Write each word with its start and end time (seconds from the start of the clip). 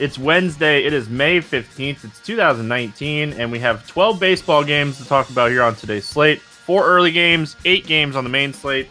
It's 0.00 0.16
Wednesday, 0.16 0.84
it 0.84 0.92
is 0.92 1.08
May 1.08 1.40
15th, 1.40 2.04
it's 2.04 2.20
2019, 2.20 3.32
and 3.32 3.50
we 3.50 3.58
have 3.58 3.84
12 3.88 4.20
baseball 4.20 4.62
games 4.62 4.96
to 4.98 5.04
talk 5.04 5.28
about 5.28 5.50
here 5.50 5.64
on 5.64 5.74
today's 5.74 6.04
slate. 6.04 6.40
Four 6.40 6.86
early 6.86 7.10
games, 7.10 7.56
eight 7.64 7.84
games 7.84 8.14
on 8.14 8.22
the 8.22 8.30
main 8.30 8.52
slate. 8.52 8.86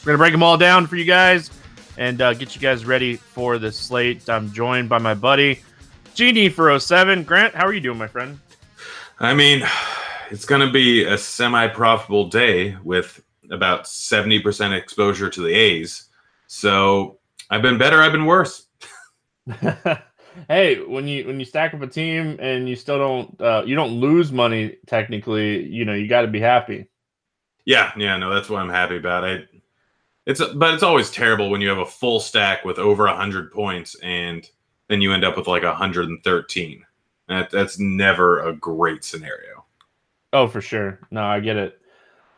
We're 0.00 0.06
going 0.06 0.14
to 0.14 0.18
break 0.18 0.32
them 0.32 0.42
all 0.42 0.58
down 0.58 0.88
for 0.88 0.96
you 0.96 1.04
guys 1.04 1.52
and 1.96 2.20
uh, 2.20 2.34
get 2.34 2.56
you 2.56 2.60
guys 2.60 2.84
ready 2.84 3.14
for 3.14 3.58
the 3.58 3.70
slate. 3.70 4.28
I'm 4.28 4.52
joined 4.52 4.88
by 4.88 4.98
my 4.98 5.14
buddy, 5.14 5.60
Genie 6.14 6.48
for 6.48 6.76
07. 6.76 7.22
Grant, 7.22 7.54
how 7.54 7.64
are 7.64 7.72
you 7.72 7.80
doing, 7.80 7.98
my 7.98 8.08
friend? 8.08 8.40
I 9.20 9.32
mean, 9.32 9.62
it's 10.32 10.44
going 10.44 10.66
to 10.66 10.72
be 10.72 11.04
a 11.04 11.16
semi 11.16 11.68
profitable 11.68 12.28
day 12.28 12.76
with 12.82 13.22
about 13.48 13.84
70% 13.84 14.76
exposure 14.76 15.30
to 15.30 15.40
the 15.40 15.54
A's. 15.54 16.08
So 16.48 17.18
I've 17.48 17.62
been 17.62 17.78
better, 17.78 18.02
I've 18.02 18.10
been 18.10 18.26
worse. 18.26 18.66
hey, 20.48 20.80
when 20.84 21.08
you 21.08 21.26
when 21.26 21.38
you 21.38 21.44
stack 21.44 21.74
up 21.74 21.82
a 21.82 21.86
team 21.86 22.36
and 22.40 22.68
you 22.68 22.76
still 22.76 22.98
don't 22.98 23.40
uh, 23.40 23.62
you 23.66 23.74
don't 23.74 23.92
lose 23.92 24.32
money 24.32 24.76
technically, 24.86 25.66
you 25.66 25.84
know, 25.84 25.94
you 25.94 26.08
got 26.08 26.22
to 26.22 26.28
be 26.28 26.40
happy. 26.40 26.88
Yeah, 27.64 27.92
yeah, 27.96 28.16
no, 28.16 28.32
that's 28.32 28.48
what 28.48 28.60
I'm 28.60 28.70
happy 28.70 28.96
about. 28.96 29.24
I 29.24 29.44
it's 30.26 30.40
but 30.54 30.74
it's 30.74 30.82
always 30.82 31.10
terrible 31.10 31.50
when 31.50 31.60
you 31.60 31.68
have 31.68 31.78
a 31.78 31.86
full 31.86 32.20
stack 32.20 32.64
with 32.64 32.78
over 32.78 33.06
100 33.06 33.52
points 33.52 33.96
and 34.02 34.48
then 34.88 35.00
you 35.00 35.12
end 35.12 35.24
up 35.24 35.36
with 35.36 35.48
like 35.48 35.64
113. 35.64 36.84
That 37.28 37.50
that's 37.50 37.78
never 37.78 38.40
a 38.40 38.52
great 38.54 39.04
scenario. 39.04 39.64
Oh, 40.32 40.46
for 40.48 40.60
sure. 40.60 41.00
No, 41.10 41.24
I 41.24 41.40
get 41.40 41.56
it. 41.56 41.81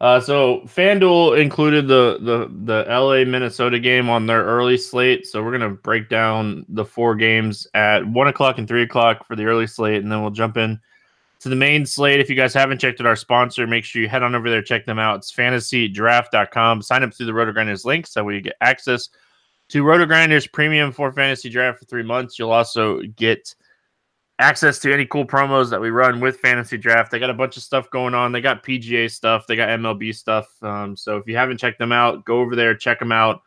Uh, 0.05 0.21
so 0.21 0.61
FanDuel 0.67 1.41
included 1.41 1.89
the 1.89 2.19
the 2.21 2.51
the 2.67 2.85
LA 2.91 3.25
Minnesota 3.25 3.79
game 3.79 4.11
on 4.11 4.27
their 4.27 4.45
early 4.45 4.77
slate. 4.77 5.27
So 5.27 5.43
we're 5.43 5.53
gonna 5.53 5.71
break 5.71 6.11
down 6.11 6.67
the 6.69 6.85
four 6.85 7.15
games 7.15 7.67
at 7.73 8.07
one 8.07 8.29
o'clock 8.29 8.59
and 8.59 8.69
three 8.69 8.83
o'clock 8.83 9.27
for 9.27 9.35
the 9.35 9.47
early 9.47 9.67
slate, 9.67 10.03
and 10.03 10.13
then 10.13 10.21
we'll 10.21 10.31
jump 10.31 10.59
in 10.59 10.79
to 11.41 11.49
the 11.49 11.57
main 11.57 11.87
slate. 11.87 12.21
If 12.21 12.29
you 12.29 12.37
guys 12.37 12.53
haven't 12.53 12.81
checked 12.81 13.01
out 13.01 13.07
our 13.07 13.17
sponsor, 13.17 13.67
make 13.67 13.83
sure 13.83 14.03
you 14.03 14.09
head 14.11 14.23
on 14.23 14.35
over 14.35 14.51
there, 14.51 14.61
check 14.61 14.85
them 14.85 14.99
out. 14.99 15.21
It's 15.21 15.33
fantasydraft.com. 15.33 16.83
Sign 16.83 17.03
up 17.03 17.15
through 17.15 17.25
the 17.25 17.33
RotoGrinders 17.33 17.87
link 17.87 18.07
so 18.07 18.23
we 18.25 18.43
get 18.43 18.57
access 18.61 19.09
to 19.71 19.85
RotoGrinders 19.85 20.53
premium 20.53 20.93
for 20.93 21.13
fantasy 21.13 21.49
draft 21.49 21.79
for 21.79 21.87
three 21.87 22.03
months. 22.03 22.39
You'll 22.39 22.53
also 22.53 23.01
get 23.17 23.55
access 24.39 24.79
to 24.81 24.93
any 24.93 25.07
cool 25.07 25.27
promos 25.27 25.71
that 25.71 25.81
we 25.81 25.91
run 25.91 26.21
with 26.21 26.41
Fantasy 26.41 26.77
Draft. 26.77 27.11
They 27.11 27.19
got 27.19 27.31
a 27.31 27.35
bunch 27.35 27.57
of 27.57 27.63
stuff 27.63 27.91
going 27.91 28.15
on. 28.15 28.33
They 28.33 28.41
got 28.41 28.65
PGA 28.65 29.11
stuff, 29.11 29.47
they 29.47 29.57
got 29.57 29.69
MLB 29.69 30.15
stuff. 30.15 30.51
Um, 30.63 30.97
so 30.97 31.17
if 31.17 31.27
you 31.27 31.37
haven't 31.37 31.59
checked 31.59 31.79
them 31.79 31.93
out, 31.93 32.25
go 32.25 32.41
over 32.41 32.57
there, 32.57 32.75
check 32.75 32.99
them 32.99 33.13
out. 33.13 33.43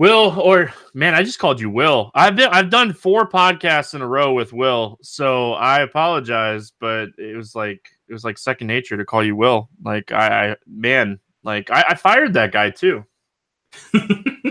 Will 0.00 0.34
or 0.40 0.72
man, 0.94 1.14
I 1.14 1.22
just 1.22 1.38
called 1.38 1.60
you 1.60 1.68
Will. 1.68 2.10
I've 2.14 2.34
been 2.34 2.48
I've 2.50 2.70
done 2.70 2.94
four 2.94 3.28
podcasts 3.28 3.92
in 3.92 4.00
a 4.00 4.06
row 4.06 4.32
with 4.32 4.50
Will, 4.50 4.98
so 5.02 5.52
I 5.52 5.82
apologize, 5.82 6.72
but 6.80 7.10
it 7.18 7.36
was 7.36 7.54
like 7.54 7.86
it 8.08 8.12
was 8.14 8.24
like 8.24 8.38
second 8.38 8.68
nature 8.68 8.96
to 8.96 9.04
call 9.04 9.22
you 9.22 9.36
Will. 9.36 9.68
Like 9.84 10.10
I, 10.10 10.52
I 10.52 10.56
man, 10.66 11.20
like 11.44 11.70
I, 11.70 11.84
I 11.90 11.94
fired 11.96 12.32
that 12.32 12.50
guy 12.50 12.70
too. 12.70 13.04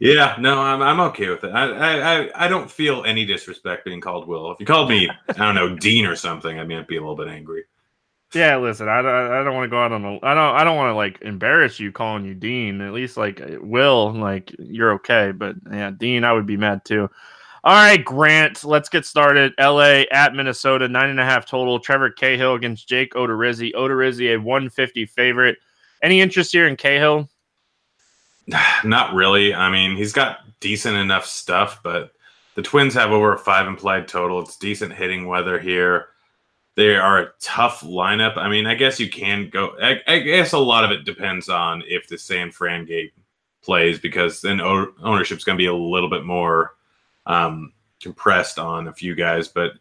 Yeah, 0.00 0.34
no, 0.40 0.58
I'm 0.58 0.80
I'm 0.80 0.98
okay 1.10 1.28
with 1.28 1.44
it. 1.44 1.50
I, 1.50 2.22
I 2.22 2.46
I 2.46 2.48
don't 2.48 2.70
feel 2.70 3.04
any 3.04 3.26
disrespect 3.26 3.84
being 3.84 4.00
called 4.00 4.26
Will. 4.26 4.50
If 4.50 4.58
you 4.58 4.64
called 4.64 4.88
me, 4.88 5.10
I 5.28 5.32
don't 5.34 5.54
know, 5.54 5.76
Dean 5.76 6.06
or 6.06 6.16
something, 6.16 6.58
I 6.58 6.64
might 6.64 6.88
be 6.88 6.96
a 6.96 7.00
little 7.00 7.16
bit 7.16 7.28
angry. 7.28 7.64
Yeah, 8.32 8.56
listen, 8.56 8.88
I, 8.88 9.00
I, 9.00 9.40
I 9.40 9.44
don't 9.44 9.54
want 9.54 9.64
to 9.64 9.68
go 9.68 9.82
out 9.82 9.92
on 9.92 10.04
a 10.04 10.14
I 10.22 10.34
don't 10.34 10.56
I 10.56 10.64
don't 10.64 10.76
want 10.76 10.88
to 10.90 10.94
like 10.94 11.20
embarrass 11.20 11.78
you 11.78 11.92
calling 11.92 12.24
you 12.24 12.34
Dean. 12.34 12.80
At 12.80 12.94
least 12.94 13.18
like 13.18 13.42
uh, 13.42 13.58
Will, 13.60 14.14
like 14.14 14.54
you're 14.58 14.92
okay, 14.92 15.32
but 15.32 15.56
yeah, 15.70 15.90
Dean, 15.90 16.24
I 16.24 16.32
would 16.32 16.46
be 16.46 16.56
mad 16.56 16.82
too. 16.86 17.10
All 17.62 17.74
right, 17.74 18.02
Grant, 18.02 18.64
let's 18.64 18.88
get 18.88 19.04
started. 19.04 19.52
LA 19.60 20.04
at 20.10 20.34
Minnesota, 20.34 20.88
nine 20.88 21.10
and 21.10 21.20
a 21.20 21.24
half 21.26 21.44
total. 21.44 21.78
Trevor 21.78 22.08
Cahill 22.08 22.54
against 22.54 22.88
Jake 22.88 23.12
Odorizzi. 23.12 23.74
Odorizzi, 23.74 24.32
a 24.32 24.38
150 24.38 25.04
favorite. 25.04 25.58
Any 26.02 26.22
interest 26.22 26.52
here 26.52 26.68
in 26.68 26.76
Cahill? 26.76 27.28
Not 28.84 29.14
really. 29.14 29.54
I 29.54 29.70
mean, 29.70 29.96
he's 29.96 30.12
got 30.12 30.40
decent 30.60 30.96
enough 30.96 31.26
stuff, 31.26 31.80
but 31.82 32.12
the 32.54 32.62
Twins 32.62 32.94
have 32.94 33.10
over 33.10 33.32
a 33.32 33.38
five 33.38 33.66
implied 33.66 34.08
total. 34.08 34.40
It's 34.40 34.56
decent 34.56 34.92
hitting 34.92 35.26
weather 35.26 35.58
here. 35.58 36.08
They 36.76 36.96
are 36.96 37.18
a 37.18 37.32
tough 37.40 37.80
lineup. 37.80 38.36
I 38.36 38.48
mean, 38.48 38.66
I 38.66 38.74
guess 38.74 39.00
you 39.00 39.10
can 39.10 39.50
go. 39.50 39.76
I, 39.80 40.00
I 40.06 40.18
guess 40.20 40.52
a 40.52 40.58
lot 40.58 40.84
of 40.84 40.90
it 40.90 41.04
depends 41.04 41.48
on 41.48 41.82
if 41.86 42.08
the 42.08 42.16
San 42.16 42.50
Fran 42.50 42.84
game 42.86 43.10
plays, 43.62 43.98
because 43.98 44.40
then 44.40 44.60
ownership's 44.60 45.44
going 45.44 45.56
to 45.56 45.62
be 45.62 45.66
a 45.66 45.74
little 45.74 46.08
bit 46.08 46.24
more 46.24 46.76
um, 47.26 47.72
compressed 48.00 48.58
on 48.58 48.88
a 48.88 48.92
few 48.92 49.14
guys. 49.14 49.48
But 49.48 49.72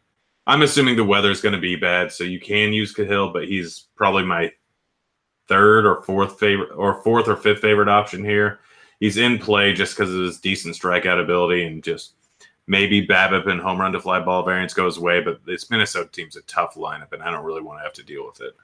I'm 0.48 0.64
assuming 0.64 0.96
the 0.96 1.06
weather's 1.06 1.42
going 1.42 1.56
to 1.56 1.62
be 1.62 1.76
bad, 1.76 2.12
so 2.12 2.24
you 2.24 2.40
can 2.40 2.74
use 2.74 2.94
Cahill, 2.94 3.32
but 3.32 3.48
he's 3.48 3.86
probably 3.96 4.24
my 4.24 4.52
third 5.50 5.86
or 5.86 6.02
fourth 6.04 6.40
favorite 6.40 6.70
or 6.76 7.02
fourth 7.02 7.28
or 7.28 7.36
fifth 7.36 7.60
favorite 7.60 7.90
option 7.90 8.24
here. 8.24 8.60
He's 9.00 9.18
in 9.18 9.40
play 9.40 9.74
just 9.74 9.98
because 9.98 10.14
of 10.14 10.22
his 10.22 10.40
decent 10.40 10.76
strikeout 10.76 11.22
ability 11.22 11.66
and 11.66 11.84
just 11.84 12.14
maybe 12.68 13.06
BABIP 13.06 13.50
and 13.50 13.60
home 13.60 13.82
run 13.82 13.92
to 13.92 14.00
fly 14.00 14.20
ball 14.20 14.44
variance 14.44 14.74
goes 14.74 14.98
away. 14.98 15.22
But 15.22 15.46
this 15.46 15.70
Minnesota 15.70 16.10
team's 16.10 16.38
a 16.38 16.42
tough 16.44 16.76
lineup, 16.76 17.12
and 17.12 17.24
I 17.24 17.32
don't 17.32 17.44
really 17.44 17.62
want 17.62 17.80
to 17.80 17.84
have 17.84 17.94
to 17.94 18.04
deal 18.04 18.26
with 18.26 18.40
it. 18.40 18.56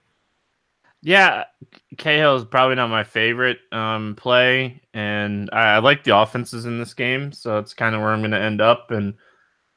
Yeah, 1.01 1.43
Cahill 1.97 2.35
is 2.37 2.45
probably 2.45 2.75
not 2.75 2.89
my 2.89 3.03
favorite 3.03 3.59
um, 3.71 4.15
play, 4.15 4.81
and 4.93 5.49
I, 5.51 5.75
I 5.75 5.77
like 5.79 6.03
the 6.03 6.17
offenses 6.17 6.65
in 6.65 6.79
this 6.79 6.93
game, 6.93 7.31
so 7.31 7.59
it's 7.59 7.73
kind 7.73 7.93
of 7.93 8.01
where 8.01 8.11
I'm 8.11 8.21
going 8.21 8.31
to 8.31 8.39
end 8.39 8.61
up. 8.61 8.91
And 8.91 9.13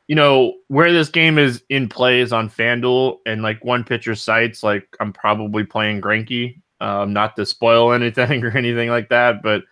you 0.06 0.14
know 0.14 0.54
where 0.68 0.92
this 0.92 1.10
game 1.10 1.38
is 1.38 1.62
in 1.68 1.88
play 1.88 2.20
is 2.20 2.32
on 2.32 2.48
FanDuel 2.48 3.18
and 3.26 3.42
like 3.42 3.64
one 3.64 3.84
pitcher 3.84 4.14
sites. 4.14 4.62
Like 4.62 4.88
I'm 5.00 5.12
probably 5.12 5.64
playing 5.64 6.00
Greinke 6.00 6.60
um, 6.80 7.12
not 7.12 7.36
to 7.36 7.46
spoil 7.46 7.92
anything 7.94 8.44
or 8.44 8.56
anything 8.56 8.90
like 8.90 9.08
that, 9.08 9.42
but 9.42 9.62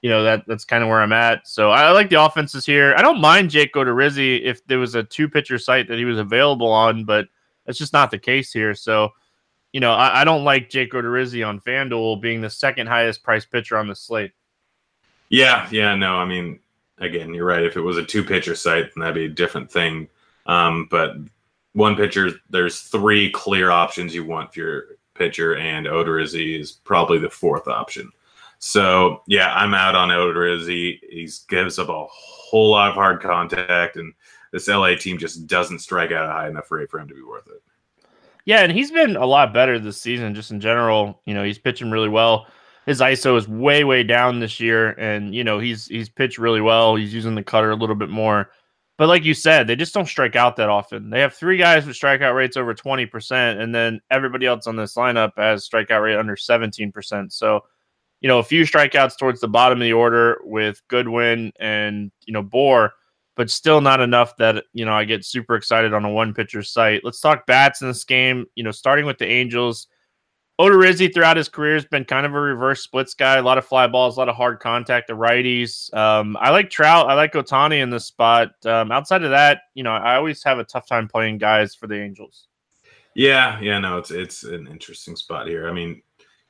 you 0.00 0.10
know 0.10 0.24
that 0.24 0.44
that's 0.46 0.64
kind 0.64 0.82
of 0.82 0.88
where 0.88 1.00
I'm 1.00 1.12
at. 1.12 1.46
So 1.46 1.70
I 1.70 1.90
like 1.92 2.10
the 2.10 2.22
offenses 2.22 2.66
here. 2.66 2.94
I 2.96 3.02
don't 3.02 3.20
mind 3.20 3.50
Jake 3.50 3.74
Odorizzi 3.74 4.42
if 4.42 4.64
there 4.66 4.78
was 4.78 4.94
a 4.94 5.04
two 5.04 5.28
pitcher 5.28 5.58
site 5.58 5.88
that 5.88 5.98
he 5.98 6.04
was 6.04 6.18
available 6.18 6.70
on, 6.70 7.04
but 7.04 7.28
that's 7.64 7.78
just 7.78 7.92
not 7.92 8.10
the 8.10 8.18
case 8.18 8.52
here. 8.52 8.74
So 8.74 9.10
you 9.72 9.80
know 9.80 9.92
I, 9.92 10.22
I 10.22 10.24
don't 10.24 10.44
like 10.44 10.70
Jake 10.70 10.92
Odorizzi 10.92 11.46
on 11.46 11.60
FanDuel 11.60 12.20
being 12.20 12.40
the 12.40 12.50
second 12.50 12.88
highest 12.88 13.22
priced 13.22 13.50
pitcher 13.50 13.76
on 13.76 13.88
the 13.88 13.94
slate. 13.94 14.32
Yeah, 15.28 15.66
yeah, 15.70 15.94
no, 15.94 16.16
I 16.16 16.26
mean, 16.26 16.60
again, 16.98 17.32
you're 17.32 17.46
right. 17.46 17.62
If 17.62 17.76
it 17.76 17.80
was 17.80 17.96
a 17.96 18.04
two 18.04 18.22
pitcher 18.22 18.54
site, 18.54 18.94
then 18.94 19.00
that'd 19.00 19.14
be 19.14 19.24
a 19.24 19.28
different 19.28 19.72
thing. 19.72 20.08
Um, 20.44 20.88
but 20.90 21.16
one 21.72 21.96
pitcher, 21.96 22.32
there's 22.50 22.80
three 22.80 23.30
clear 23.30 23.70
options 23.70 24.14
you 24.14 24.24
want 24.24 24.52
for 24.52 24.60
your 24.60 24.84
pitcher, 25.22 25.54
and 25.54 25.86
Odorizzi 25.86 26.58
is 26.58 26.72
probably 26.72 27.18
the 27.18 27.30
fourth 27.30 27.68
option. 27.68 28.10
So 28.58 29.22
yeah, 29.28 29.54
I'm 29.54 29.72
out 29.72 29.94
on 29.94 30.08
Odorizzi. 30.08 30.98
He 31.08 31.28
gives 31.48 31.78
up 31.78 31.88
a 31.88 32.06
whole 32.10 32.70
lot 32.70 32.88
of 32.88 32.94
hard 32.94 33.22
contact, 33.22 33.96
and 33.96 34.12
this 34.50 34.66
LA 34.66 34.96
team 34.96 35.18
just 35.18 35.46
doesn't 35.46 35.78
strike 35.78 36.10
out 36.10 36.28
a 36.28 36.32
high 36.32 36.48
enough 36.48 36.72
rate 36.72 36.90
for 36.90 36.98
him 36.98 37.06
to 37.06 37.14
be 37.14 37.22
worth 37.22 37.46
it. 37.46 37.62
Yeah, 38.44 38.62
and 38.62 38.72
he's 38.72 38.90
been 38.90 39.14
a 39.14 39.24
lot 39.24 39.54
better 39.54 39.78
this 39.78 40.00
season, 40.00 40.34
just 40.34 40.50
in 40.50 40.60
general. 40.60 41.20
You 41.24 41.34
know, 41.34 41.44
he's 41.44 41.58
pitching 41.58 41.92
really 41.92 42.08
well. 42.08 42.48
His 42.84 43.00
ISO 43.00 43.38
is 43.38 43.46
way, 43.46 43.84
way 43.84 44.02
down 44.02 44.40
this 44.40 44.58
year, 44.58 44.90
and 44.98 45.32
you 45.32 45.44
know 45.44 45.60
he's 45.60 45.86
he's 45.86 46.08
pitched 46.08 46.38
really 46.38 46.60
well. 46.60 46.96
He's 46.96 47.14
using 47.14 47.36
the 47.36 47.44
cutter 47.44 47.70
a 47.70 47.76
little 47.76 47.94
bit 47.94 48.10
more. 48.10 48.50
But 49.02 49.08
like 49.08 49.24
you 49.24 49.34
said, 49.34 49.66
they 49.66 49.74
just 49.74 49.92
don't 49.92 50.06
strike 50.06 50.36
out 50.36 50.54
that 50.54 50.68
often. 50.68 51.10
They 51.10 51.18
have 51.18 51.34
three 51.34 51.56
guys 51.56 51.84
with 51.84 51.96
strikeout 51.96 52.36
rates 52.36 52.56
over 52.56 52.72
20%, 52.72 53.60
and 53.60 53.74
then 53.74 54.00
everybody 54.12 54.46
else 54.46 54.68
on 54.68 54.76
this 54.76 54.94
lineup 54.94 55.32
has 55.36 55.68
strikeout 55.68 56.04
rate 56.04 56.16
under 56.16 56.36
17%. 56.36 57.32
So, 57.32 57.64
you 58.20 58.28
know, 58.28 58.38
a 58.38 58.44
few 58.44 58.62
strikeouts 58.62 59.18
towards 59.18 59.40
the 59.40 59.48
bottom 59.48 59.78
of 59.78 59.82
the 59.82 59.92
order 59.92 60.40
with 60.44 60.80
Goodwin 60.86 61.50
and, 61.58 62.12
you 62.26 62.32
know, 62.32 62.44
Bour, 62.44 62.92
but 63.34 63.50
still 63.50 63.80
not 63.80 64.00
enough 64.00 64.36
that, 64.36 64.66
you 64.72 64.84
know, 64.84 64.94
I 64.94 65.02
get 65.02 65.24
super 65.24 65.56
excited 65.56 65.92
on 65.92 66.04
a 66.04 66.08
one 66.08 66.32
pitcher 66.32 66.62
site. 66.62 67.00
Let's 67.02 67.20
talk 67.20 67.44
bats 67.44 67.82
in 67.82 67.88
this 67.88 68.04
game. 68.04 68.46
You 68.54 68.62
know, 68.62 68.70
starting 68.70 69.04
with 69.04 69.18
the 69.18 69.26
Angels. 69.26 69.88
Odorizzi 70.62 71.12
throughout 71.12 71.36
his 71.36 71.48
career 71.48 71.74
has 71.74 71.84
been 71.84 72.04
kind 72.04 72.24
of 72.24 72.34
a 72.34 72.40
reverse 72.40 72.82
splits 72.82 73.14
guy. 73.14 73.36
A 73.36 73.42
lot 73.42 73.58
of 73.58 73.66
fly 73.66 73.88
balls, 73.88 74.16
a 74.16 74.20
lot 74.20 74.28
of 74.28 74.36
hard 74.36 74.60
contact 74.60 75.08
to 75.08 75.16
righties. 75.16 75.92
Um, 75.92 76.36
I 76.40 76.50
like 76.50 76.70
Trout. 76.70 77.10
I 77.10 77.14
like 77.14 77.32
Ohtani 77.32 77.82
in 77.82 77.90
this 77.90 78.04
spot. 78.04 78.54
Um, 78.64 78.92
outside 78.92 79.24
of 79.24 79.30
that, 79.30 79.62
you 79.74 79.82
know, 79.82 79.90
I 79.90 80.14
always 80.14 80.44
have 80.44 80.60
a 80.60 80.64
tough 80.64 80.86
time 80.86 81.08
playing 81.08 81.38
guys 81.38 81.74
for 81.74 81.88
the 81.88 82.00
Angels. 82.00 82.46
Yeah, 83.16 83.58
yeah, 83.60 83.80
no, 83.80 83.98
it's 83.98 84.12
it's 84.12 84.44
an 84.44 84.68
interesting 84.68 85.16
spot 85.16 85.48
here. 85.48 85.68
I 85.68 85.72
mean, 85.72 86.00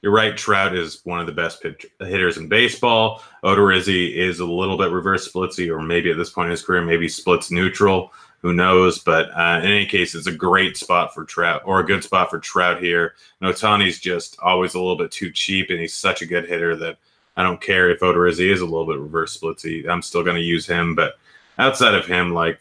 you're 0.03 0.13
right. 0.13 0.37
Trout 0.37 0.77
is 0.77 1.01
one 1.05 1.19
of 1.19 1.27
the 1.27 1.33
best 1.33 1.63
pitch, 1.63 1.87
hitters 1.99 2.37
in 2.37 2.49
baseball. 2.49 3.23
Odorizzi 3.43 4.15
is 4.15 4.41
a 4.41 4.47
little 4.47 4.77
bit 4.77 4.91
reverse 4.91 5.33
splitsy, 5.33 5.75
or 5.75 5.81
maybe 5.81 6.11
at 6.11 6.19
this 6.19 6.31
point 6.31 6.47
in 6.47 6.51
his 6.51 6.63
career, 6.63 6.83
maybe 6.83 7.09
splits 7.09 7.51
neutral. 7.51 8.13
Who 8.43 8.53
knows? 8.53 8.99
But 8.99 9.31
uh, 9.31 9.61
in 9.63 9.71
any 9.71 9.87
case, 9.87 10.15
it's 10.15 10.27
a 10.27 10.33
great 10.33 10.77
spot 10.77 11.15
for 11.15 11.25
Trout, 11.25 11.63
or 11.65 11.81
a 11.81 11.87
good 11.87 12.03
spot 12.03 12.29
for 12.29 12.39
Trout 12.39 12.83
here. 12.83 13.15
And 13.41 13.53
Ohtani's 13.53 14.01
just 14.01 14.39
always 14.41 14.75
a 14.75 14.79
little 14.79 14.97
bit 14.97 15.13
too 15.13 15.31
cheap, 15.31 15.71
and 15.71 15.81
he's 15.81 15.95
such 15.95 16.23
a 16.23 16.27
good 16.27 16.49
hitter 16.49 16.77
that 16.77 16.99
I 17.37 17.43
don't 17.43 17.61
care 17.61 17.91
if 17.91 18.01
Odorizzi 18.01 18.53
is 18.53 18.61
a 18.61 18.67
little 18.67 18.87
bit 18.87 18.99
reverse 18.99 19.39
splitsy. 19.39 19.89
I'm 19.89 20.03
still 20.03 20.25
going 20.25 20.37
to 20.37 20.43
use 20.43 20.67
him. 20.67 20.95
But 20.95 21.15
outside 21.59 21.95
of 21.95 22.05
him, 22.05 22.35
like 22.35 22.61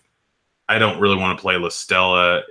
I 0.69 0.77
don't 0.77 1.01
really 1.01 1.17
want 1.17 1.37
to 1.37 1.41
play 1.41 1.57
La 1.57 1.69
Stella 1.69 2.43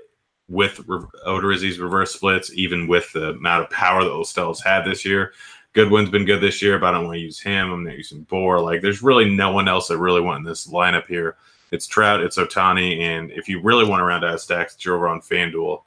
with 0.49 0.81
Re- 0.87 1.07
Odorizzi's 1.27 1.79
reverse 1.79 2.13
splits, 2.13 2.53
even 2.55 2.89
with 2.89 3.13
the 3.13 3.31
amount 3.31 3.63
of 3.63 3.71
power 3.71 4.03
that 4.03 4.13
La 4.13 4.25
Stella's 4.25 4.61
had 4.61 4.85
this 4.85 5.05
year. 5.05 5.33
Goodwin's 5.73 6.11
been 6.11 6.25
good 6.25 6.41
this 6.41 6.61
year, 6.61 6.81
but 6.81 6.89
I 6.89 6.93
don't 6.93 7.07
want 7.07 7.15
to 7.15 7.23
use 7.23 7.39
him. 7.39 7.71
I'm 7.71 7.85
not 7.85 7.97
using 7.97 8.23
Bour. 8.23 8.59
Like, 8.59 8.83
there's 8.83 9.05
really 9.05 9.31
no 9.31 9.53
one 9.53 9.69
else 9.69 9.91
I 9.91 9.95
really 9.95 10.21
want 10.21 10.39
in 10.39 10.45
this 10.45 10.67
lineup 10.67 11.07
here. 11.07 11.37
It's 11.73 11.87
Trout, 11.87 12.21
it's 12.21 12.37
Ohtani, 12.37 13.01
and 13.01 13.31
if 13.31 13.49
you 13.49 13.61
really 13.61 13.87
want 13.87 14.01
to 14.01 14.05
round 14.05 14.25
out 14.25 14.41
stacks, 14.41 14.75
it's 14.75 14.87
over 14.87 15.09
on 15.09 15.21
FanDuel. 15.21 15.83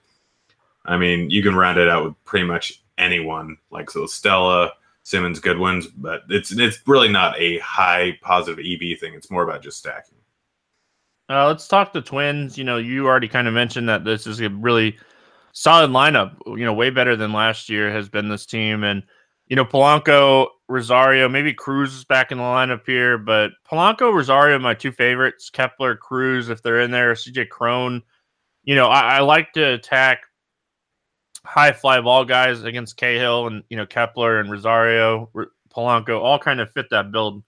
I 0.86 0.98
mean, 0.98 1.30
you 1.30 1.44
can 1.44 1.56
round 1.56 1.78
it 1.78 1.90
out 1.90 2.04
with 2.04 2.26
pretty 2.26 2.46
much 2.46 2.84
anyone, 2.98 3.58
like 3.72 3.90
so 3.90 4.06
Stella, 4.06 4.72
Simmons, 5.04 5.40
Goodwins, 5.40 5.88
but 5.88 6.24
it's 6.30 6.52
it's 6.52 6.80
really 6.88 7.10
not 7.10 7.38
a 7.40 7.60
high 7.60 8.18
positive 8.22 8.60
EV 8.60 9.00
thing. 9.00 9.14
It's 9.14 9.32
more 9.32 9.44
about 9.44 9.62
just 9.62 9.78
stacking. 9.78 10.18
Uh, 11.30 11.48
let's 11.48 11.68
talk 11.68 11.94
the 11.94 12.02
Twins. 12.02 12.58
You 12.58 12.64
know, 12.64 12.78
you 12.78 13.08
already 13.08 13.28
kind 13.28 13.48
of 13.48 13.54
mentioned 13.54 13.88
that 13.90 14.04
this 14.04 14.28
is 14.28 14.40
a 14.42 14.50
really 14.50 14.98
solid 15.52 15.90
lineup. 15.92 16.36
You 16.46 16.66
know, 16.66 16.74
way 16.74 16.90
better 16.90 17.16
than 17.16 17.34
last 17.34 17.70
year 17.70 17.92
has 17.92 18.10
been 18.10 18.30
this 18.30 18.46
team, 18.46 18.84
and 18.84 19.04
you 19.48 19.56
know, 19.56 19.66
Polanco, 19.66 20.48
Rosario, 20.68 21.28
maybe 21.28 21.54
Cruz 21.54 21.94
is 21.94 22.06
back 22.06 22.32
in 22.32 22.38
the 22.38 22.44
lineup 22.44 22.86
here, 22.86 23.18
but 23.18 23.52
Polanco, 23.70 24.14
Rosario, 24.14 24.58
my 24.60 24.74
two 24.74 24.92
favorites. 24.92 25.50
Kepler, 25.50 25.96
Cruz, 25.96 26.50
if 26.50 26.64
they're 26.64 26.82
in 26.82 26.92
there, 26.92 27.14
CJ 27.14 27.50
Cron. 27.50 28.02
You 28.64 28.76
know, 28.76 28.88
I, 28.88 29.18
I 29.18 29.20
like 29.20 29.52
to 29.54 29.74
attack 29.74 30.22
high 31.46 31.74
fly 31.74 32.00
ball 32.00 32.24
guys 32.24 32.64
against 32.64 32.96
Cahill 32.98 33.48
and 33.48 33.64
you 33.70 33.76
know 33.76 33.86
Kepler 33.86 34.40
and 34.40 34.50
Rosario, 34.50 35.30
Polanco, 35.76 36.22
all 36.22 36.40
kind 36.40 36.62
of 36.62 36.72
fit 36.72 36.90
that 36.92 37.12
build. 37.12 37.44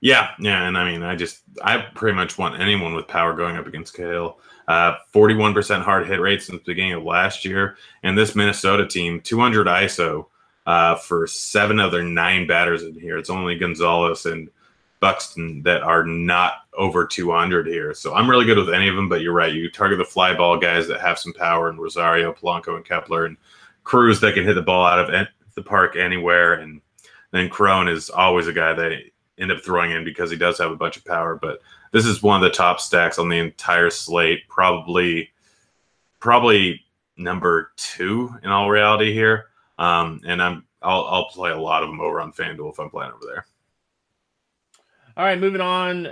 Yeah, 0.00 0.30
yeah, 0.38 0.66
and 0.66 0.76
I 0.76 0.90
mean, 0.90 1.02
I 1.02 1.16
just 1.16 1.42
I 1.62 1.78
pretty 1.78 2.16
much 2.16 2.38
want 2.38 2.60
anyone 2.60 2.94
with 2.94 3.08
power 3.08 3.34
going 3.34 3.56
up 3.56 3.66
against 3.66 3.94
Cahill. 3.94 4.38
Uh, 4.68 4.96
41% 5.14 5.82
hard 5.82 6.08
hit 6.08 6.20
rate 6.20 6.42
since 6.42 6.58
the 6.58 6.72
beginning 6.72 6.94
of 6.94 7.04
last 7.04 7.44
year, 7.44 7.76
and 8.02 8.16
this 8.16 8.34
Minnesota 8.34 8.86
team 8.86 9.20
200 9.20 9.66
ISO 9.66 10.26
uh, 10.66 10.96
for 10.96 11.26
seven 11.26 11.78
of 11.78 11.92
their 11.92 12.02
nine 12.02 12.46
batters 12.46 12.82
in 12.82 12.98
here. 12.98 13.16
It's 13.16 13.30
only 13.30 13.56
Gonzalez 13.56 14.26
and 14.26 14.50
Buxton 15.00 15.62
that 15.62 15.82
are 15.82 16.04
not 16.04 16.54
over 16.76 17.06
200 17.06 17.66
here. 17.66 17.94
So 17.94 18.14
I'm 18.14 18.28
really 18.28 18.44
good 18.44 18.58
with 18.58 18.74
any 18.74 18.88
of 18.88 18.96
them, 18.96 19.08
but 19.08 19.20
you're 19.20 19.32
right. 19.32 19.52
You 19.52 19.70
target 19.70 19.98
the 19.98 20.04
fly 20.04 20.34
ball 20.34 20.58
guys 20.58 20.88
that 20.88 21.00
have 21.00 21.18
some 21.18 21.32
power, 21.32 21.68
and 21.68 21.78
Rosario, 21.78 22.32
Polanco, 22.32 22.76
and 22.76 22.84
Kepler, 22.84 23.26
and 23.26 23.36
Cruz 23.84 24.20
that 24.20 24.34
can 24.34 24.44
hit 24.44 24.54
the 24.54 24.62
ball 24.62 24.84
out 24.84 24.98
of 24.98 25.28
the 25.54 25.62
park 25.62 25.96
anywhere. 25.96 26.54
And 26.54 26.80
then 27.30 27.48
Cron 27.48 27.88
is 27.88 28.10
always 28.10 28.48
a 28.48 28.52
guy 28.52 28.72
that 28.72 28.98
end 29.38 29.52
up 29.52 29.62
throwing 29.62 29.92
in 29.92 30.04
because 30.04 30.30
he 30.30 30.36
does 30.36 30.58
have 30.58 30.70
a 30.70 30.76
bunch 30.76 30.96
of 30.96 31.04
power. 31.04 31.36
But 31.36 31.60
this 31.92 32.06
is 32.06 32.22
one 32.22 32.42
of 32.42 32.50
the 32.50 32.56
top 32.56 32.80
stacks 32.80 33.18
on 33.18 33.28
the 33.28 33.38
entire 33.38 33.90
slate. 33.90 34.48
Probably, 34.48 35.30
probably 36.18 36.84
number 37.16 37.72
two 37.76 38.34
in 38.42 38.50
all 38.50 38.70
reality 38.70 39.12
here. 39.12 39.46
Um, 39.78 40.20
and 40.26 40.42
I'm 40.42 40.64
I'll 40.82 41.04
I'll 41.06 41.26
play 41.26 41.50
a 41.50 41.58
lot 41.58 41.82
of 41.82 41.88
them 41.88 42.00
over 42.00 42.20
on 42.20 42.32
FanDuel 42.32 42.72
if 42.72 42.78
I'm 42.78 42.90
playing 42.90 43.12
over 43.12 43.26
there. 43.26 43.46
All 45.16 45.24
right, 45.24 45.38
moving 45.38 45.60
on 45.60 46.08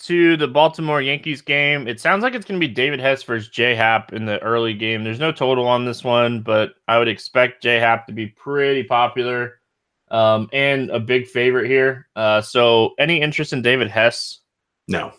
to 0.00 0.36
the 0.36 0.48
Baltimore 0.48 1.00
Yankees 1.00 1.40
game. 1.40 1.88
It 1.88 2.00
sounds 2.00 2.22
like 2.22 2.34
it's 2.34 2.44
going 2.44 2.60
to 2.60 2.66
be 2.66 2.72
David 2.72 3.00
Hess 3.00 3.22
versus 3.22 3.48
J 3.48 3.74
Happ 3.74 4.12
in 4.12 4.26
the 4.26 4.38
early 4.40 4.74
game. 4.74 5.04
There's 5.04 5.20
no 5.20 5.32
total 5.32 5.66
on 5.66 5.84
this 5.84 6.04
one, 6.04 6.42
but 6.42 6.74
I 6.88 6.98
would 6.98 7.08
expect 7.08 7.62
J 7.62 7.78
Happ 7.78 8.06
to 8.06 8.12
be 8.12 8.26
pretty 8.26 8.82
popular 8.82 9.60
um, 10.10 10.48
and 10.52 10.90
a 10.90 11.00
big 11.00 11.26
favorite 11.26 11.68
here. 11.68 12.08
Uh, 12.14 12.40
so, 12.42 12.94
any 12.98 13.20
interest 13.20 13.52
in 13.52 13.62
David 13.62 13.88
Hess? 13.88 14.40
No. 14.88 15.12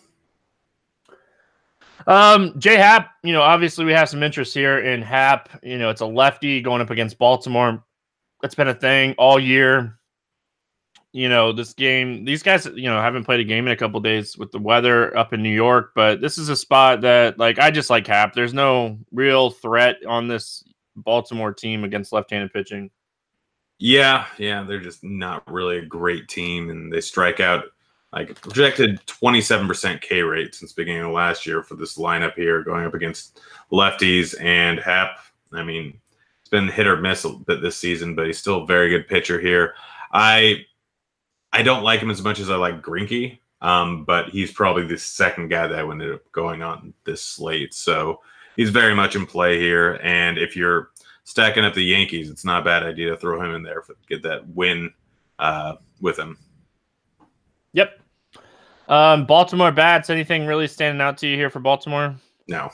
Um, 2.08 2.54
J 2.60 2.76
Happ, 2.76 3.12
you 3.24 3.34
know, 3.34 3.42
obviously 3.42 3.86
we 3.86 3.94
have 3.94 4.10
some 4.10 4.24
interest 4.24 4.54
here 4.54 4.80
in 4.80 5.02
Happ. 5.02 5.50
You 5.64 5.78
know, 5.78 5.90
it's 5.90 6.02
a 6.02 6.06
lefty 6.06 6.62
going 6.62 6.82
up 6.82 6.90
against 6.90 7.18
Baltimore. 7.18 7.84
That's 8.42 8.56
been 8.56 8.68
a 8.68 8.74
thing 8.74 9.16
all 9.18 9.40
year. 9.40 10.00
You 11.14 11.30
know, 11.30 11.52
this 11.52 11.74
game, 11.74 12.26
these 12.26 12.42
guys, 12.42 12.66
you 12.66 12.90
know, 12.90 13.00
haven't 13.00 13.26
played 13.26 13.40
a 13.40 13.44
game 13.44 13.68
in 13.68 13.74
a 13.74 13.78
couple 13.78 14.00
days 14.00 14.36
with 14.36 14.52
the 14.52 14.58
weather 14.58 15.16
up 15.16 15.32
in 15.32 15.44
New 15.44 15.54
York, 15.54 15.92
but 15.94 16.22
this 16.22 16.40
is 16.40 16.50
a 16.50 16.56
spot 16.56 17.02
that, 17.02 17.38
like, 17.38 17.60
I 17.60 17.70
just 17.70 17.92
like 17.92 18.08
Happ. 18.08 18.34
There's 18.34 18.54
no 18.54 18.98
real 19.12 19.52
threat 19.52 19.98
on 20.08 20.28
this 20.28 20.64
Baltimore 20.96 21.54
team 21.54 21.84
against 21.84 22.14
left 22.14 22.32
handed 22.32 22.52
pitching. 22.52 22.90
Yeah, 23.78 24.26
yeah, 24.40 24.64
they're 24.64 24.80
just 24.80 25.04
not 25.04 25.44
really 25.52 25.78
a 25.78 25.86
great 25.86 26.28
team, 26.30 26.70
and 26.72 26.92
they 26.92 27.02
strike 27.02 27.40
out 27.40 27.66
like 28.14 28.40
projected 28.42 29.00
27% 29.08 30.02
K 30.02 30.22
rate 30.22 30.54
since 30.54 30.72
beginning 30.72 31.02
of 31.02 31.12
last 31.12 31.46
year 31.46 31.64
for 31.64 31.76
this 31.76 31.98
lineup 31.98 32.36
here, 32.36 32.64
going 32.64 32.86
up 32.86 32.94
against 32.94 33.42
lefties 33.72 34.40
and 34.40 34.80
Happ. 34.80 35.18
I 35.52 35.64
mean, 35.64 36.00
it's 36.40 36.50
been 36.50 36.68
hit 36.68 36.88
or 36.88 36.98
miss 36.98 37.26
a 37.26 37.30
bit 37.30 37.62
this 37.62 37.76
season, 37.76 38.14
but 38.14 38.28
he's 38.28 38.38
still 38.38 38.64
a 38.64 38.68
very 38.68 38.90
good 38.90 39.08
pitcher 39.08 39.40
here. 39.40 39.74
I 40.12 40.66
I 41.52 41.64
don't 41.64 41.84
like 41.84 42.00
him 42.00 42.12
as 42.12 42.22
much 42.22 42.40
as 42.40 42.50
I 42.52 42.56
like 42.56 42.82
Greinke, 42.82 43.40
um, 43.62 44.06
but 44.06 44.30
he's 44.30 44.52
probably 44.52 44.86
the 44.86 44.98
second 44.98 45.50
guy 45.50 45.68
that 45.68 45.80
I 45.80 45.90
ended 45.90 46.14
up 46.14 46.32
going 46.32 46.62
on 46.62 46.94
this 47.06 47.22
slate. 47.24 47.74
So 47.74 48.22
he's 48.56 48.70
very 48.70 48.96
much 48.96 49.16
in 49.16 49.26
play 49.26 49.60
here. 49.60 50.00
And 50.04 50.38
if 50.38 50.56
you're 50.56 50.92
stacking 51.24 51.66
up 51.66 51.74
the 51.74 51.84
Yankees, 51.84 52.30
it's 52.30 52.46
not 52.46 52.62
a 52.62 52.66
bad 52.66 52.84
idea 52.84 53.10
to 53.10 53.18
throw 53.18 53.42
him 53.42 53.56
in 53.56 53.64
there 53.64 53.84
get 54.08 54.22
that 54.24 54.48
win 54.50 54.94
uh, 55.40 55.76
with 56.02 56.18
him. 56.18 56.38
Yep. 57.74 58.00
Um, 58.94 59.26
Baltimore 59.26 59.72
bats. 59.72 60.12
Anything 60.12 60.46
really 60.46 60.68
standing 60.68 61.02
out 61.02 61.18
to 61.18 61.28
you 61.28 61.36
here 61.36 61.50
for 61.50 61.60
Baltimore? 61.60 62.16
No. 62.48 62.70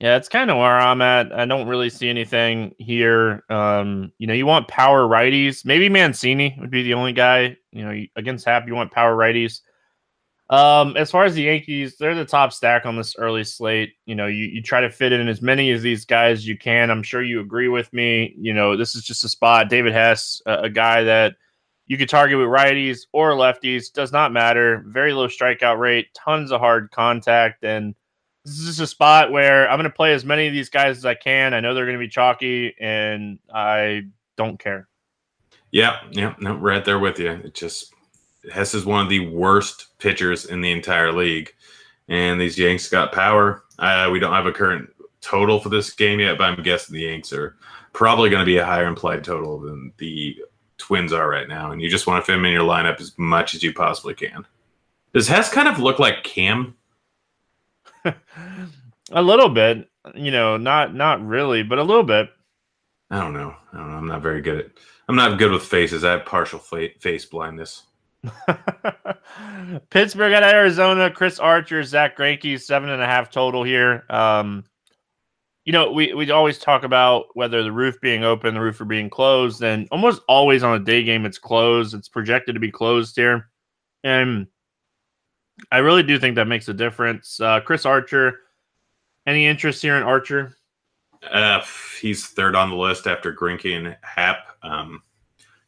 Yeah, 0.00 0.16
it's 0.16 0.28
kind 0.28 0.50
of 0.50 0.56
where 0.56 0.76
I'm 0.76 1.00
at. 1.00 1.32
I 1.32 1.44
don't 1.44 1.68
really 1.68 1.88
see 1.88 2.08
anything 2.08 2.74
here. 2.78 3.44
Um, 3.48 4.10
you 4.18 4.26
know, 4.26 4.34
you 4.34 4.46
want 4.46 4.66
power 4.66 5.06
righties. 5.06 5.64
Maybe 5.64 5.88
Mancini 5.88 6.56
would 6.58 6.72
be 6.72 6.82
the 6.82 6.94
only 6.94 7.12
guy. 7.12 7.56
You 7.70 7.84
know, 7.84 8.04
against 8.16 8.46
Happ, 8.46 8.66
you 8.66 8.74
want 8.74 8.90
power 8.90 9.16
righties. 9.16 9.60
Um, 10.50 10.96
as 10.96 11.08
far 11.08 11.24
as 11.24 11.36
the 11.36 11.42
Yankees, 11.42 11.96
they're 11.96 12.16
the 12.16 12.24
top 12.24 12.52
stack 12.52 12.84
on 12.84 12.96
this 12.96 13.14
early 13.16 13.44
slate. 13.44 13.92
You 14.06 14.16
know, 14.16 14.26
you, 14.26 14.46
you 14.46 14.60
try 14.60 14.80
to 14.80 14.90
fit 14.90 15.12
in 15.12 15.28
as 15.28 15.40
many 15.40 15.70
of 15.70 15.82
these 15.82 16.04
guys 16.04 16.38
as 16.38 16.48
you 16.48 16.58
can. 16.58 16.90
I'm 16.90 17.04
sure 17.04 17.22
you 17.22 17.38
agree 17.38 17.68
with 17.68 17.92
me. 17.92 18.34
You 18.36 18.54
know, 18.54 18.76
this 18.76 18.96
is 18.96 19.04
just 19.04 19.22
a 19.22 19.28
spot. 19.28 19.70
David 19.70 19.92
Hess, 19.92 20.42
a, 20.46 20.62
a 20.62 20.68
guy 20.68 21.04
that 21.04 21.36
you 21.86 21.98
could 21.98 22.08
target 22.08 22.38
with 22.38 22.48
righties 22.48 23.06
or 23.12 23.32
lefties, 23.32 23.92
does 23.92 24.12
not 24.12 24.32
matter. 24.32 24.84
Very 24.86 25.12
low 25.12 25.28
strikeout 25.28 25.78
rate, 25.78 26.08
tons 26.14 26.50
of 26.50 26.60
hard 26.60 26.90
contact, 26.90 27.64
and 27.64 27.94
this 28.44 28.58
is 28.58 28.66
just 28.66 28.80
a 28.80 28.86
spot 28.86 29.32
where 29.32 29.68
I'm 29.68 29.78
going 29.78 29.90
to 29.90 29.94
play 29.94 30.12
as 30.12 30.24
many 30.24 30.46
of 30.46 30.52
these 30.52 30.68
guys 30.68 30.98
as 30.98 31.04
I 31.04 31.14
can. 31.14 31.54
I 31.54 31.60
know 31.60 31.74
they're 31.74 31.86
going 31.86 31.98
to 31.98 32.04
be 32.04 32.08
chalky, 32.08 32.74
and 32.80 33.38
I 33.52 34.02
don't 34.36 34.58
care. 34.58 34.88
Yeah, 35.70 35.98
yeah, 36.10 36.34
no, 36.38 36.54
right 36.54 36.84
there 36.84 36.98
with 36.98 37.18
you. 37.18 37.30
It 37.30 37.54
just 37.54 37.92
Hess 38.52 38.74
is 38.74 38.84
one 38.84 39.02
of 39.02 39.08
the 39.08 39.28
worst 39.28 39.98
pitchers 39.98 40.46
in 40.46 40.60
the 40.60 40.70
entire 40.70 41.12
league, 41.12 41.52
and 42.08 42.40
these 42.40 42.58
Yanks 42.58 42.88
got 42.88 43.12
power. 43.12 43.64
Uh, 43.78 44.08
we 44.12 44.20
don't 44.20 44.32
have 44.32 44.46
a 44.46 44.52
current 44.52 44.88
total 45.20 45.58
for 45.58 45.70
this 45.70 45.90
game 45.92 46.20
yet, 46.20 46.38
but 46.38 46.44
I'm 46.44 46.62
guessing 46.62 46.94
the 46.94 47.02
Yanks 47.02 47.32
are 47.32 47.56
probably 47.92 48.30
going 48.30 48.40
to 48.40 48.46
be 48.46 48.58
a 48.58 48.64
higher 48.64 48.86
implied 48.86 49.24
total 49.24 49.58
than 49.58 49.92
the 49.98 50.36
Twins 50.84 51.14
are 51.14 51.30
right 51.30 51.48
now, 51.48 51.70
and 51.70 51.80
you 51.80 51.88
just 51.88 52.06
want 52.06 52.22
to 52.22 52.26
fit 52.26 52.38
him 52.38 52.44
in 52.44 52.52
your 52.52 52.62
lineup 52.62 53.00
as 53.00 53.14
much 53.16 53.54
as 53.54 53.62
you 53.62 53.72
possibly 53.72 54.12
can. 54.12 54.46
Does 55.14 55.26
Hess 55.26 55.50
kind 55.50 55.66
of 55.66 55.78
look 55.78 55.98
like 55.98 56.24
Cam? 56.24 56.76
a 58.04 59.22
little 59.22 59.48
bit, 59.48 59.88
you 60.14 60.30
know, 60.30 60.58
not 60.58 60.94
not 60.94 61.26
really, 61.26 61.62
but 61.62 61.78
a 61.78 61.82
little 61.82 62.02
bit. 62.02 62.28
I 63.10 63.18
don't 63.18 63.32
know. 63.32 63.56
I 63.72 63.78
don't 63.78 63.92
know. 63.92 63.96
I'm 63.96 64.06
not 64.06 64.20
very 64.20 64.42
good 64.42 64.58
at. 64.58 64.66
I'm 65.08 65.16
not 65.16 65.38
good 65.38 65.52
with 65.52 65.62
faces. 65.62 66.04
I 66.04 66.12
have 66.12 66.26
partial 66.26 66.58
face 66.58 67.24
blindness. 67.24 67.84
Pittsburgh 69.88 70.34
at 70.34 70.42
Arizona. 70.42 71.10
Chris 71.10 71.38
Archer, 71.38 71.82
Zach 71.82 72.18
Greinke, 72.18 72.60
seven 72.60 72.90
and 72.90 73.00
a 73.00 73.06
half 73.06 73.30
total 73.30 73.62
here. 73.64 74.04
Um, 74.10 74.64
you 75.64 75.72
know, 75.72 75.90
we, 75.90 76.12
we 76.12 76.30
always 76.30 76.58
talk 76.58 76.84
about 76.84 77.26
whether 77.34 77.62
the 77.62 77.72
roof 77.72 77.98
being 78.00 78.22
open, 78.22 78.54
the 78.54 78.60
roof 78.60 78.82
being 78.86 79.08
closed, 79.08 79.62
and 79.62 79.88
almost 79.90 80.20
always 80.28 80.62
on 80.62 80.76
a 80.76 80.84
day 80.84 81.02
game, 81.02 81.24
it's 81.24 81.38
closed. 81.38 81.94
It's 81.94 82.08
projected 82.08 82.54
to 82.54 82.60
be 82.60 82.70
closed 82.70 83.16
here. 83.16 83.48
And 84.02 84.46
I 85.72 85.78
really 85.78 86.02
do 86.02 86.18
think 86.18 86.34
that 86.36 86.46
makes 86.46 86.68
a 86.68 86.74
difference. 86.74 87.40
Uh, 87.40 87.60
Chris 87.60 87.86
Archer, 87.86 88.40
any 89.26 89.46
interest 89.46 89.80
here 89.80 89.96
in 89.96 90.02
Archer? 90.02 90.54
Uh, 91.30 91.64
he's 91.98 92.26
third 92.26 92.54
on 92.54 92.68
the 92.68 92.76
list 92.76 93.06
after 93.06 93.32
Greinke 93.32 93.74
and 93.74 93.96
Happ. 94.02 94.38
Um, 94.62 95.02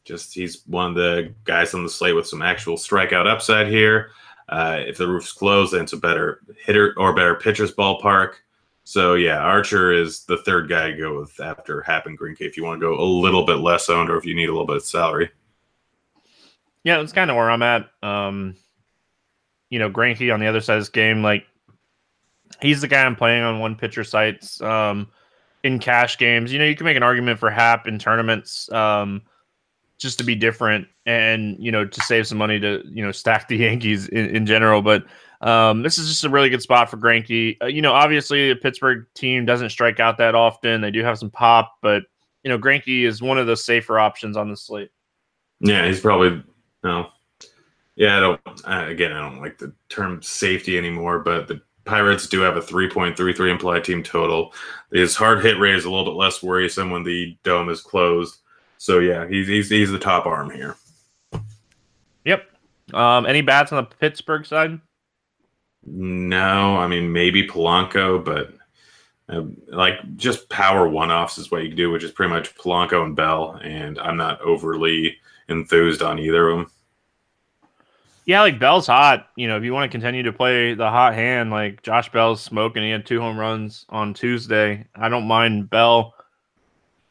just 0.03 0.33
he's 0.33 0.65
one 0.67 0.89
of 0.89 0.95
the 0.95 1.33
guys 1.43 1.73
on 1.73 1.83
the 1.83 1.89
slate 1.89 2.15
with 2.15 2.27
some 2.27 2.43
actual 2.43 2.77
strikeout 2.77 3.25
upside 3.25 3.67
here. 3.67 4.11
Uh, 4.47 4.77
if 4.79 4.97
the 4.97 5.07
roof's 5.07 5.33
closed, 5.33 5.73
then 5.73 5.81
it's 5.81 5.93
a 5.93 5.97
better 5.97 6.41
hitter 6.63 6.93
or 6.97 7.15
better 7.15 7.35
pitcher's 7.35 7.73
ballpark. 7.73 8.35
So 8.87 9.15
yeah, 9.15 9.39
Archer 9.39 9.91
is 9.91 10.23
the 10.23 10.37
third 10.37 10.69
guy 10.69 10.89
to 10.89 10.95
go 10.95 11.19
with 11.19 11.37
after 11.41 11.81
Happ 11.81 12.05
and 12.05 12.17
Greinke 12.17 12.39
if 12.39 12.55
you 12.55 12.63
want 12.63 12.79
to 12.79 12.87
go 12.87 12.97
a 12.97 13.03
little 13.03 13.45
bit 13.45 13.55
less 13.55 13.89
owned 13.89 14.09
or 14.09 14.15
if 14.15 14.25
you 14.25 14.33
need 14.33 14.47
a 14.47 14.53
little 14.53 14.65
bit 14.65 14.77
of 14.77 14.83
salary. 14.83 15.29
Yeah, 16.85 16.99
that's 16.99 17.11
kind 17.11 17.29
of 17.29 17.35
where 17.35 17.51
I'm 17.51 17.61
at. 17.63 17.89
Um, 18.01 18.55
you 19.69 19.77
know, 19.77 19.91
Greinke 19.91 20.33
on 20.33 20.39
the 20.39 20.47
other 20.47 20.61
side 20.61 20.75
of 20.77 20.81
this 20.83 20.89
game, 20.89 21.21
like 21.21 21.45
he's 22.61 22.79
the 22.79 22.87
guy 22.87 23.03
I'm 23.03 23.17
playing 23.17 23.43
on 23.43 23.59
one 23.59 23.75
pitcher 23.75 24.05
sites 24.05 24.61
um, 24.61 25.09
in 25.65 25.79
cash 25.79 26.17
games. 26.17 26.53
You 26.53 26.59
know, 26.59 26.65
you 26.65 26.77
can 26.77 26.85
make 26.85 26.95
an 26.95 27.03
argument 27.03 27.39
for 27.39 27.49
Happ 27.49 27.87
in 27.87 27.99
tournaments 27.99 28.71
um, 28.71 29.21
just 29.97 30.17
to 30.19 30.23
be 30.23 30.33
different 30.33 30.87
and 31.05 31.57
you 31.59 31.73
know 31.73 31.85
to 31.85 32.01
save 32.03 32.25
some 32.25 32.37
money 32.37 32.57
to 32.61 32.81
you 32.85 33.03
know 33.03 33.11
stack 33.11 33.49
the 33.49 33.57
Yankees 33.67 34.07
in, 34.07 34.33
in 34.33 34.45
general, 34.45 34.81
but. 34.81 35.05
Um, 35.41 35.83
this 35.83 35.97
is 35.97 36.07
just 36.07 36.23
a 36.23 36.29
really 36.29 36.49
good 36.49 36.61
spot 36.61 36.89
for 36.89 36.97
Greinke. 36.97 37.57
Uh, 37.61 37.67
you 37.67 37.81
know, 37.81 37.93
obviously, 37.93 38.49
the 38.49 38.55
Pittsburgh 38.55 39.05
team 39.13 39.45
doesn't 39.45 39.69
strike 39.69 39.99
out 39.99 40.17
that 40.17 40.35
often. 40.35 40.81
They 40.81 40.91
do 40.91 41.03
have 41.03 41.17
some 41.17 41.29
pop, 41.29 41.75
but 41.81 42.03
you 42.43 42.49
know, 42.49 42.57
Greinke 42.57 43.05
is 43.05 43.21
one 43.21 43.37
of 43.37 43.47
the 43.47 43.57
safer 43.57 43.99
options 43.99 44.37
on 44.37 44.49
the 44.49 44.57
slate. 44.57 44.91
Yeah, 45.59 45.85
he's 45.85 45.99
probably 45.99 46.43
no. 46.83 47.09
Yeah, 47.95 48.17
I 48.17 48.19
don't. 48.19 48.41
Uh, 48.63 48.85
again, 48.87 49.11
I 49.11 49.21
don't 49.21 49.41
like 49.41 49.57
the 49.57 49.73
term 49.89 50.21
safety 50.21 50.77
anymore, 50.77 51.19
but 51.19 51.47
the 51.47 51.61
Pirates 51.83 52.27
do 52.27 52.41
have 52.41 52.57
a 52.57 52.61
3.33 52.61 53.49
implied 53.49 53.83
team 53.83 54.03
total. 54.03 54.53
His 54.91 55.15
hard 55.15 55.43
hit 55.43 55.57
rate 55.59 55.75
is 55.75 55.85
a 55.85 55.89
little 55.89 56.05
bit 56.05 56.13
less 56.13 56.43
worrisome 56.43 56.91
when 56.91 57.03
the 57.03 57.37
dome 57.43 57.69
is 57.69 57.81
closed. 57.81 58.37
So 58.77 58.99
yeah, 58.99 59.27
he's 59.27 59.47
he's, 59.47 59.69
he's 59.69 59.91
the 59.91 59.99
top 59.99 60.25
arm 60.25 60.51
here. 60.51 60.75
Yep. 62.25 62.47
Um, 62.93 63.25
any 63.25 63.41
bats 63.41 63.71
on 63.71 63.83
the 63.83 63.95
Pittsburgh 63.95 64.45
side? 64.45 64.79
No, 65.89 66.75
I 66.75 66.87
mean 66.87 67.11
maybe 67.11 67.47
Polanco, 67.47 68.23
but 68.23 68.53
uh, 69.29 69.43
like 69.67 69.95
just 70.17 70.49
power 70.49 70.87
one 70.87 71.11
offs 71.11 71.37
is 71.37 71.49
what 71.49 71.63
you 71.63 71.73
do, 71.73 71.91
which 71.91 72.03
is 72.03 72.11
pretty 72.11 72.31
much 72.31 72.55
Polanco 72.55 73.03
and 73.03 73.15
Bell, 73.15 73.59
and 73.63 73.97
I'm 73.99 74.17
not 74.17 74.41
overly 74.41 75.17
enthused 75.47 76.01
on 76.01 76.19
either 76.19 76.49
of 76.49 76.57
them. 76.57 76.71
Yeah, 78.25 78.41
like 78.41 78.59
Bell's 78.59 78.87
hot. 78.87 79.29
You 79.37 79.47
know, 79.47 79.55
if 79.55 79.63
you 79.63 79.73
want 79.73 79.89
to 79.89 79.97
continue 79.97 80.23
to 80.23 80.33
play 80.33 80.73
the 80.73 80.89
hot 80.89 81.13
hand, 81.13 81.49
like 81.49 81.81
Josh 81.81 82.11
Bell's 82.11 82.41
smoking, 82.41 82.83
he 82.83 82.89
had 82.89 83.05
two 83.05 83.21
home 83.21 83.39
runs 83.39 83.85
on 83.87 84.13
Tuesday. 84.13 84.85
I 84.93 85.07
don't 85.07 85.27
mind 85.27 85.69
Bell, 85.69 86.13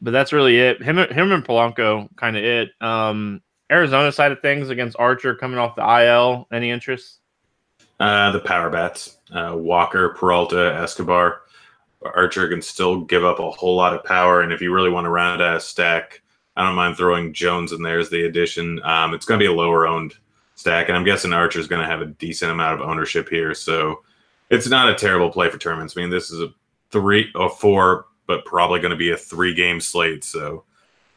but 0.02 0.10
that's 0.10 0.34
really 0.34 0.58
it. 0.58 0.82
Him, 0.82 0.98
him 0.98 1.32
and 1.32 1.42
Polanco, 1.42 2.14
kind 2.16 2.36
of 2.36 2.44
it. 2.44 2.68
Um, 2.82 3.40
Arizona 3.72 4.12
side 4.12 4.32
of 4.32 4.40
things 4.40 4.68
against 4.68 4.98
Archer 4.98 5.34
coming 5.34 5.58
off 5.58 5.76
the 5.76 6.04
IL. 6.04 6.46
Any 6.52 6.70
interest? 6.70 7.20
Uh, 7.98 8.30
the 8.30 8.40
power 8.40 8.68
bats, 8.68 9.16
uh, 9.32 9.54
Walker, 9.56 10.10
Peralta, 10.10 10.74
Escobar. 10.82 11.42
Archer 12.02 12.48
can 12.48 12.60
still 12.60 13.00
give 13.00 13.24
up 13.24 13.38
a 13.38 13.50
whole 13.50 13.74
lot 13.74 13.94
of 13.94 14.04
power, 14.04 14.42
and 14.42 14.52
if 14.52 14.60
you 14.60 14.72
really 14.72 14.90
want 14.90 15.06
to 15.06 15.10
round 15.10 15.40
out 15.40 15.56
a 15.56 15.60
stack, 15.60 16.20
I 16.56 16.64
don't 16.64 16.74
mind 16.74 16.96
throwing 16.96 17.32
Jones 17.32 17.72
in 17.72 17.82
there 17.82 17.98
as 17.98 18.10
the 18.10 18.26
addition. 18.26 18.80
Um, 18.84 19.14
it's 19.14 19.26
going 19.26 19.40
to 19.40 19.42
be 19.42 19.50
a 19.50 19.56
lower 19.56 19.86
owned 19.86 20.14
stack, 20.54 20.88
and 20.88 20.96
I'm 20.96 21.04
guessing 21.04 21.32
Archer 21.32 21.58
is 21.58 21.68
going 21.68 21.82
to 21.82 21.90
have 21.90 22.02
a 22.02 22.06
decent 22.06 22.52
amount 22.52 22.80
of 22.80 22.88
ownership 22.88 23.28
here, 23.28 23.54
so 23.54 24.02
it's 24.50 24.68
not 24.68 24.90
a 24.90 24.94
terrible 24.94 25.30
play 25.30 25.50
for 25.50 25.58
tournaments. 25.58 25.96
I 25.96 26.00
mean, 26.02 26.10
this 26.10 26.30
is 26.30 26.40
a 26.40 26.52
three 26.90 27.30
or 27.34 27.50
four, 27.50 28.06
but 28.26 28.44
probably 28.44 28.80
going 28.80 28.90
to 28.90 28.96
be 28.96 29.10
a 29.10 29.16
three 29.16 29.54
game 29.54 29.80
slate, 29.80 30.22
so 30.22 30.64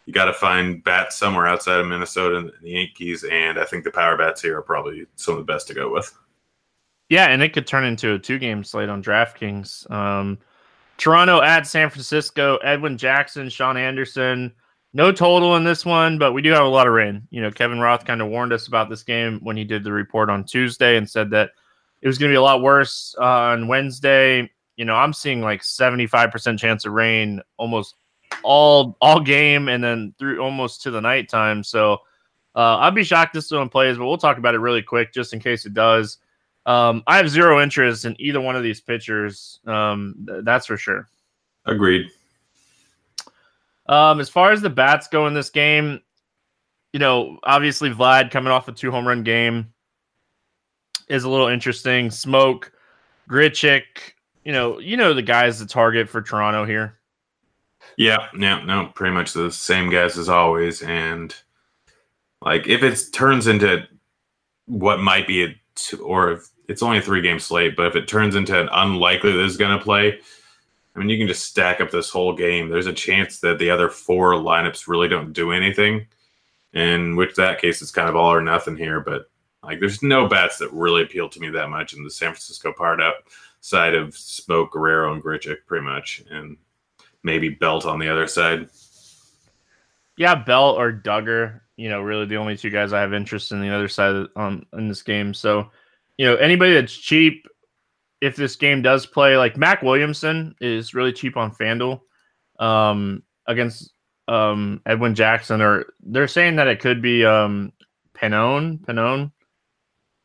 you 0.06 0.14
got 0.14 0.26
to 0.26 0.34
find 0.34 0.84
bats 0.84 1.18
somewhere 1.18 1.46
outside 1.46 1.80
of 1.80 1.88
Minnesota 1.88 2.38
and 2.38 2.52
the 2.62 2.72
Yankees, 2.72 3.26
and 3.26 3.60
I 3.60 3.66
think 3.66 3.84
the 3.84 3.92
power 3.92 4.18
bats 4.18 4.42
here 4.42 4.58
are 4.58 4.64
probably 4.64 5.06
some 5.18 5.36
of 5.36 5.46
the 5.46 5.54
best 5.54 5.68
to 5.68 5.74
go 5.74 5.92
with. 5.92 6.18
Yeah, 7.10 7.26
and 7.26 7.42
it 7.42 7.54
could 7.54 7.68
turn 7.68 7.84
into 7.84 8.14
a 8.14 8.20
two 8.20 8.38
game 8.38 8.64
slate 8.64 8.90
on 8.90 9.04
DraftKings. 9.04 9.90
Um, 9.92 10.38
Toronto 10.98 11.42
at 11.42 11.66
San 11.66 11.90
Francisco, 11.90 12.58
Edwin 12.58 12.98
Jackson, 12.98 13.50
Shaun 13.50 13.78
Anderson. 13.78 14.54
No 14.94 15.12
total 15.12 15.56
in 15.56 15.64
this 15.64 15.86
one, 15.86 16.18
but 16.18 16.34
we 16.34 16.42
do 16.42 16.50
have 16.52 16.66
a 16.66 16.70
lot 16.70 16.88
of 16.88 16.94
rain. 16.94 17.28
You 17.30 17.42
know, 17.42 17.52
Kevin 17.52 17.80
Roth 17.80 18.06
kind 18.06 18.22
of 18.22 18.28
warned 18.28 18.54
us 18.54 18.68
about 18.68 18.90
this 18.90 19.04
game 19.04 19.40
when 19.44 19.56
he 19.56 19.64
did 19.64 19.84
the 19.84 19.92
report 19.92 20.30
on 20.30 20.44
Tuesday 20.44 20.98
and 20.98 21.10
said 21.10 21.30
that 21.32 21.52
it 22.02 22.08
was 22.08 22.18
going 22.18 22.30
to 22.30 22.34
be 22.34 22.38
a 22.38 22.42
lot 22.42 22.62
worse 22.62 23.16
uh, 23.20 23.24
on 23.24 23.68
Wednesday. 23.68 24.50
You 24.78 24.86
know, 24.86 24.96
I'm 24.96 25.14
seeing 25.14 25.42
like 25.42 25.62
75% 25.62 26.58
chance 26.58 26.86
of 26.86 26.94
rain 26.94 27.42
almost 27.58 27.96
all 28.44 28.98
all 29.02 29.20
game 29.20 29.68
and 29.68 29.84
then 29.84 30.14
through 30.18 30.42
almost 30.42 30.82
to 30.84 30.92
the 30.92 31.02
nighttime. 31.02 31.64
So 31.64 31.94
uh, 32.56 32.78
I'd 32.78 32.96
be 32.96 33.04
shocked 33.04 33.34
this 33.34 33.52
one 33.52 33.70
plays, 33.70 33.98
but 33.98 34.06
we'll 34.06 34.18
talk 34.18 34.38
about 34.38 34.56
it 34.56 34.60
really 34.60 34.82
quick 34.82 35.14
just 35.14 35.34
in 35.34 35.40
case 35.40 35.66
it 35.66 35.74
does. 35.74 36.18
Um, 36.70 37.02
I 37.08 37.18
have 37.18 37.28
zero 37.28 37.60
interest 37.60 38.06
in 38.06 38.16
either 38.22 38.40
one 38.40 38.56
of 38.56 38.62
these 38.62 38.80
pitchers. 38.80 39.60
Um, 39.66 40.14
th- 40.28 40.44
that's 40.44 40.68
for 40.68 40.78
sure. 40.78 41.08
Agreed. 41.66 42.12
Um, 43.88 44.20
as 44.20 44.30
far 44.30 44.52
as 44.52 44.62
the 44.62 44.70
bats 44.70 45.08
go 45.08 45.26
in 45.26 45.34
this 45.34 45.50
game, 45.50 46.00
you 46.94 47.00
know, 47.00 47.40
obviously 47.42 47.90
Vlad 47.90 48.30
coming 48.30 48.54
off 48.54 48.68
a 48.68 48.72
two 48.72 48.92
home 48.92 49.08
run 49.08 49.24
game 49.24 49.74
is 51.08 51.24
a 51.24 51.30
little 51.30 51.48
interesting. 51.48 52.10
Smoak, 52.10 52.70
Grichuk, 53.28 53.82
you 54.44 54.52
know, 54.52 54.78
you 54.78 54.96
know 54.96 55.16
the 55.16 55.24
guys 55.24 55.58
the 55.58 55.66
target 55.66 56.08
for 56.08 56.22
Toronto 56.22 56.66
here. 56.66 57.00
Yeah, 57.98 58.28
yeah, 58.38 58.64
no, 58.64 58.92
pretty 58.94 59.16
much 59.16 59.34
the 59.34 59.52
same 59.52 59.90
guys 59.90 60.20
as 60.20 60.30
always. 60.30 60.84
And 60.84 61.34
like 62.44 62.68
if 62.68 62.84
it 62.84 63.12
turns 63.12 63.48
into 63.48 63.88
what 64.68 65.00
might 65.00 65.26
be 65.26 65.46
a 65.46 65.56
two, 65.74 65.98
or 66.06 66.34
if 66.34 66.50
it's 66.70 66.84
only 66.84 67.00
a 67.00 67.02
three 67.02 67.22
game 67.22 67.40
slate, 67.40 67.76
but 67.76 67.88
if 67.88 67.96
it 67.96 68.08
turns 68.08 68.36
into 68.36 68.58
an 68.58 68.70
unlikely 68.72 69.32
that 69.32 69.44
is 69.44 69.58
going 69.58 69.78
to 69.78 69.84
play, 69.84 70.20
I 70.96 71.00
mean, 71.00 71.10
you 71.10 71.18
can 71.18 71.28
just 71.28 71.48
stack 71.48 71.82
up 71.82 71.90
this 71.90 72.12
whole 72.12 72.34
game. 72.34 72.70
There's 72.70 72.86
a 72.86 72.94
chance 72.94 73.40
that 73.40 73.58
the 73.58 73.72
other 73.72 73.90
four 73.90 74.34
lineups 74.34 74.88
really 74.88 75.08
don't 75.08 75.34
do 75.34 75.52
anything, 75.52 76.06
in 76.74 77.16
which 77.16 77.36
that 77.36 77.60
case 77.60 77.82
it's 77.82 77.92
kind 77.92 78.08
of 78.08 78.16
all 78.16 78.32
or 78.32 78.42
nothing 78.42 78.78
here. 78.78 79.00
But 79.00 79.32
like, 79.64 79.80
there's 79.80 80.04
no 80.04 80.28
bats 80.28 80.60
that 80.60 80.72
really 80.72 81.02
appeal 81.02 81.28
to 81.30 81.40
me 81.40 81.50
that 81.50 81.70
much 81.70 81.94
in 81.94 82.04
the 82.04 82.12
San 82.12 82.30
Francisco 82.30 82.72
part 82.72 83.02
outside 83.02 83.96
of 83.96 84.10
Smoak, 84.10 84.70
Guerrero, 84.70 85.12
and 85.12 85.24
Grichuk, 85.24 85.66
pretty 85.66 85.86
much, 85.86 86.24
and 86.30 86.56
maybe 87.24 87.50
Belt 87.50 87.88
on 87.88 87.98
the 87.98 88.10
other 88.10 88.28
side. 88.28 88.70
Yeah, 90.18 90.36
Belt 90.36 90.78
or 90.78 90.92
Duggar. 90.94 91.62
You 91.78 91.90
know, 91.90 92.02
really 92.02 92.26
the 92.26 92.38
only 92.38 92.58
two 92.58 92.70
guys 92.70 92.94
I 92.94 93.02
have 93.02 93.14
interest 93.14 93.52
in 93.52 93.62
the 93.62 93.74
other 93.74 93.88
side 93.88 94.28
on 94.36 94.54
um, 94.54 94.66
in 94.74 94.88
this 94.88 95.02
game. 95.02 95.34
So 95.34 95.72
you 96.20 96.26
know, 96.26 96.36
anybody 96.36 96.74
that's 96.74 96.94
cheap, 96.94 97.48
if 98.20 98.36
this 98.36 98.58
game 98.58 98.82
does 98.82 99.06
play, 99.06 99.38
like 99.38 99.56
Mac 99.56 99.82
Williamson 99.82 100.54
is 100.60 100.94
really 100.94 101.14
cheap 101.14 101.38
on 101.38 101.50
FanDuel 101.50 102.02
um, 102.60 103.24
against 103.48 103.94
um, 104.28 104.82
Edwin 104.86 105.16
Jackson, 105.16 105.62
or 105.62 105.86
they're 106.02 106.28
saying 106.28 106.58
that 106.58 106.68
it 106.68 106.82
could 106.82 107.02
be 107.02 107.24
um, 107.24 107.72
Pannone, 108.14 108.80
Pannone, 108.82 109.32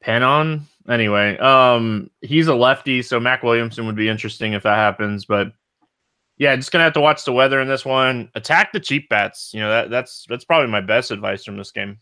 Pannone. 0.05 0.63
Anyway, 0.89 1.39
um, 1.39 2.11
he's 2.23 2.49
a 2.49 2.55
lefty, 2.57 3.01
so 3.01 3.21
Mac 3.21 3.45
Williamson 3.45 3.87
would 3.87 3.95
be 3.95 4.09
interesting 4.09 4.53
if 4.53 4.65
that 4.65 4.75
happens. 4.75 5.25
But 5.27 5.53
yeah, 6.39 6.57
just 6.57 6.73
gonna 6.73 6.83
have 6.83 6.95
to 6.95 7.01
watch 7.01 7.25
the 7.25 7.33
weather 7.33 7.61
in 7.61 7.69
this 7.69 7.85
one. 7.85 8.31
Attack 8.35 8.73
the 8.73 8.81
cheap 8.81 9.09
bats. 9.09 9.53
You 9.55 9.61
know 9.61 9.71
that 9.71 9.91
that's 9.91 10.27
that's 10.29 10.45
probably 10.45 10.73
my 10.73 10.81
best 10.81 11.13
advice 11.13 11.45
from 11.45 11.57
this 11.57 11.71
game. 11.71 12.01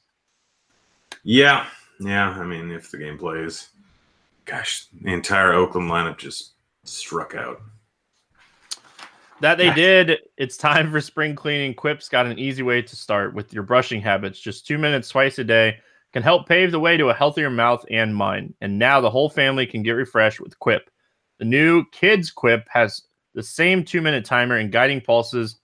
Yeah, 1.24 1.66
yeah. 2.00 2.30
I 2.30 2.46
mean, 2.46 2.70
if 2.70 2.90
the 2.90 2.96
game 2.96 3.18
plays, 3.18 3.68
gosh, 4.44 4.86
the 5.00 5.12
entire 5.12 5.52
Oakland 5.52 5.90
lineup 5.90 6.18
just 6.18 6.52
struck 6.84 7.34
out. 7.34 7.60
That 9.40 9.58
they 9.58 9.72
did. 9.72 10.18
It's 10.36 10.56
time 10.56 10.92
for 10.92 11.00
spring 11.00 11.34
cleaning. 11.34 11.74
Quip's 11.74 12.08
got 12.08 12.26
an 12.26 12.38
easy 12.38 12.62
way 12.62 12.80
to 12.80 12.96
start 12.96 13.34
with 13.34 13.52
your 13.52 13.64
brushing 13.64 14.00
habits. 14.00 14.38
Just 14.38 14.68
two 14.68 14.78
minutes 14.78 15.08
twice 15.08 15.36
a 15.40 15.44
day 15.44 15.78
can 16.12 16.22
help 16.22 16.46
pave 16.46 16.70
the 16.70 16.78
way 16.78 16.96
to 16.96 17.08
a 17.08 17.14
healthier 17.14 17.50
mouth 17.50 17.84
and 17.90 18.14
mind. 18.14 18.54
And 18.60 18.78
now 18.78 19.00
the 19.00 19.10
whole 19.10 19.28
family 19.28 19.66
can 19.66 19.82
get 19.82 19.92
refreshed 19.92 20.40
with 20.40 20.58
Quip. 20.60 20.88
The 21.40 21.44
new 21.44 21.84
Kids 21.90 22.30
Quip 22.30 22.68
has 22.70 23.02
the 23.34 23.42
same 23.42 23.84
two 23.84 24.00
minute 24.00 24.24
timer 24.24 24.58
and 24.58 24.70
guiding 24.70 25.00
pulses 25.00 25.58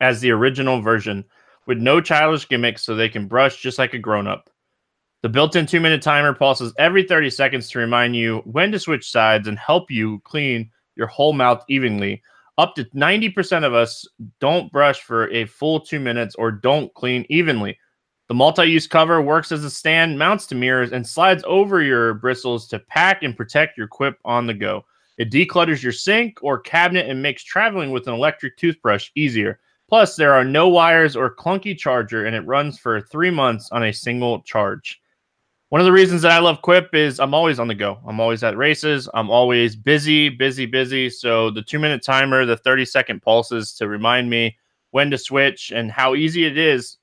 as 0.00 0.20
the 0.20 0.32
original 0.32 0.82
version 0.82 1.24
with 1.66 1.78
no 1.78 2.00
childish 2.00 2.46
gimmicks 2.46 2.82
so 2.82 2.94
they 2.94 3.08
can 3.08 3.26
brush 3.26 3.62
just 3.62 3.78
like 3.78 3.94
a 3.94 3.98
grown 3.98 4.26
up. 4.26 4.50
The 5.22 5.28
built 5.28 5.54
in 5.54 5.66
two 5.66 5.78
minute 5.78 6.02
timer 6.02 6.34
pulses 6.34 6.74
every 6.78 7.04
30 7.04 7.30
seconds 7.30 7.70
to 7.70 7.78
remind 7.78 8.16
you 8.16 8.38
when 8.44 8.72
to 8.72 8.78
switch 8.80 9.08
sides 9.08 9.46
and 9.46 9.56
help 9.56 9.88
you 9.88 10.18
clean 10.24 10.68
your 10.96 11.06
whole 11.06 11.32
mouth 11.32 11.64
evenly. 11.68 12.20
Up 12.58 12.74
to 12.74 12.86
90% 12.86 13.64
of 13.64 13.72
us 13.72 14.04
don't 14.40 14.72
brush 14.72 15.00
for 15.00 15.30
a 15.30 15.44
full 15.44 15.78
two 15.78 16.00
minutes 16.00 16.34
or 16.34 16.50
don't 16.50 16.92
clean 16.94 17.24
evenly. 17.28 17.78
The 18.26 18.34
multi 18.34 18.64
use 18.64 18.88
cover 18.88 19.22
works 19.22 19.52
as 19.52 19.64
a 19.64 19.70
stand, 19.70 20.18
mounts 20.18 20.46
to 20.48 20.56
mirrors, 20.56 20.90
and 20.90 21.06
slides 21.06 21.44
over 21.46 21.82
your 21.82 22.14
bristles 22.14 22.66
to 22.68 22.80
pack 22.80 23.22
and 23.22 23.36
protect 23.36 23.78
your 23.78 23.86
quip 23.86 24.18
on 24.24 24.48
the 24.48 24.54
go. 24.54 24.84
It 25.18 25.30
declutters 25.30 25.84
your 25.84 25.92
sink 25.92 26.38
or 26.42 26.58
cabinet 26.58 27.08
and 27.08 27.22
makes 27.22 27.44
traveling 27.44 27.92
with 27.92 28.08
an 28.08 28.14
electric 28.14 28.56
toothbrush 28.56 29.10
easier. 29.14 29.60
Plus, 29.88 30.16
there 30.16 30.32
are 30.32 30.44
no 30.44 30.68
wires 30.68 31.14
or 31.14 31.32
clunky 31.32 31.78
charger, 31.78 32.24
and 32.24 32.34
it 32.34 32.40
runs 32.40 32.76
for 32.76 33.00
three 33.00 33.30
months 33.30 33.70
on 33.70 33.84
a 33.84 33.92
single 33.92 34.40
charge. 34.42 35.00
One 35.72 35.80
of 35.80 35.86
the 35.86 35.92
reasons 35.92 36.20
that 36.20 36.32
I 36.32 36.38
love 36.38 36.60
Quip 36.60 36.94
is 36.94 37.18
I'm 37.18 37.32
always 37.32 37.58
on 37.58 37.66
the 37.66 37.74
go. 37.74 37.98
I'm 38.06 38.20
always 38.20 38.42
at 38.42 38.58
races. 38.58 39.08
I'm 39.14 39.30
always 39.30 39.74
busy, 39.74 40.28
busy, 40.28 40.66
busy. 40.66 41.08
So 41.08 41.48
the 41.48 41.62
two 41.62 41.78
minute 41.78 42.04
timer, 42.04 42.44
the 42.44 42.58
30 42.58 42.84
second 42.84 43.22
pulses 43.22 43.72
to 43.76 43.88
remind 43.88 44.28
me 44.28 44.58
when 44.90 45.10
to 45.10 45.16
switch 45.16 45.72
and 45.74 45.90
how 45.90 46.14
easy 46.14 46.44
it 46.44 46.58
is 46.58 46.98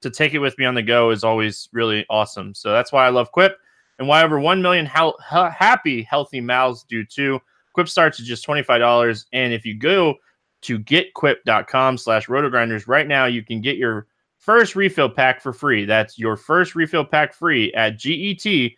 to 0.00 0.10
take 0.10 0.32
it 0.32 0.38
with 0.38 0.56
me 0.58 0.64
on 0.64 0.76
the 0.76 0.82
go 0.84 1.10
is 1.10 1.24
always 1.24 1.68
really 1.72 2.06
awesome. 2.08 2.54
So 2.54 2.70
that's 2.70 2.92
why 2.92 3.04
I 3.04 3.08
love 3.08 3.32
Quip 3.32 3.58
and 3.98 4.06
why 4.06 4.22
over 4.22 4.38
1 4.38 4.62
million 4.62 4.86
ha- 4.86 5.18
ha- 5.18 5.50
happy, 5.50 6.04
healthy 6.04 6.40
mouths 6.40 6.84
do 6.88 7.04
too. 7.04 7.40
Quip 7.72 7.88
starts 7.88 8.20
at 8.20 8.26
just 8.26 8.46
$25. 8.46 9.24
And 9.32 9.52
if 9.52 9.66
you 9.66 9.76
go 9.76 10.14
to 10.60 10.78
getquip.com 10.78 11.98
slash 11.98 12.28
rotogrinders 12.28 12.86
right 12.86 13.08
now, 13.08 13.24
you 13.24 13.42
can 13.42 13.60
get 13.60 13.76
your 13.76 14.06
first 14.42 14.74
refill 14.74 15.08
pack 15.08 15.40
for 15.40 15.52
free. 15.52 15.84
That's 15.84 16.18
your 16.18 16.36
first 16.36 16.74
refill 16.74 17.04
pack 17.04 17.32
free 17.32 17.72
at 17.74 17.96
getquip.com 17.96 18.74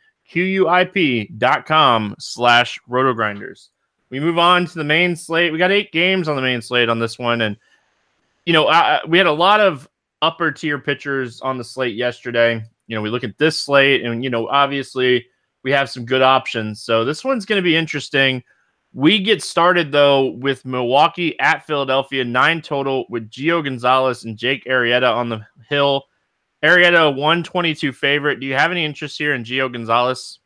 slash 2.19 2.79
rotogrinders. 2.89 3.69
We 4.11 4.21
move 4.21 4.39
on 4.39 4.67
to 4.67 4.75
the 4.75 4.85
main 4.85 5.17
slate. 5.17 5.51
We 5.53 5.59
got 5.59 5.73
eight 5.73 5.91
games 5.91 6.29
on 6.29 6.37
the 6.37 6.43
main 6.43 6.61
slate 6.61 6.91
on 6.91 6.99
this 6.99 7.19
one. 7.19 7.41
And, 7.41 7.57
you 8.45 8.53
know, 8.53 8.69
I, 8.69 9.01
we 9.09 9.17
had 9.17 9.27
a 9.27 9.33
lot 9.33 9.61
of 9.61 9.89
upper 10.21 10.53
tier 10.53 10.79
pitchers 10.79 11.41
on 11.41 11.57
the 11.57 11.65
slate 11.65 11.97
yesterday. 11.97 12.63
You 12.87 12.95
know, 12.95 13.01
we 13.01 13.09
look 13.09 13.25
at 13.25 13.39
this 13.39 13.59
slate 13.59 14.05
and, 14.05 14.23
you 14.23 14.29
know, 14.29 14.47
obviously 14.49 15.27
we 15.63 15.73
have 15.73 15.89
some 15.89 16.05
good 16.05 16.21
options. 16.21 16.83
So 16.83 17.07
this 17.07 17.25
one's 17.25 17.47
going 17.47 17.59
to 17.59 17.65
be 17.65 17.75
interesting. 17.75 18.45
We 18.95 19.19
get 19.19 19.43
started 19.43 19.91
though 19.91 20.31
with 20.31 20.65
Milwaukee 20.65 21.39
at 21.41 21.67
Philadelphia, 21.67 22.25
nine 22.25 22.63
total 22.63 23.05
with 23.11 23.29
Gio 23.29 23.63
Gonzalez 23.63 24.25
and 24.25 24.37
Jake 24.37 24.65
Arrieta 24.65 25.13
on 25.13 25.29
the 25.29 25.45
hill. 25.69 26.05
Arrieta, 26.63 27.11
122 27.11 27.93
favorite. 27.93 28.41
Do 28.41 28.47
you 28.47 28.55
have 28.55 28.71
any 28.71 28.85
interest 28.85 29.19
here 29.19 29.35
in 29.35 29.45
Gio 29.45 29.71
Gonzalez? 29.71 30.39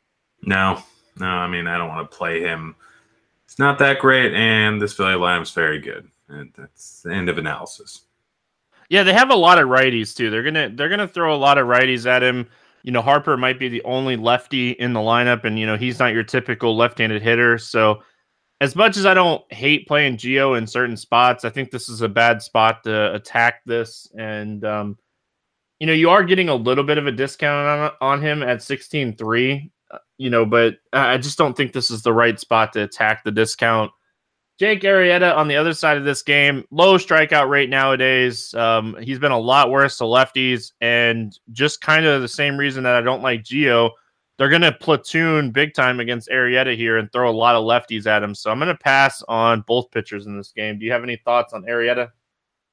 No, 0.43 0.83
no. 1.19 1.27
I 1.27 1.47
mean, 1.47 1.67
I 1.67 1.79
don't 1.79 1.89
want 1.89 2.11
to 2.11 2.17
play 2.17 2.41
him. 2.41 2.75
It's 3.45 3.59
not 3.59 3.79
that 3.79 3.99
great, 4.01 4.35
and 4.35 4.81
this 4.81 4.95
Philly 4.95 5.13
lineup's 5.13 5.53
very 5.53 5.79
good. 5.79 6.09
And 6.29 6.53
that's 6.57 7.03
the 7.03 7.13
end 7.13 7.29
of 7.29 7.39
analysis. 7.39 8.03
Yeah, 8.89 9.03
they 9.03 9.13
have 9.13 9.31
a 9.31 9.37
lot 9.37 9.59
of 9.59 9.69
righties 9.69 10.17
too. 10.17 10.31
They're 10.31 10.43
gonna 10.43 10.71
they're 10.71 10.89
gonna 10.89 11.09
throw 11.09 11.35
a 11.35 11.37
lot 11.37 11.59
of 11.59 11.67
righties 11.67 12.07
at 12.07 12.23
him. 12.23 12.49
You 12.83 12.93
know, 12.93 13.03
Harper 13.03 13.37
might 13.37 13.59
be 13.59 13.69
the 13.69 13.83
only 13.85 14.17
lefty 14.17 14.71
in 14.73 14.93
the 14.93 15.01
lineup, 15.01 15.45
and 15.45 15.59
you 15.59 15.67
know 15.67 15.77
he's 15.77 15.99
not 15.99 16.13
your 16.15 16.23
typical 16.23 16.77
left-handed 16.77 17.21
hitter. 17.21 17.59
So, 17.59 18.03
as 18.61 18.75
much 18.75 18.97
as 18.97 19.07
I 19.07 19.15
don't 19.15 19.43
hate 19.53 19.87
playing 19.87 20.17
Gio 20.17 20.59
in 20.59 20.67
certain 20.67 20.97
spots, 20.97 21.45
I 21.45 21.51
think 21.51 21.71
this 21.71 21.89
is 21.89 22.03
a 22.03 22.09
bad 22.09 22.43
spot 22.43 22.83
to 22.85 23.15
attack 23.15 23.63
this. 23.65 24.11
And 24.19 24.65
um, 24.65 24.99
you 25.79 25.87
know, 25.87 25.93
you 25.93 26.11
are 26.11 26.25
getting 26.25 26.49
a 26.49 26.55
little 26.55 26.85
bit 26.85 26.99
of 26.99 27.07
a 27.07 27.13
discount 27.13 27.67
on 27.67 27.93
on 28.01 28.23
him 28.23 28.43
at 28.43 28.63
sixteen 28.63 29.17
three. 29.17 29.71
Uh, 29.91 29.99
you 30.19 30.29
know, 30.29 30.45
but 30.45 30.77
I 30.93 31.17
just 31.19 31.39
don't 31.39 31.57
think 31.57 31.73
this 31.73 31.91
is 31.91 32.03
the 32.03 32.13
right 32.13 32.39
spot 32.39 32.73
to 32.75 32.83
attack 32.83 33.25
the 33.25 33.31
discount. 33.31 33.93
Jake 34.59 34.83
Arrieta 34.83 35.37
on 35.37 35.47
the 35.47 35.55
other 35.55 35.73
side 35.73 35.97
of 35.97 36.05
this 36.05 36.23
game, 36.23 36.65
low 36.73 36.99
strikeout 36.99 37.49
rate 37.49 37.71
nowadays. 37.71 38.53
Um, 38.55 38.97
he's 39.01 39.21
been 39.21 39.31
a 39.31 39.39
lot 39.39 39.71
worse 39.71 39.99
to 39.99 40.05
lefties, 40.05 40.73
and 40.81 41.39
just 41.53 41.81
kind 41.81 42.07
of 42.07 42.23
the 42.23 42.29
same 42.29 42.57
reason 42.57 42.83
that 42.83 42.97
I 42.97 43.01
don't 43.01 43.23
like 43.23 43.45
Gio. 43.45 43.91
They're 44.39 44.49
going 44.49 44.63
to 44.63 44.73
platoon 44.73 45.51
big 45.51 45.75
time 45.75 46.01
against 46.01 46.29
Arrieta 46.31 46.77
here 46.77 46.97
and 46.97 47.11
throw 47.13 47.29
a 47.29 47.33
lot 47.33 47.57
of 47.57 47.65
lefties 47.65 48.07
at 48.07 48.23
him. 48.23 48.35
So 48.35 48.51
I'm 48.51 48.59
going 48.59 48.69
to 48.69 48.83
pass 48.83 49.23
on 49.29 49.63
both 49.67 49.91
pitchers 49.91 50.27
in 50.27 50.37
this 50.37 50.53
game. 50.53 50.79
Do 50.79 50.87
you 50.87 50.93
have 50.93 51.03
any 51.03 51.17
thoughts 51.17 51.53
on 51.53 51.65
Arrieta? 51.65 52.13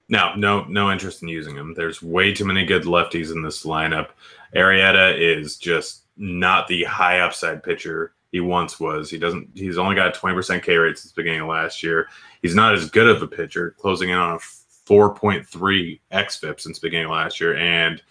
No, 0.08 0.36
no, 0.36 0.64
no 0.66 0.92
interest 0.92 1.24
in 1.24 1.28
using 1.28 1.56
him. 1.56 1.74
There's 1.74 2.04
way 2.04 2.32
too 2.32 2.46
many 2.46 2.66
good 2.66 2.84
lefties 2.84 3.32
in 3.32 3.42
this 3.42 3.66
lineup. 3.66 4.10
Arrieta 4.56 5.20
is 5.20 5.58
just 5.58 6.04
not 6.16 6.68
the 6.68 6.84
high 6.84 7.20
upside 7.20 7.64
pitcher 7.64 8.14
he 8.32 8.40
once 8.40 8.80
was. 8.80 9.10
He 9.10 9.18
doesn't. 9.18 9.50
He's 9.56 9.78
only 9.78 9.96
got 9.96 10.14
twenty 10.14 10.36
percent 10.36 10.62
K 10.62 10.78
rate 10.78 10.98
since 10.98 11.12
the 11.12 11.22
beginning 11.22 11.42
of 11.42 11.48
last 11.48 11.82
year. 11.82 12.08
He's 12.42 12.54
not 12.54 12.76
as 12.76 12.90
good 12.90 13.08
of 13.08 13.22
a 13.22 13.28
pitcher, 13.28 13.76
closing 13.80 14.10
in 14.10 14.18
on 14.18 14.36
a 14.36 14.40
four 14.40 15.16
point 15.16 15.48
three 15.48 16.02
xFIP 16.12 16.60
since 16.60 16.78
the 16.78 16.86
beginning 16.86 17.06
of 17.06 17.12
last 17.12 17.40
year. 17.40 17.56
And 17.58 18.02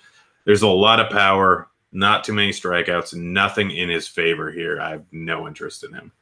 there's 0.45 0.63
a 0.63 0.69
lot 0.69 0.99
of 0.99 1.11
power, 1.13 1.69
not 1.95 2.25
too 2.25 2.35
many 2.35 2.51
strikeouts, 2.51 3.15
nothing 3.15 3.71
in 3.71 3.89
his 3.89 4.09
favor 4.09 4.51
here. 4.51 4.81
I 4.81 4.91
have 4.91 5.05
no 5.13 5.47
interest 5.47 5.85
in 5.85 5.95
him. 5.95 6.13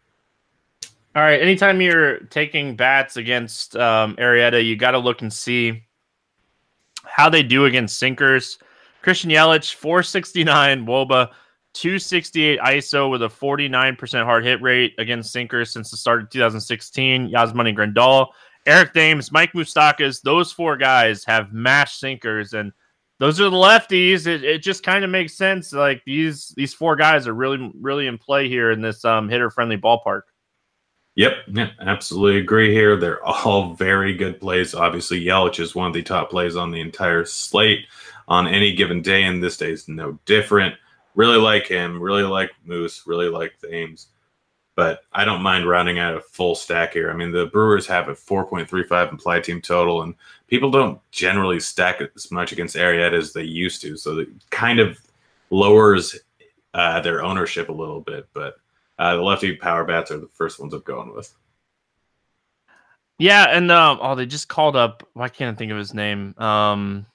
All 1.14 1.22
right. 1.22 1.40
Anytime 1.40 1.80
you're 1.80 2.20
taking 2.20 2.76
bats 2.76 3.16
against 3.16 3.76
um, 3.76 4.16
Arrieta, 4.16 4.64
you 4.64 4.76
got 4.76 4.92
to 4.92 4.98
look 4.98 5.22
and 5.22 5.32
see 5.32 5.82
how 7.04 7.28
they 7.28 7.42
do 7.42 7.64
against 7.64 7.98
sinkers. 7.98 8.58
Christian 9.02 9.30
Yelich, 9.30 9.74
469 9.74 10.86
Woba, 10.86 11.30
268 11.74 12.60
ISO 12.60 13.10
with 13.10 13.22
a 13.22 13.28
49% 13.28 14.24
hard 14.24 14.44
hit 14.44 14.62
rate 14.62 14.94
against 14.98 15.32
sinkers 15.32 15.70
since 15.70 15.90
the 15.90 15.96
start 15.96 16.22
of 16.22 16.30
2016. 16.30 17.30
Yasmani 17.30 17.74
Grandal, 17.74 18.28
Eric 18.66 18.94
Thames, 18.94 19.32
Mike 19.32 19.52
Moustakas, 19.52 20.22
those 20.22 20.52
four 20.52 20.76
guys 20.76 21.24
have 21.24 21.52
mashed 21.52 21.98
sinkers, 21.98 22.52
and 22.54 22.72
those 23.22 23.40
are 23.40 23.48
the 23.48 23.56
lefties. 23.56 24.26
It, 24.26 24.42
it 24.42 24.64
just 24.64 24.82
kind 24.82 25.04
of 25.04 25.10
makes 25.10 25.34
sense. 25.34 25.72
Like 25.72 26.02
these 26.04 26.48
these 26.56 26.74
four 26.74 26.96
guys 26.96 27.28
are 27.28 27.32
really 27.32 27.70
really 27.80 28.08
in 28.08 28.18
play 28.18 28.48
here 28.48 28.72
in 28.72 28.82
this 28.82 29.04
um, 29.04 29.28
hitter 29.28 29.48
friendly 29.48 29.78
ballpark. 29.78 30.22
Yep, 31.14 31.32
yeah, 31.52 31.70
absolutely 31.78 32.40
agree 32.40 32.72
here. 32.72 32.96
They're 32.96 33.24
all 33.24 33.74
very 33.74 34.14
good 34.14 34.40
plays. 34.40 34.74
Obviously, 34.74 35.24
Yelich 35.24 35.60
is 35.60 35.72
one 35.72 35.86
of 35.86 35.94
the 35.94 36.02
top 36.02 36.30
plays 36.30 36.56
on 36.56 36.72
the 36.72 36.80
entire 36.80 37.24
slate 37.24 37.86
on 38.26 38.48
any 38.48 38.74
given 38.74 39.02
day, 39.02 39.22
and 39.22 39.40
this 39.40 39.56
day 39.56 39.70
is 39.70 39.86
no 39.86 40.18
different. 40.24 40.74
Really 41.14 41.38
like 41.38 41.68
him. 41.68 42.02
Really 42.02 42.24
like 42.24 42.50
Moose. 42.64 43.04
Really 43.06 43.28
like 43.28 43.54
Thames. 43.60 44.08
But 44.74 45.02
I 45.12 45.24
don't 45.24 45.42
mind 45.42 45.68
rounding 45.68 46.00
out 46.00 46.16
a 46.16 46.20
full 46.20 46.56
stack 46.56 46.92
here. 46.94 47.08
I 47.08 47.14
mean, 47.14 47.30
the 47.30 47.46
Brewers 47.46 47.86
have 47.86 48.08
a 48.08 48.14
4.35 48.14 49.12
implied 49.12 49.44
team 49.44 49.60
total, 49.60 50.02
and 50.02 50.16
people 50.52 50.70
don't 50.70 51.00
generally 51.10 51.58
stack 51.58 52.02
as 52.14 52.30
much 52.30 52.52
against 52.52 52.76
Arrieta 52.76 53.14
as 53.14 53.32
they 53.32 53.42
used 53.42 53.80
to. 53.80 53.96
So 53.96 54.18
it 54.18 54.28
kind 54.50 54.80
of 54.80 55.00
lowers 55.48 56.14
uh, 56.74 57.00
their 57.00 57.24
ownership 57.24 57.70
a 57.70 57.72
little 57.72 58.02
bit. 58.02 58.28
But 58.34 58.56
uh, 58.98 59.16
the 59.16 59.22
lefty 59.22 59.56
power 59.56 59.86
bats 59.86 60.10
are 60.10 60.20
the 60.20 60.28
first 60.28 60.60
ones 60.60 60.74
I'm 60.74 60.82
going 60.82 61.14
with. 61.14 61.34
Yeah, 63.18 63.46
and 63.48 63.72
um, 63.72 63.98
oh, 64.02 64.14
they 64.14 64.26
just 64.26 64.48
called 64.48 64.76
up. 64.76 65.08
Why 65.14 65.30
can't 65.30 65.56
I 65.56 65.58
think 65.58 65.72
of 65.72 65.78
his 65.78 65.94
name? 65.94 66.34
Um, 66.36 67.06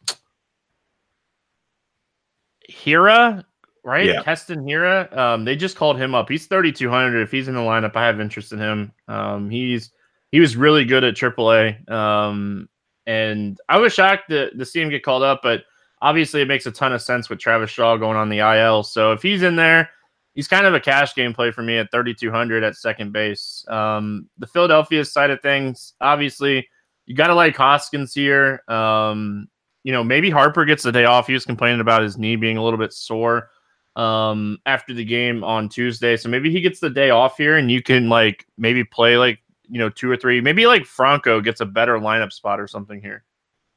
Hiura 2.67 3.45
right? 3.83 4.07
Yeah. 4.07 4.23
Keston 4.23 4.65
Hiura. 4.65 5.15
Um, 5.15 5.45
they 5.45 5.55
just 5.55 5.77
called 5.77 5.97
him 5.97 6.13
up. 6.13 6.27
He's 6.27 6.47
3,200. 6.47 7.21
If 7.21 7.31
he's 7.31 7.47
in 7.47 7.53
the 7.53 7.61
lineup, 7.61 7.95
I 7.95 8.05
have 8.05 8.19
interest 8.19 8.51
in 8.51 8.59
him. 8.59 8.91
Um, 9.07 9.49
he's 9.49 9.91
he 10.31 10.41
was 10.41 10.57
really 10.57 10.83
good 10.83 11.05
at 11.05 11.15
AAA. 11.15 11.89
Um, 11.89 12.67
and 13.07 13.57
I 13.69 13.79
was 13.79 13.93
shocked 13.93 14.29
to, 14.29 14.51
to 14.51 14.65
see 14.65 14.81
him 14.81 14.89
get 14.89 15.01
called 15.01 15.23
up, 15.23 15.39
but 15.41 15.63
obviously 16.01 16.41
it 16.41 16.47
makes 16.47 16.65
a 16.65 16.71
ton 16.71 16.93
of 16.93 17.01
sense 17.01 17.29
with 17.29 17.39
Travis 17.39 17.71
Shaw 17.71 17.95
going 17.97 18.17
on 18.17 18.29
the 18.29 18.39
IL. 18.39 18.83
So 18.83 19.13
if 19.13 19.21
he's 19.21 19.41
in 19.41 19.55
there, 19.55 19.89
he's 20.35 20.47
kind 20.47 20.65
of 20.65 20.73
a 20.73 20.79
cash 20.79 21.15
game 21.15 21.33
play 21.33 21.49
for 21.51 21.63
me 21.63 21.77
at 21.77 21.89
3,200 21.91 22.63
at 22.63 22.75
second 22.75 23.13
base. 23.13 23.65
Um, 23.69 24.29
the 24.37 24.45
Philadelphia 24.45 25.05
side 25.05 25.31
of 25.31 25.41
things, 25.41 25.93
obviously, 26.01 26.67
you 27.05 27.15
got 27.15 27.27
to 27.27 27.33
like 27.33 27.55
Hoskins 27.55 28.13
here. 28.13 28.61
Um, 28.67 29.47
you 29.83 29.93
know, 29.93 30.03
maybe 30.03 30.29
Harper 30.29 30.65
gets 30.65 30.83
the 30.83 30.91
day 30.91 31.05
off. 31.05 31.27
He 31.27 31.33
was 31.33 31.45
complaining 31.45 31.79
about 31.79 32.01
his 32.01 32.17
knee 32.17 32.35
being 32.35 32.57
a 32.57 32.63
little 32.63 32.77
bit 32.77 32.91
sore 32.91 33.49
um, 33.95 34.57
after 34.65 34.93
the 34.93 35.05
game 35.05 35.45
on 35.45 35.69
Tuesday. 35.69 36.17
So 36.17 36.27
maybe 36.27 36.51
he 36.51 36.59
gets 36.59 36.81
the 36.81 36.89
day 36.89 37.09
off 37.09 37.37
here 37.37 37.55
and 37.55 37.71
you 37.71 37.81
can 37.81 38.09
like 38.09 38.45
maybe 38.57 38.83
play 38.83 39.17
like, 39.17 39.39
you 39.69 39.79
know, 39.79 39.89
two 39.89 40.09
or 40.09 40.17
three, 40.17 40.41
maybe 40.41 40.65
like 40.65 40.85
Franco 40.85 41.41
gets 41.41 41.61
a 41.61 41.65
better 41.65 41.97
lineup 41.99 42.31
spot 42.31 42.59
or 42.59 42.67
something 42.67 43.01
here. 43.01 43.23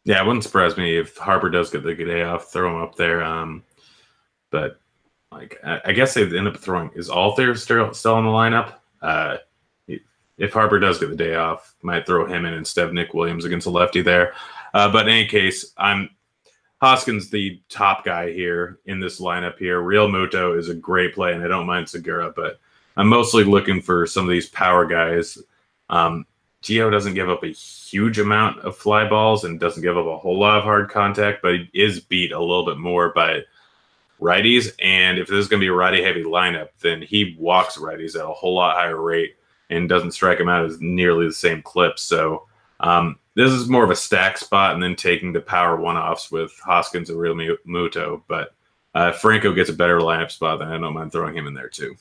Yeah, 0.05 0.23
it 0.23 0.27
wouldn't 0.27 0.45
surprise 0.45 0.77
me 0.77 0.97
if 0.97 1.17
Harper 1.17 1.51
does 1.51 1.71
get 1.71 1.83
the 1.83 1.95
day 1.95 2.23
off, 2.23 2.53
throw 2.53 2.75
him 2.75 2.83
up 2.83 2.97
there. 2.97 3.23
Um, 3.23 3.63
but 4.51 4.81
like, 5.31 5.59
I, 5.65 5.81
I 5.87 5.93
guess 5.93 6.15
they 6.15 6.23
end 6.23 6.49
up 6.49 6.57
throwing, 6.57 6.91
is 6.95 7.09
Altherr 7.09 7.57
still, 7.57 7.93
still 7.93 8.19
in 8.19 8.25
the 8.25 8.31
lineup? 8.31 8.75
Uh, 9.03 9.37
if 10.39 10.55
Harper 10.55 10.79
does 10.79 10.99
get 10.99 11.11
the 11.11 11.17
day 11.17 11.35
off, 11.35 11.75
might 11.83 12.07
throw 12.07 12.27
him 12.27 12.47
in 12.47 12.55
instead 12.55 12.87
of 12.87 12.95
Nick 12.95 13.13
Williams 13.13 13.45
against 13.45 13.67
a 13.67 13.71
lefty 13.71 14.01
there. 14.01 14.33
Uh, 14.73 14.91
but 14.91 15.07
in 15.07 15.15
any 15.15 15.27
case, 15.27 15.73
I'm 15.77 16.09
Hoskins 16.81 17.29
the 17.29 17.61
top 17.69 18.07
guy 18.07 18.33
here 18.33 18.79
in 18.87 19.01
this 19.01 19.21
lineup 19.21 19.59
here. 19.59 19.83
Realmuto 19.83 20.57
is 20.57 20.71
a 20.71 20.75
great 20.75 21.15
play, 21.15 21.35
and 21.35 21.45
I 21.45 21.49
don't 21.49 21.67
mind 21.67 21.91
Segura, 21.91 22.33
but 22.35 22.59
I'm 22.97 23.09
mostly 23.09 23.45
looking 23.45 23.83
for 23.83 24.07
some 24.07 24.25
of 24.25 24.31
these 24.31 24.49
power 24.49 24.87
guys. 24.87 25.37
Um, 25.91 26.25
Gio 26.63 26.91
doesn't 26.91 27.15
give 27.15 27.29
up 27.29 27.43
a 27.43 27.49
huge 27.49 28.19
amount 28.19 28.61
of 28.61 28.77
fly 28.77 29.09
balls 29.09 29.45
and 29.45 29.59
doesn't 29.59 29.83
give 29.83 29.97
up 29.97 30.07
a 30.07 30.19
whole 30.19 30.39
lot 30.39 30.59
of 30.59 30.65
hard 30.65 30.91
contact, 30.91 31.43
but 31.43 31.55
he 31.55 31.71
is 31.75 32.01
beat 32.01 32.33
a 32.33 32.41
little 32.41 32.65
bit 32.65 32.79
more 32.79 33.13
by 33.13 33.43
righties. 34.21 34.73
And 34.81 35.19
if 35.19 35.29
this 35.29 35.39
is 35.39 35.49
going 35.49 35.61
to 35.61 35.65
be 35.65 35.69
a 35.69 35.73
righty 35.73 36.03
heavy 36.03 36.23
lineup, 36.23 36.69
then 36.81 37.01
he 37.01 37.37
walks 37.39 37.79
righties 37.79 38.15
at 38.15 38.25
a 38.25 38.33
whole 38.33 38.55
lot 38.55 38.77
higher 38.77 39.01
rate 39.01 39.37
and 39.71 39.89
doesn't 39.89 40.13
strike 40.13 40.39
them 40.39 40.49
out 40.49 40.67
as 40.67 40.81
nearly 40.81 41.27
the 41.27 41.33
same 41.33 41.63
clip. 41.63 41.99
So 41.99 42.47
um, 42.81 43.19
this 43.35 43.53
is 43.53 43.69
more 43.69 43.85
of 43.85 43.91
a 43.91 43.97
stack 43.97 44.37
spot 44.37 44.75
and 44.75 44.83
then 44.83 44.97
taking 44.97 45.33
the 45.33 45.41
power 45.41 45.77
one 45.77 45.97
offs 45.97 46.31
with 46.31 46.53
Hoskins 46.63 47.09
and 47.09 47.19
Realmuto. 47.19 48.23
But 48.29 48.55
uh, 48.95 49.13
Franco 49.13 49.55
gets 49.55 49.71
a 49.71 49.75
better 49.75 50.01
lineup 50.01 50.31
spot, 50.31 50.59
then 50.59 50.69
I 50.69 50.79
don't 50.79 50.93
mind 50.93 51.13
throwing 51.13 51.37
him 51.37 51.47
in 51.47 51.55
there 51.55 51.69
too. 51.69 51.97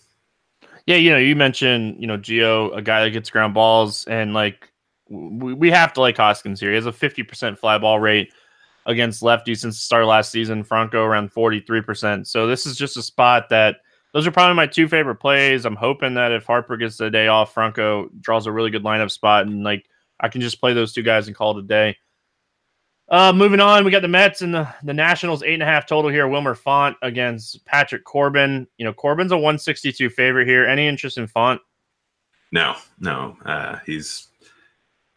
Yeah, 0.89 0.95
you 0.95 1.11
know, 1.11 1.19
you 1.19 1.35
mentioned, 1.35 1.97
you 1.99 2.07
know, 2.07 2.17
Gio, 2.17 2.75
a 2.75 2.81
guy 2.81 3.03
that 3.03 3.11
gets 3.11 3.29
ground 3.29 3.53
balls, 3.53 4.07
and 4.07 4.33
like 4.33 4.71
we, 5.07 5.53
we 5.53 5.69
have 5.69 5.93
to 5.93 6.01
like 6.01 6.17
Hoskins 6.17 6.59
here. 6.59 6.71
He 6.71 6.75
has 6.77 6.87
a 6.87 6.91
50% 6.91 7.59
fly 7.59 7.77
ball 7.77 7.99
rate 7.99 8.33
against 8.87 9.21
lefties 9.21 9.57
since 9.57 9.75
the 9.75 9.83
start 9.83 10.07
last 10.07 10.31
season. 10.31 10.63
Franco 10.63 11.03
around 11.03 11.31
43%. 11.31 12.25
So 12.25 12.47
this 12.47 12.65
is 12.65 12.75
just 12.75 12.97
a 12.97 13.03
spot 13.03 13.49
that 13.49 13.75
those 14.13 14.25
are 14.25 14.31
probably 14.31 14.55
my 14.55 14.65
two 14.65 14.87
favorite 14.87 15.17
plays. 15.17 15.63
I'm 15.63 15.75
hoping 15.75 16.15
that 16.15 16.31
if 16.31 16.45
Harper 16.45 16.75
gets 16.75 16.97
the 16.97 17.11
day 17.11 17.27
off, 17.27 17.53
Franco 17.53 18.09
draws 18.19 18.47
a 18.47 18.51
really 18.51 18.71
good 18.71 18.83
lineup 18.83 19.11
spot 19.11 19.45
and 19.45 19.63
like 19.63 19.85
I 20.19 20.27
can 20.27 20.41
just 20.41 20.59
play 20.59 20.73
those 20.73 20.91
two 20.91 21.03
guys 21.03 21.27
and 21.27 21.35
call 21.35 21.55
it 21.55 21.65
a 21.65 21.67
day. 21.67 21.97
Uh, 23.09 23.33
moving 23.33 23.59
on, 23.59 23.83
we 23.83 23.91
got 23.91 24.03
the 24.03 24.07
Mets 24.07 24.41
and 24.41 24.53
the, 24.53 24.67
the 24.83 24.93
Nationals 24.93 25.41
eight 25.41 25.55
and 25.55 25.63
a 25.63 25.65
half 25.65 25.87
total 25.87 26.11
here. 26.11 26.27
Wilmer 26.27 26.53
Font 26.53 26.95
against 27.01 27.65
Patrick 27.65 28.03
Corbin. 28.03 28.67
You 28.77 28.85
know, 28.85 28.93
Corbin's 28.93 29.31
a 29.31 29.37
162 29.37 30.09
favorite 30.11 30.47
here. 30.47 30.67
Any 30.67 30.87
interest 30.87 31.17
in 31.17 31.25
Font? 31.25 31.59
No, 32.51 32.75
no. 32.99 33.35
Uh, 33.43 33.79
he's 33.85 34.27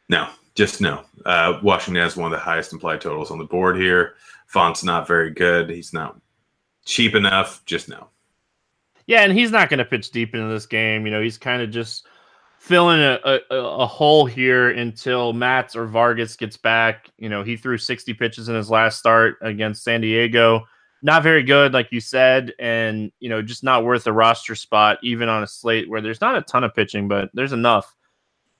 no, 0.09 0.28
just 0.55 0.81
no. 0.81 1.05
Uh, 1.26 1.59
Washington 1.62 2.02
has 2.02 2.16
one 2.16 2.33
of 2.33 2.38
the 2.38 2.42
highest 2.42 2.72
implied 2.72 3.00
totals 3.00 3.31
on 3.31 3.38
the 3.38 3.44
board 3.44 3.76
here. 3.76 4.14
Font's 4.46 4.85
not 4.85 5.07
very 5.07 5.31
good. 5.31 5.68
He's 5.68 5.92
not 5.92 6.18
cheap 6.87 7.14
enough. 7.14 7.62
Just 7.66 7.88
no. 7.88 8.09
Yeah, 9.07 9.22
and 9.22 9.33
he's 9.33 9.50
not 9.50 9.68
going 9.68 9.78
to 9.78 9.85
pitch 9.85 10.11
deep 10.11 10.35
into 10.35 10.48
this 10.48 10.66
game. 10.66 11.05
You 11.05 11.12
know, 11.12 11.22
he's 11.22 11.38
kind 11.38 11.61
of 11.61 11.70
just 11.70 12.07
filling 12.62 13.01
a, 13.01 13.18
a, 13.25 13.55
a, 13.57 13.87
hole 13.88 14.25
here 14.25 14.70
until 14.70 15.33
Matz 15.33 15.75
or 15.75 15.85
Vargas 15.85 16.37
gets 16.37 16.57
back. 16.57 17.11
You 17.18 17.29
know, 17.29 17.42
he 17.42 17.57
threw 17.57 17.77
60 17.77 18.14
pitches 18.14 18.48
in 18.48 18.55
his 18.55 18.70
last 18.70 19.01
start 19.01 19.38
against 19.42 19.83
San 19.83 20.01
Diego. 20.01 20.64
Not 21.03 21.25
very 21.25 21.42
good, 21.42 21.72
like 21.72 21.90
you 21.90 21.98
said, 21.98 22.53
and 22.61 23.11
you 23.18 23.29
know, 23.29 23.42
just 23.42 23.64
not 23.64 23.85
worth 23.85 24.07
a 24.07 24.12
roster 24.12 24.55
spot, 24.55 24.98
even 25.03 25.29
on 25.29 25.42
a 25.42 25.46
slate 25.46 25.90
where 25.90 26.01
there's 26.01 26.20
not 26.20 26.37
a 26.37 26.42
ton 26.42 26.62
of 26.62 26.72
pitching, 26.72 27.09
but 27.09 27.31
there's 27.35 27.53
enough. 27.53 27.92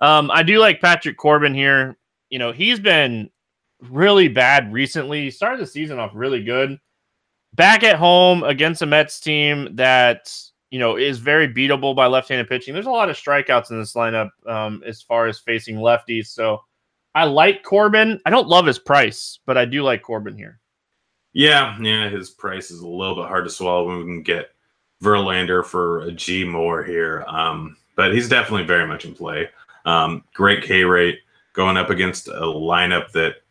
Um, 0.00 0.32
I 0.32 0.42
do 0.42 0.58
like 0.58 0.80
Patrick 0.80 1.16
Corbin 1.16 1.54
here. 1.54 1.96
You 2.28 2.40
know, 2.40 2.50
he's 2.50 2.80
been 2.80 3.30
really 3.88 4.26
bad 4.26 4.72
recently. 4.72 5.22
He 5.22 5.30
started 5.30 5.60
the 5.60 5.66
season 5.66 6.00
off 6.00 6.10
really 6.12 6.42
good. 6.42 6.76
Back 7.54 7.84
at 7.84 8.00
home 8.00 8.42
against 8.42 8.82
a 8.82 8.86
Mets 8.86 9.20
team 9.20 9.76
that 9.76 10.34
you 10.72 10.78
know, 10.78 10.96
is 10.96 11.18
very 11.18 11.46
beatable 11.46 11.94
by 11.94 12.06
left-handed 12.06 12.48
pitching. 12.48 12.72
There's 12.72 12.87
a 12.87 12.90
lot 12.90 13.11
of 13.11 13.16
strikeouts 13.16 13.70
in 13.70 13.78
this 13.78 13.92
lineup 13.92 14.30
um, 14.46 14.82
as 14.87 15.02
far 15.02 15.26
as 15.26 15.38
facing 15.38 15.76
lefties. 15.76 16.28
So 16.28 16.62
I 17.14 17.24
like 17.24 17.62
Corbin. 17.62 18.18
I 18.24 18.30
don't 18.30 18.48
love 18.48 18.64
his 18.64 18.78
price, 18.78 19.38
but 19.44 19.58
I 19.58 19.66
do 19.66 19.82
like 19.82 20.00
Corbin 20.00 20.35
here. 20.35 20.61
Yeah, 21.35 21.76
yeah, 21.78 22.08
his 22.08 22.30
price 22.30 22.70
is 22.70 22.80
a 22.80 22.88
little 22.88 23.16
bit 23.16 23.28
hard 23.28 23.44
to 23.44 23.50
swallow 23.50 23.87
when 23.87 23.98
we 23.98 24.04
can 24.04 24.22
get 24.22 24.54
Verlander 25.02 25.62
for 25.62 26.00
a 26.00 26.12
G 26.12 26.42
more 26.42 26.82
here. 26.82 27.22
Um, 27.28 27.76
but 27.94 28.14
he's 28.14 28.30
definitely 28.30 28.64
very 28.64 28.87
much 28.87 29.04
in 29.04 29.14
play. 29.14 29.50
Um, 29.85 30.24
great 30.32 30.64
K 30.64 30.85
rate 30.85 31.18
going 31.52 31.76
up 31.76 31.90
against 31.90 32.28
a 32.28 32.32
lineup 32.32 33.12
that 33.12 33.42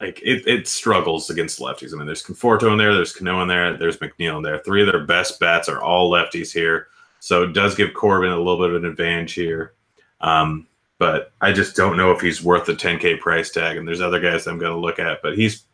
like 0.00 0.20
it, 0.22 0.46
it 0.46 0.68
struggles 0.68 1.30
against 1.30 1.60
lefties. 1.60 1.92
I 1.92 1.96
mean, 1.96 2.06
there's 2.06 2.22
Conforto 2.22 2.70
in 2.72 2.78
there, 2.78 2.94
there's 2.94 3.14
Cano 3.14 3.42
in 3.42 3.48
there, 3.48 3.76
there's 3.76 3.98
McNeil 3.98 4.38
in 4.38 4.42
there. 4.42 4.58
Three 4.58 4.82
of 4.82 4.88
their 4.88 5.04
best 5.04 5.40
bats 5.40 5.68
are 5.68 5.82
all 5.82 6.10
lefties 6.10 6.52
here, 6.52 6.88
so 7.20 7.42
it 7.42 7.52
does 7.52 7.74
give 7.74 7.94
Corbin 7.94 8.30
a 8.30 8.38
little 8.38 8.58
bit 8.58 8.70
of 8.70 8.82
an 8.82 8.90
advantage 8.90 9.34
here. 9.34 9.74
Um, 10.20 10.66
but 10.98 11.32
I 11.40 11.52
just 11.52 11.76
don't 11.76 11.96
know 11.96 12.12
if 12.12 12.20
he's 12.20 12.42
worth 12.42 12.66
the 12.66 12.72
10k 12.72 13.20
price 13.20 13.50
tag. 13.50 13.76
And 13.76 13.86
there's 13.86 14.00
other 14.00 14.20
guys 14.20 14.46
I'm 14.46 14.58
going 14.58 14.72
to 14.72 14.78
look 14.78 14.98
at, 14.98 15.22
but 15.22 15.36
he's 15.36 15.64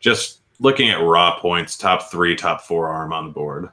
just 0.00 0.40
looking 0.60 0.90
at 0.90 1.00
raw 1.00 1.38
points, 1.38 1.76
top 1.76 2.10
three, 2.10 2.36
top 2.36 2.62
four 2.62 2.88
arm 2.88 3.12
on 3.12 3.26
the 3.26 3.32
board. 3.32 3.70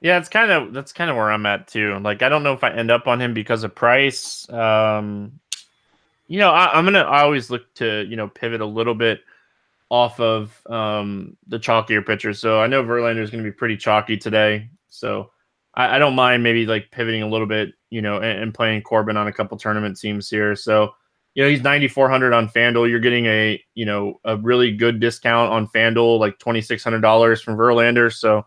Yeah, 0.00 0.16
it's 0.16 0.30
kind 0.30 0.50
of 0.50 0.72
that's 0.72 0.94
kind 0.94 1.10
of 1.10 1.16
where 1.16 1.30
I'm 1.30 1.44
at 1.44 1.68
too. 1.68 1.98
Like, 1.98 2.22
I 2.22 2.30
don't 2.30 2.42
know 2.42 2.54
if 2.54 2.64
I 2.64 2.70
end 2.70 2.90
up 2.90 3.06
on 3.06 3.20
him 3.20 3.34
because 3.34 3.64
of 3.64 3.74
price. 3.74 4.48
Um, 4.48 5.40
you 6.30 6.38
know, 6.38 6.50
I, 6.52 6.78
am 6.78 6.84
gonna 6.84 7.00
I 7.00 7.22
always 7.22 7.50
look 7.50 7.74
to 7.74 8.06
you 8.08 8.14
know 8.14 8.28
pivot 8.28 8.60
a 8.60 8.66
little 8.66 8.94
bit 8.94 9.20
off 9.88 10.20
of 10.20 10.62
um, 10.70 11.36
the 11.48 11.58
chalkier 11.58 12.06
pitchers. 12.06 12.38
So 12.38 12.60
I 12.60 12.68
know 12.68 12.84
Verlander 12.84 13.20
is 13.20 13.30
to 13.30 13.42
be 13.42 13.50
pretty 13.50 13.76
chalky 13.76 14.16
today. 14.16 14.70
So 14.86 15.32
I, 15.74 15.96
I, 15.96 15.98
don't 15.98 16.14
mind 16.14 16.44
maybe 16.44 16.64
like 16.66 16.92
pivoting 16.92 17.24
a 17.24 17.28
little 17.28 17.48
bit, 17.48 17.72
you 17.90 18.00
know, 18.00 18.18
and, 18.18 18.38
and, 18.40 18.54
playing 18.54 18.82
Corbin 18.82 19.16
on 19.16 19.26
a 19.26 19.32
couple 19.32 19.58
tournament 19.58 19.98
teams 19.98 20.30
here. 20.30 20.54
So 20.54 20.94
you 21.34 21.42
know 21.42 21.50
he's 21.50 21.64
9400 21.64 22.32
on 22.32 22.48
FanDuel. 22.48 22.88
You're 22.88 23.00
getting 23.00 23.26
a 23.26 23.60
you 23.74 23.84
know 23.84 24.20
a 24.24 24.36
really 24.36 24.70
good 24.76 25.00
discount 25.00 25.52
on 25.52 25.66
FanDuel, 25.66 26.20
like 26.20 26.38
twenty 26.38 26.60
six 26.60 26.84
hundred 26.84 27.00
dollars 27.00 27.42
from 27.42 27.56
Verlander. 27.56 28.12
So 28.12 28.46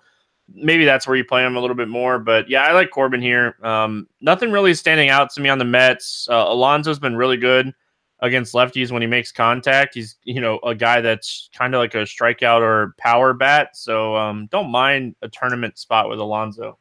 maybe 0.52 0.86
that's 0.86 1.08
where 1.08 1.16
you 1.16 1.24
play 1.24 1.46
him 1.46 1.56
a 1.56 1.60
little 1.60 1.76
bit 1.76 1.88
more. 1.88 2.20
But 2.20 2.50
yeah, 2.50 2.64
I 2.64 2.74
like 2.74 2.92
Corbin 2.92 3.22
here. 3.22 3.58
Um, 3.64 4.08
nothing 4.22 4.52
really 4.52 4.74
standing 4.74 5.10
out 5.10 5.32
to 5.32 5.42
me 5.42 5.50
on 5.50 5.58
the 5.58 5.66
Mets. 5.66 6.28
Uh, 6.30 6.46
Alonso's 6.48 7.00
been 7.00 7.16
really 7.16 7.38
good 7.38 7.74
against 8.20 8.54
lefties 8.54 8.92
when 8.92 9.02
he 9.02 9.08
makes 9.08 9.32
contact. 9.32 9.96
He's 9.96 10.16
you 10.24 10.42
know 10.42 10.60
a 10.60 10.76
guy 10.76 11.02
that's 11.02 11.50
kind 11.54 11.74
of 11.76 11.80
like 11.80 11.96
a 11.96 12.00
strikeout 12.00 12.62
or 12.62 12.96
power 12.98 13.34
bat. 13.34 13.76
So 13.76 14.16
um, 14.16 14.48
don't 14.48 14.70
mind 14.70 15.16
a 15.22 15.30
tournament 15.30 15.78
spot 15.78 16.10
with 16.10 16.20
Alonso. 16.20 16.78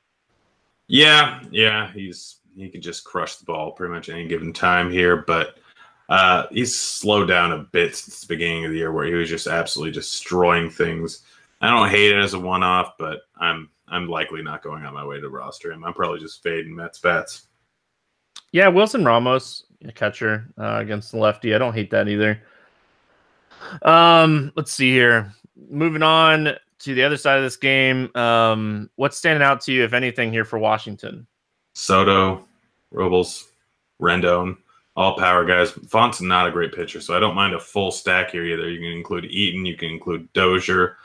Yeah, 0.89 1.43
yeah, 1.51 1.93
he's 1.93 2.39
he 2.57 2.69
can 2.69 2.83
just 2.83 3.05
crush 3.05 3.37
the 3.37 3.45
ball 3.45 3.73
pretty 3.73 3.95
much 3.95 4.09
any 4.09 4.27
given 4.27 4.53
time 4.53 4.91
here, 4.91 5.19
but. 5.19 5.59
Uh, 6.09 6.47
he's 6.51 6.77
slowed 6.77 7.27
down 7.27 7.53
a 7.53 7.59
bit 7.59 7.97
since 7.97 8.21
the 8.21 8.27
beginning 8.27 8.67
of 8.67 8.71
the 8.71 8.77
year, 8.77 8.93
where 8.93 9.07
he 9.07 9.15
was 9.15 9.31
just 9.31 9.47
absolutely 9.47 9.93
destroying 9.93 10.69
things 10.69 11.23
I 11.63 11.71
don't 11.71 11.89
hate 11.89 12.11
it 12.11 12.19
as 12.19 12.35
a 12.35 12.41
one 12.41 12.63
off, 12.63 12.95
but 12.99 13.21
I'm 13.37 13.71
I'm 13.89 14.09
likely 14.09 14.43
not 14.43 14.63
going 14.63 14.85
on 14.85 14.95
my 14.95 15.05
way 15.05 15.21
to 15.21 15.29
roster 15.29 15.71
him. 15.71 15.85
I'm 15.85 15.95
probably 15.95 16.19
just 16.19 16.43
fading 16.43 16.75
Mets 16.75 16.99
bats. 16.99 17.47
Yeah, 18.51 18.69
Wilson 18.69 19.05
Ramos, 19.05 19.65
catcher 19.95 20.47
uh, 20.59 20.79
against 20.81 21.13
the 21.13 21.19
lefty. 21.19 21.55
I 21.55 21.59
don't 21.59 21.75
hate 21.75 21.91
that 21.91 22.09
either. 22.09 22.43
Um, 23.83 24.53
let's 24.57 24.73
see 24.73 24.93
here. 24.93 25.33
Moving 25.71 26.03
on 26.03 26.55
to 26.81 26.95
the 26.95 27.05
other 27.05 27.17
side 27.17 27.39
of 27.39 27.45
this 27.45 27.57
game. 27.57 28.11
Um, 28.17 28.91
what's 28.97 29.17
standing 29.17 29.43
out 29.43 29.61
to 29.63 29.73
you, 29.73 29.85
if 29.85 29.93
anything, 29.93 30.33
here 30.33 30.45
for 30.45 30.59
Washington? 30.59 31.27
Soto, 31.75 32.47
Robles, 32.91 33.49
Rendon 34.01 34.57
all 34.95 35.17
power 35.17 35.45
guys. 35.45 35.71
Font's 35.89 36.21
not 36.21 36.47
a 36.47 36.53
great 36.53 36.73
pitcher, 36.73 37.01
so 37.01 37.17
I 37.17 37.21
don't 37.21 37.35
mind 37.35 37.55
a 37.55 37.61
full 37.61 37.91
stack 37.91 38.31
here 38.31 38.45
either. 38.45 38.69
You 38.69 38.81
can 38.81 38.93
include 38.93 39.25
Eaton, 39.27 39.65
you 39.65 39.77
can 39.77 39.91
include 39.91 40.33
Dozier. 40.33 40.99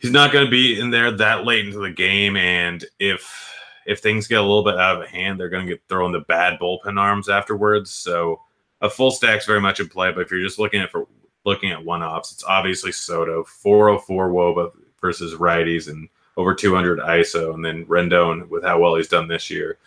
He's 0.00 0.10
not 0.10 0.32
going 0.32 0.44
to 0.44 0.50
be 0.50 0.80
in 0.80 0.90
there 0.90 1.10
that 1.12 1.44
late 1.44 1.66
into 1.66 1.78
the 1.78 1.90
game, 1.90 2.36
and 2.36 2.84
if 2.98 3.50
if 3.84 4.00
things 4.00 4.28
get 4.28 4.38
a 4.38 4.42
little 4.42 4.64
bit 4.64 4.78
out 4.78 5.02
of 5.02 5.08
hand, 5.08 5.38
they're 5.38 5.48
going 5.48 5.66
to 5.66 5.72
get 5.72 5.82
thrown 5.88 6.12
the 6.12 6.20
bad 6.20 6.58
bullpen 6.60 7.00
arms 7.00 7.28
afterwards. 7.28 7.90
So 7.90 8.40
a 8.80 8.88
full 8.88 9.10
stack's 9.10 9.46
very 9.46 9.60
much 9.60 9.80
in 9.80 9.88
play. 9.88 10.12
But 10.12 10.20
if 10.20 10.30
you're 10.30 10.42
just 10.42 10.60
looking 10.60 10.80
at 10.80 10.90
for 10.90 11.08
looking 11.44 11.72
at 11.72 11.84
one 11.84 12.02
offs, 12.02 12.30
it's 12.30 12.44
obviously 12.44 12.92
Soto, 12.92 13.42
404 13.42 14.30
Woba 14.30 14.70
versus 15.00 15.34
righties, 15.34 15.88
and 15.88 16.08
over 16.36 16.54
200 16.54 17.00
ISO, 17.00 17.54
and 17.54 17.64
then 17.64 17.84
Rendon 17.86 18.48
with 18.48 18.62
how 18.62 18.78
well 18.78 18.94
he's 18.94 19.08
done 19.08 19.26
this 19.26 19.50
year 19.50 19.78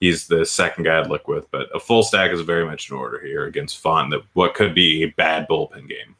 he's 0.00 0.26
the 0.26 0.44
second 0.44 0.84
guy 0.84 1.00
I'd 1.00 1.08
look 1.08 1.28
with. 1.28 1.50
But 1.50 1.68
a 1.74 1.80
full 1.80 2.02
stack 2.02 2.30
is 2.30 2.40
very 2.42 2.64
much 2.64 2.90
in 2.90 2.96
order 2.96 3.20
here 3.20 3.44
against 3.46 3.78
Font. 3.78 4.10
That 4.10 4.22
what 4.34 4.54
could 4.54 4.74
be 4.74 5.02
a 5.04 5.10
bad 5.10 5.48
bullpen 5.48 5.88
game. 5.88 6.16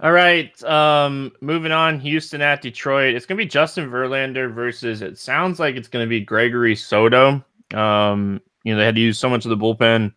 All 0.00 0.12
right, 0.12 0.62
um, 0.64 1.32
moving 1.40 1.72
on. 1.72 2.00
Houston 2.00 2.42
at 2.42 2.60
Detroit. 2.60 3.14
It's 3.14 3.26
gonna 3.26 3.38
be 3.38 3.46
Justin 3.46 3.90
Verlander 3.90 4.52
versus. 4.52 5.02
It 5.02 5.18
sounds 5.18 5.58
like 5.60 5.76
it's 5.76 5.88
gonna 5.88 6.06
be 6.06 6.20
Gregory 6.20 6.76
Soto. 6.76 7.44
Um, 7.72 8.40
you 8.64 8.72
know 8.72 8.78
they 8.78 8.84
had 8.84 8.96
to 8.96 9.00
use 9.00 9.18
so 9.18 9.30
much 9.30 9.44
of 9.44 9.50
the 9.50 9.56
bullpen 9.56 10.12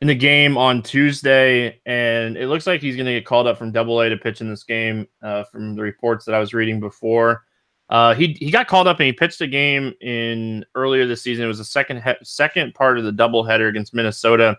in 0.00 0.08
the 0.08 0.14
game 0.14 0.58
on 0.58 0.82
Tuesday, 0.82 1.80
and 1.86 2.36
it 2.36 2.48
looks 2.48 2.66
like 2.66 2.80
he's 2.80 2.96
going 2.96 3.06
to 3.06 3.12
get 3.12 3.24
called 3.24 3.46
up 3.46 3.56
from 3.56 3.72
Double 3.72 4.00
A 4.00 4.10
to 4.10 4.16
pitch 4.16 4.40
in 4.40 4.50
this 4.50 4.64
game. 4.64 5.06
Uh, 5.22 5.44
from 5.44 5.74
the 5.74 5.82
reports 5.82 6.24
that 6.26 6.34
I 6.34 6.38
was 6.38 6.52
reading 6.52 6.80
before, 6.80 7.44
uh, 7.88 8.14
he 8.14 8.36
he 8.40 8.50
got 8.50 8.66
called 8.66 8.88
up 8.88 8.98
and 8.98 9.06
he 9.06 9.12
pitched 9.12 9.40
a 9.40 9.46
game 9.46 9.94
in 10.00 10.64
earlier 10.74 11.06
this 11.06 11.22
season. 11.22 11.44
It 11.44 11.48
was 11.48 11.58
the 11.58 11.64
second 11.64 12.02
he- 12.02 12.24
second 12.24 12.74
part 12.74 12.98
of 12.98 13.04
the 13.04 13.12
doubleheader 13.12 13.68
against 13.68 13.94
Minnesota, 13.94 14.58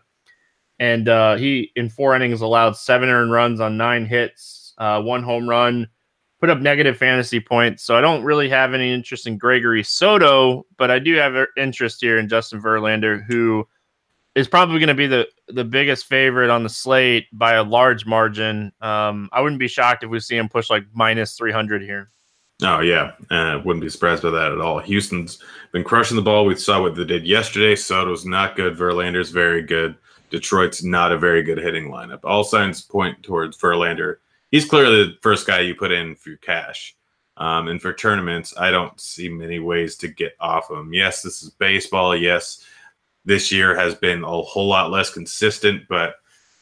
and 0.80 1.10
uh, 1.10 1.36
he 1.36 1.72
in 1.76 1.90
four 1.90 2.16
innings 2.16 2.42
allowed 2.42 2.78
seven 2.78 3.10
earned 3.10 3.32
runs 3.32 3.60
on 3.60 3.76
nine 3.76 4.06
hits, 4.06 4.74
uh, 4.78 5.02
one 5.02 5.24
home 5.24 5.48
run, 5.48 5.90
put 6.40 6.50
up 6.50 6.60
negative 6.60 6.98
fantasy 6.98 7.42
points. 7.42 7.84
So 7.84 7.98
I 7.98 8.02
don't 8.02 8.24
really 8.24 8.48
have 8.48 8.74
any 8.74 8.94
interest 8.94 9.28
in 9.28 9.38
Gregory 9.38 9.84
Soto, 9.84 10.66
but 10.78 10.90
I 10.90 11.00
do 11.00 11.16
have 11.16 11.48
interest 11.58 12.00
here 12.00 12.20
in 12.20 12.30
Justin 12.30 12.62
Verlander, 12.62 13.26
who 13.26 13.68
is 14.36 14.48
probably 14.48 14.80
going 14.80 14.88
to 14.88 14.94
be 14.94 15.08
the 15.08 15.28
the 15.50 15.66
biggest 15.66 16.06
favorite 16.06 16.50
on 16.50 16.64
the 16.64 16.70
slate 16.70 17.26
by 17.34 17.56
a 17.56 17.64
large 17.64 18.06
margin. 18.06 18.72
Um, 18.80 19.28
I 19.34 19.42
wouldn't 19.42 19.60
be 19.60 19.68
shocked 19.68 20.06
if 20.06 20.10
we 20.10 20.22
see 20.22 20.38
him 20.38 20.48
push 20.48 20.70
like 20.70 20.86
minus 20.94 21.36
300 21.36 21.82
here. 21.82 22.10
Oh 22.64 22.80
yeah, 22.80 23.12
uh, 23.30 23.62
wouldn't 23.64 23.84
be 23.84 23.90
surprised 23.90 24.24
by 24.24 24.32
that 24.32 24.52
at 24.52 24.60
all. 24.60 24.80
Houston's 24.80 25.40
been 25.72 25.84
crushing 25.84 26.16
the 26.16 26.24
ball. 26.24 26.46
We 26.46 26.56
saw 26.56 26.82
what 26.82 26.96
they 26.96 27.06
did 27.06 27.28
yesterday. 27.28 27.76
Soto's 27.76 28.26
not 28.26 28.56
good. 28.56 28.76
Verlander's 28.76 29.30
very 29.30 29.62
good. 29.62 29.96
Detroit's 30.32 30.84
not 30.84 31.12
a 31.12 31.18
very 31.18 31.44
good 31.44 31.60
hitting 31.60 31.90
lineup. 31.90 32.22
All 32.24 32.44
signs 32.44 32.82
point 32.82 33.22
towards 33.22 33.58
Verlander. 33.58 34.18
He's 34.50 34.66
clearly 34.66 35.04
the 35.04 35.18
first 35.22 35.46
guy 35.46 35.60
you 35.60 35.76
put 35.76 35.92
in 35.92 36.16
for 36.16 36.36
cash. 36.38 36.96
Um, 37.38 37.68
and 37.68 37.80
for 37.80 37.94
tournaments, 37.94 38.56
I 38.58 38.72
don't 38.72 39.00
see 39.00 39.30
many 39.30 39.60
ways 39.60 39.96
to 39.98 40.08
get 40.08 40.36
off 40.40 40.72
him. 40.72 40.92
Yes, 40.92 41.22
this 41.22 41.44
is 41.44 41.52
baseball. 41.52 42.16
Yes, 42.16 42.66
this 43.26 43.52
year 43.52 43.76
has 43.76 43.94
been 43.94 44.24
a 44.24 44.42
whole 44.42 44.68
lot 44.68 44.90
less 44.90 45.12
consistent, 45.12 45.88
but 45.88 46.16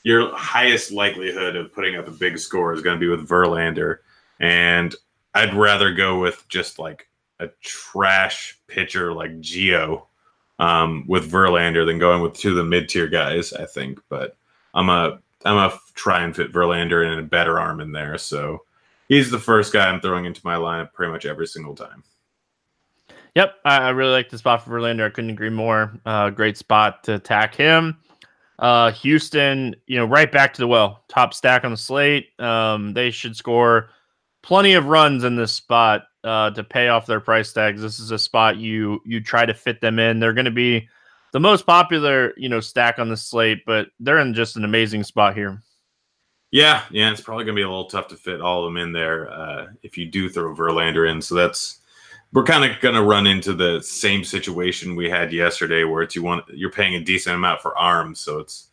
your 0.03 0.35
highest 0.35 0.91
likelihood 0.91 1.55
of 1.55 1.73
putting 1.73 1.95
up 1.95 2.07
a 2.07 2.11
big 2.11 2.37
score 2.37 2.73
is 2.73 2.81
going 2.81 2.99
to 2.99 2.99
be 2.99 3.07
with 3.07 3.27
Verlander. 3.27 3.99
And 4.41 4.93
I'd 5.35 5.53
rather 5.53 5.93
go 5.93 6.19
with 6.19 6.47
just 6.47 6.79
like 6.79 7.09
a 7.39 7.49
trash 7.61 8.57
pitcher 8.67 9.13
like 9.13 9.39
Gio 9.41 10.03
um, 10.59 11.03
with 11.07 11.29
Verlander 11.29 11.85
than 11.85 11.99
going 11.99 12.21
with 12.21 12.33
two 12.33 12.51
of 12.51 12.55
the 12.55 12.63
mid 12.63 12.87
tier 12.87 13.07
guys, 13.07 13.51
I 13.51 13.65
think. 13.65 13.99
But 14.09 14.37
I'm 14.73 14.89
a 14.89 15.19
I'm 15.43 15.57
a 15.57 15.77
try 15.93 16.23
and 16.23 16.35
fit 16.35 16.53
Verlander 16.53 17.11
in 17.11 17.19
a 17.19 17.23
better 17.23 17.59
arm 17.59 17.81
in 17.81 17.91
there. 17.91 18.17
So 18.17 18.63
he's 19.09 19.29
the 19.29 19.37
first 19.37 19.73
guy 19.73 19.87
I'm 19.87 20.01
throwing 20.01 20.25
into 20.25 20.41
my 20.43 20.55
lineup 20.55 20.93
pretty 20.93 21.11
much 21.11 21.25
every 21.25 21.47
single 21.47 21.75
time. 21.75 22.03
Yep, 23.35 23.55
I, 23.65 23.89
really 23.89 24.13
like 24.13 24.29
the 24.29 24.37
spot 24.37 24.63
for 24.63 24.71
Verlander. 24.71 25.05
I 25.05 25.09
couldn't 25.09 25.29
agree 25.29 25.49
more. 25.49 25.99
Uh, 26.05 26.29
great 26.29 26.55
spot 26.55 27.03
to 27.03 27.15
attack 27.15 27.53
him. 27.53 27.97
Uh, 28.59 28.91
Houston, 28.91 29.75
you 29.87 29.97
know, 29.97 30.05
right 30.05 30.31
back 30.31 30.53
to 30.53 30.61
the 30.61 30.67
well. 30.67 31.03
Top 31.09 31.33
stack 31.33 31.65
on 31.65 31.71
the 31.71 31.77
slate. 31.77 32.29
Um, 32.39 32.93
they 32.93 33.11
should 33.11 33.35
score 33.35 33.89
plenty 34.45 34.73
of 34.73 34.85
runs 34.85 35.23
in 35.23 35.35
this 35.35 35.51
spot 35.51 36.03
uh, 36.23 36.51
to 36.51 36.63
pay 36.63 36.87
off 36.87 37.07
their 37.07 37.19
price 37.19 37.51
tags. 37.51 37.81
This 37.81 37.99
is 37.99 38.11
a 38.11 38.19
spot 38.19 38.57
you 38.57 39.01
you 39.03 39.19
try 39.19 39.45
to 39.45 39.53
fit 39.53 39.81
them 39.81 39.97
in. 39.97 40.19
They're 40.19 40.33
going 40.33 40.45
to 40.45 40.51
be 40.51 40.87
the 41.33 41.39
most 41.39 41.65
popular, 41.65 42.33
you 42.37 42.47
know, 42.47 42.59
stack 42.59 42.99
on 42.99 43.09
the 43.09 43.17
slate, 43.17 43.65
but 43.65 43.87
they're 43.99 44.19
in 44.19 44.35
just 44.35 44.55
an 44.55 44.63
amazing 44.63 45.03
spot 45.03 45.35
here. 45.35 45.61
Yeah, 46.51 46.83
yeah, 46.91 47.11
it's 47.11 47.21
probably 47.21 47.43
going 47.43 47.55
to 47.55 47.59
be 47.59 47.63
a 47.63 47.69
little 47.69 47.89
tough 47.89 48.07
to 48.09 48.15
fit 48.15 48.39
all 48.39 48.65
of 48.65 48.71
them 48.71 48.81
in 48.81 48.93
there 48.93 49.29
uh, 49.31 49.67
if 49.81 49.97
you 49.97 50.05
do 50.05 50.29
throw 50.29 50.55
Verlander 50.55 51.09
in. 51.09 51.21
So 51.21 51.33
that's 51.33 51.81
we're 52.31 52.43
kind 52.43 52.71
of 52.71 52.79
going 52.81 52.95
to 52.95 53.01
run 53.01 53.25
into 53.25 53.53
the 53.53 53.81
same 53.81 54.23
situation 54.23 54.95
we 54.95 55.09
had 55.09 55.33
yesterday, 55.33 55.85
where 55.85 56.03
it's 56.03 56.15
you 56.15 56.21
want 56.21 56.45
you're 56.53 56.71
paying 56.71 56.95
a 56.95 57.03
decent 57.03 57.35
amount 57.35 57.61
for 57.61 57.75
arms, 57.75 58.19
so 58.19 58.37
it's 58.37 58.67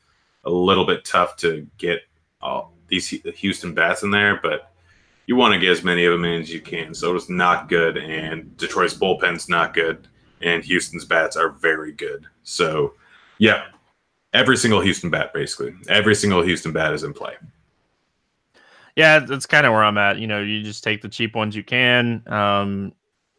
a 0.45 0.51
little 0.51 0.85
bit 0.85 1.05
tough 1.07 1.37
to 1.37 1.67
get 1.79 2.03
all 2.43 2.75
these 2.89 3.09
Houston 3.09 3.73
bats 3.73 4.03
in 4.03 4.11
there, 4.11 4.39
but 4.43 4.72
you 5.27 5.37
want 5.37 5.55
to 5.55 5.61
get 5.61 5.71
as 5.71 5.85
many 5.85 6.05
of 6.05 6.13
them 6.13 6.25
in 6.25 6.43
as 6.43 6.53
you 6.53 6.61
can. 6.61 6.95
So 6.95 7.15
it's 7.15 7.29
not 7.29 7.69
good, 7.69 7.97
and 7.97 8.57
Detroit's 8.57 8.95
bullpen's 8.95 9.49
not 9.49 9.75
good, 9.75 10.09
and 10.41 10.65
Houston's 10.65 11.05
bats 11.05 11.37
are 11.37 11.51
very 11.51 11.93
good. 11.93 12.27
So, 12.43 12.95
yeah, 13.39 13.67
every 14.33 14.57
single 14.57 14.81
Houston 14.81 15.11
bat, 15.11 15.33
basically, 15.33 15.75
every 15.89 16.15
single 16.15 16.43
Houston 16.43 16.73
bat 16.73 16.93
is 16.93 17.05
in 17.05 17.13
play. 17.13 17.35
Yeah, 18.97 19.21
that's 19.21 19.47
kind 19.47 19.65
of 19.65 19.73
where 19.73 19.85
I'm 19.85 19.97
at. 19.97 20.19
You 20.19 20.27
know, 20.27 20.43
you 20.43 20.63
just 20.63 20.85
take 20.85 21.01
the 21.01 21.09
cheap 21.09 21.35
ones 21.35 21.57
you 21.57 21.65
can. 21.65 22.23
Um, 22.27 22.93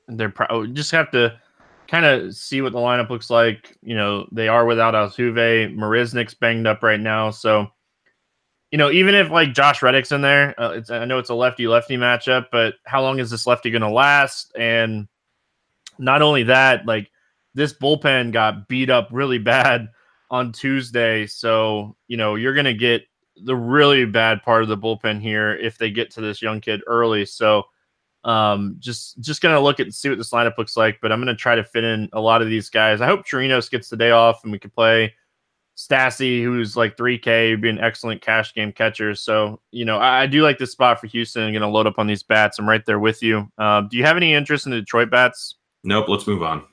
they're 0.08 0.30
pro- 0.30 0.48
oh, 0.50 0.66
just 0.66 0.92
have 0.92 1.12
to 1.12 1.40
kind 1.88 2.06
of 2.06 2.34
see 2.34 2.62
what 2.62 2.72
the 2.72 2.80
lineup 2.80 3.10
looks 3.10 3.30
like. 3.30 3.78
You 3.84 3.96
know, 3.96 4.28
they 4.32 4.48
are 4.48 4.66
without 4.66 4.96
Altuve. 4.96 5.76
Marisnick's 5.76 6.34
banged 6.34 6.66
up 6.66 6.82
right 6.82 7.00
now, 7.00 7.30
so 7.30 7.68
you 8.74 8.78
know, 8.78 8.90
even 8.90 9.14
if 9.14 9.30
like 9.30 9.54
Josh 9.54 9.84
Reddick's 9.84 10.12
in 10.12 10.22
there, 10.22 10.60
uh, 10.60 10.82
I 10.90 11.06
know 11.06 11.20
it's 11.20 11.30
a 11.30 11.36
lefty 11.36 11.68
lefty 11.68 11.96
matchup, 11.96 12.48
but 12.52 12.74
how 12.88 13.04
long 13.04 13.20
is 13.20 13.30
this 13.30 13.46
lefty 13.46 13.70
going 13.70 13.84
to 13.84 13.88
last? 13.88 14.52
And 14.58 15.08
not 16.00 16.24
only 16.24 16.42
that, 16.42 16.84
like 16.88 17.12
this 17.54 17.72
bullpen 17.72 18.32
got 18.32 18.68
beat 18.68 18.90
up 18.90 19.10
really 19.12 19.38
bad 19.38 19.90
on 20.32 20.52
Tuesday, 20.52 21.28
so 21.28 21.96
you 22.08 22.18
know 22.18 22.34
you're 22.34 22.56
going 22.56 22.66
to 22.66 22.74
get 22.74 23.04
the 23.36 23.56
really 23.56 24.06
bad 24.06 24.42
part 24.42 24.64
of 24.64 24.70
the 24.70 24.78
bullpen 24.78 25.22
here 25.22 25.54
if 25.56 25.78
they 25.78 25.92
get 25.92 26.10
to 26.14 26.22
this 26.22 26.42
young 26.42 26.60
kid 26.60 26.82
early. 26.88 27.26
So 27.26 27.66
um, 28.24 28.78
just 28.80 29.22
just 29.22 29.44
gonna 29.44 29.60
look 29.60 29.82
at 29.82 29.86
and 29.86 29.94
see 29.94 30.10
what 30.10 30.18
this 30.18 30.32
lineup 30.32 30.58
looks 30.58 30.76
like, 30.76 30.98
but 31.00 31.12
I'm 31.12 31.22
gonna 31.22 31.36
try 31.36 31.54
to 31.54 31.64
fit 31.64 31.84
in 31.84 32.10
a 32.12 32.20
lot 32.20 32.42
of 32.42 32.50
these 32.50 32.72
guys. 32.72 33.02
I 33.02 33.06
hope 33.06 33.24
Chirinos 33.24 33.70
gets 33.70 33.90
the 33.90 33.98
day 33.98 34.10
off 34.10 34.44
and 34.44 34.52
we 34.52 34.58
can 34.58 34.72
play 34.72 35.14
Stassi, 35.76 36.44
who's 36.44 36.78
like 36.78 36.98
3K, 36.98 37.52
would 37.52 37.62
be 37.62 37.70
an 37.70 37.80
excellent 37.80 38.22
cash 38.22 38.54
game 38.54 38.72
catcher. 38.72 39.16
So, 39.16 39.60
you 39.72 39.86
know, 39.86 39.98
I, 39.98 40.22
I 40.22 40.28
do 40.28 40.44
like 40.44 40.60
this 40.60 40.72
spot 40.72 41.00
for 41.00 41.08
Houston. 41.08 41.44
I'm 41.44 41.52
going 41.52 41.62
to 41.62 41.68
load 41.68 41.88
up 41.88 41.98
on 41.98 42.08
these 42.08 42.24
bats. 42.24 42.60
I'm 42.60 42.70
right 42.70 42.86
there 42.86 43.00
with 43.00 43.24
you. 43.24 43.50
Uh, 43.58 43.82
do 43.82 43.98
you 43.98 44.04
have 44.04 44.18
any 44.18 44.34
interest 44.34 44.66
in 44.66 44.72
the 44.72 44.80
Detroit 44.80 45.10
bats? 45.10 45.56
Nope. 45.84 46.10
Let's 46.10 46.28
move 46.28 46.44
on. 46.44 46.64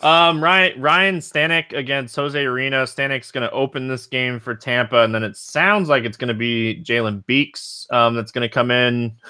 Um, 0.00 0.42
Ryan 0.42 0.80
Ryan 0.80 1.18
Stanek 1.18 1.72
against 1.72 2.16
Jose 2.16 2.36
Urena. 2.36 2.84
Stanek's 2.84 3.30
going 3.30 3.48
to 3.48 3.54
open 3.54 3.86
this 3.86 4.06
game 4.06 4.40
for 4.40 4.52
Tampa, 4.52 5.04
and 5.04 5.14
then 5.14 5.22
it 5.22 5.36
sounds 5.36 5.88
like 5.88 6.04
it's 6.04 6.16
going 6.16 6.28
to 6.28 6.34
be 6.34 6.82
Jalen 6.84 7.24
Beeks 7.26 7.86
um, 7.92 8.16
that's 8.16 8.32
going 8.32 8.42
to 8.42 8.52
come 8.52 8.70
in. 8.70 9.16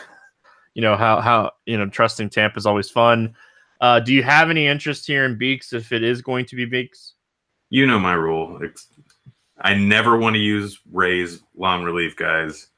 You 0.75 0.81
know 0.81 0.97
how 0.97 1.21
how 1.21 1.51
you 1.67 1.77
know 1.77 1.87
trusting 1.87 2.31
Tampa 2.31 2.57
is 2.57 2.65
always 2.65 2.89
fun. 2.89 3.35
Uh, 3.83 4.01
do 4.01 4.15
you 4.15 4.23
have 4.23 4.49
any 4.49 4.67
interest 4.67 5.07
here 5.07 5.27
in 5.27 5.37
Beeks 5.37 5.75
if 5.75 5.93
it 5.93 6.03
is 6.03 6.23
going 6.23 6.47
to 6.47 6.57
be 6.57 6.65
Beeks? 6.65 7.13
You 7.73 7.87
know 7.87 7.99
my 7.99 8.13
rule. 8.13 8.61
I 9.59 9.73
never 9.73 10.19
want 10.19 10.35
to 10.35 10.41
use 10.41 10.79
Rays 10.93 11.43
long 11.57 11.83
relief 11.83 12.15
guys. 12.15 12.69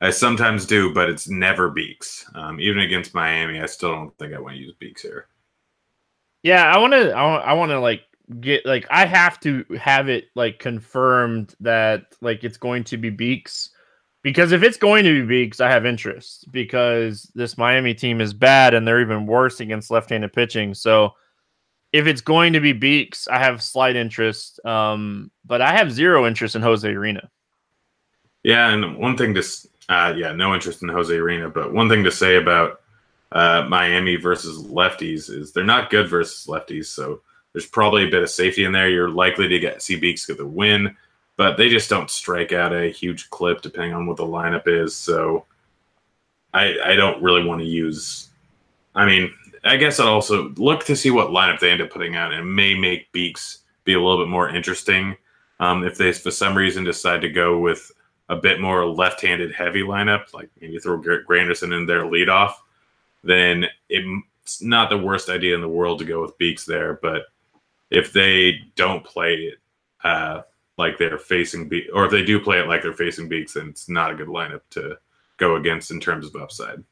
I 0.00 0.08
sometimes 0.08 0.64
do, 0.64 0.94
but 0.94 1.10
it's 1.10 1.28
never 1.28 1.68
Beeks. 1.68 2.24
Um, 2.34 2.58
even 2.58 2.78
against 2.80 3.14
Miami, 3.14 3.60
I 3.60 3.66
still 3.66 3.92
don't 3.92 4.16
think 4.18 4.32
I 4.32 4.40
want 4.40 4.54
to 4.54 4.60
use 4.60 4.74
Beeks 4.78 5.02
here. 5.02 5.26
Yeah, 6.42 6.64
I 6.64 6.78
want 6.78 6.94
to. 6.94 7.10
I 7.12 7.52
want 7.52 7.72
to 7.72 7.78
like 7.78 8.04
get 8.40 8.64
like 8.64 8.86
I 8.90 9.04
have 9.04 9.38
to 9.40 9.66
have 9.78 10.08
it 10.08 10.26
like 10.34 10.58
confirmed 10.60 11.54
that 11.60 12.14
like 12.22 12.42
it's 12.42 12.56
going 12.56 12.84
to 12.84 12.96
be 12.96 13.10
Beeks 13.10 13.68
because 14.22 14.52
if 14.52 14.62
it's 14.62 14.78
going 14.78 15.04
to 15.04 15.20
be 15.20 15.26
Beeks, 15.26 15.60
I 15.60 15.68
have 15.68 15.84
interest 15.84 16.50
because 16.52 17.30
this 17.34 17.58
Miami 17.58 17.92
team 17.92 18.22
is 18.22 18.32
bad 18.32 18.72
and 18.72 18.88
they're 18.88 19.02
even 19.02 19.26
worse 19.26 19.60
against 19.60 19.90
left-handed 19.90 20.32
pitching. 20.32 20.72
So 20.72 21.12
if 21.92 22.06
it's 22.06 22.20
going 22.20 22.52
to 22.52 22.60
be 22.60 22.72
Beeks, 22.72 23.28
I 23.28 23.38
have 23.38 23.62
slight 23.62 23.96
interest, 23.96 24.64
um, 24.64 25.30
but 25.44 25.60
I 25.60 25.76
have 25.76 25.92
zero 25.92 26.26
interest 26.26 26.54
in 26.54 26.62
Jose 26.62 26.88
Urena. 26.88 27.28
Yeah, 28.42 28.70
and 28.70 28.96
one 28.96 29.16
thing 29.16 29.34
to, 29.34 29.42
uh, 29.88 30.14
yeah, 30.16 30.32
no 30.32 30.54
interest 30.54 30.82
in 30.82 30.88
Jose 30.88 31.12
Urena, 31.12 31.52
but 31.52 31.72
one 31.72 31.88
thing 31.88 32.04
to 32.04 32.10
say 32.10 32.36
about 32.36 32.80
uh, 33.32 33.66
Miami 33.68 34.16
versus 34.16 34.64
lefties 34.66 35.30
is 35.30 35.52
they're 35.52 35.64
not 35.64 35.90
good 35.90 36.08
versus 36.08 36.46
lefties, 36.46 36.86
so 36.86 37.20
there's 37.52 37.66
probably 37.66 38.06
a 38.06 38.10
bit 38.10 38.22
of 38.22 38.30
safety 38.30 38.64
in 38.64 38.72
there. 38.72 38.88
You're 38.88 39.10
likely 39.10 39.48
to 39.48 39.58
get 39.58 39.82
see 39.82 39.96
Beeks 39.96 40.26
get 40.26 40.38
the 40.38 40.46
win, 40.46 40.96
but 41.36 41.56
they 41.56 41.68
just 41.68 41.90
don't 41.90 42.10
strike 42.10 42.52
out 42.52 42.72
a 42.72 42.90
huge 42.90 43.28
clip 43.30 43.62
depending 43.62 43.94
on 43.94 44.06
what 44.06 44.16
the 44.16 44.24
lineup 44.24 44.66
is. 44.66 44.94
So 44.96 45.44
I 46.54 46.78
I 46.84 46.94
don't 46.94 47.22
really 47.22 47.44
want 47.44 47.60
to 47.60 47.66
use. 47.66 48.28
I 48.94 49.06
mean, 49.06 49.32
I 49.64 49.76
guess 49.76 50.00
I'd 50.00 50.06
also 50.06 50.50
look 50.56 50.84
to 50.84 50.96
see 50.96 51.10
what 51.10 51.28
lineup 51.28 51.60
they 51.60 51.70
end 51.70 51.82
up 51.82 51.90
putting 51.90 52.16
out, 52.16 52.32
and 52.32 52.40
it 52.40 52.44
may 52.44 52.74
make 52.74 53.12
Beeks 53.12 53.58
be 53.84 53.94
a 53.94 54.00
little 54.00 54.18
bit 54.18 54.30
more 54.30 54.48
interesting. 54.48 55.16
Um, 55.60 55.84
if 55.84 55.96
they, 55.96 56.12
for 56.12 56.30
some 56.30 56.56
reason, 56.56 56.84
decide 56.84 57.20
to 57.22 57.28
go 57.28 57.58
with 57.58 57.90
a 58.28 58.36
bit 58.36 58.60
more 58.60 58.86
left-handed 58.86 59.54
heavy 59.54 59.82
lineup, 59.82 60.32
like 60.34 60.50
maybe 60.60 60.78
throw 60.78 61.00
Granderson 61.00 61.76
in 61.76 61.86
their 61.86 62.02
leadoff, 62.02 62.52
then 63.24 63.66
it's 63.88 64.62
not 64.62 64.90
the 64.90 64.98
worst 64.98 65.28
idea 65.28 65.54
in 65.54 65.60
the 65.60 65.68
world 65.68 65.98
to 65.98 66.04
go 66.04 66.22
with 66.22 66.38
Beeks 66.38 66.64
there. 66.64 66.98
But 67.02 67.22
if 67.90 68.12
they 68.12 68.60
don't 68.76 69.04
play 69.04 69.34
it 69.34 69.58
uh, 70.04 70.42
like 70.76 70.98
they're 70.98 71.18
facing 71.18 71.68
Be- 71.68 71.88
or 71.90 72.04
if 72.04 72.10
they 72.10 72.24
do 72.24 72.38
play 72.38 72.60
it 72.60 72.68
like 72.68 72.82
they're 72.82 72.92
facing 72.92 73.28
Beeks, 73.28 73.54
then 73.54 73.68
it's 73.68 73.88
not 73.88 74.12
a 74.12 74.14
good 74.14 74.28
lineup 74.28 74.60
to 74.70 74.98
go 75.38 75.56
against 75.56 75.90
in 75.90 76.00
terms 76.00 76.26
of 76.26 76.36
upside. 76.36 76.82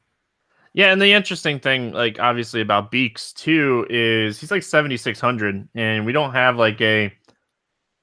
Yeah, 0.76 0.92
and 0.92 1.00
the 1.00 1.10
interesting 1.10 1.58
thing, 1.58 1.92
like 1.92 2.20
obviously 2.20 2.60
about 2.60 2.90
Beeks 2.90 3.32
too, 3.32 3.86
is 3.88 4.38
he's 4.38 4.50
like 4.50 4.62
seventy 4.62 4.98
six 4.98 5.18
hundred, 5.18 5.66
and 5.74 6.04
we 6.04 6.12
don't 6.12 6.34
have 6.34 6.58
like 6.58 6.78
a. 6.82 7.10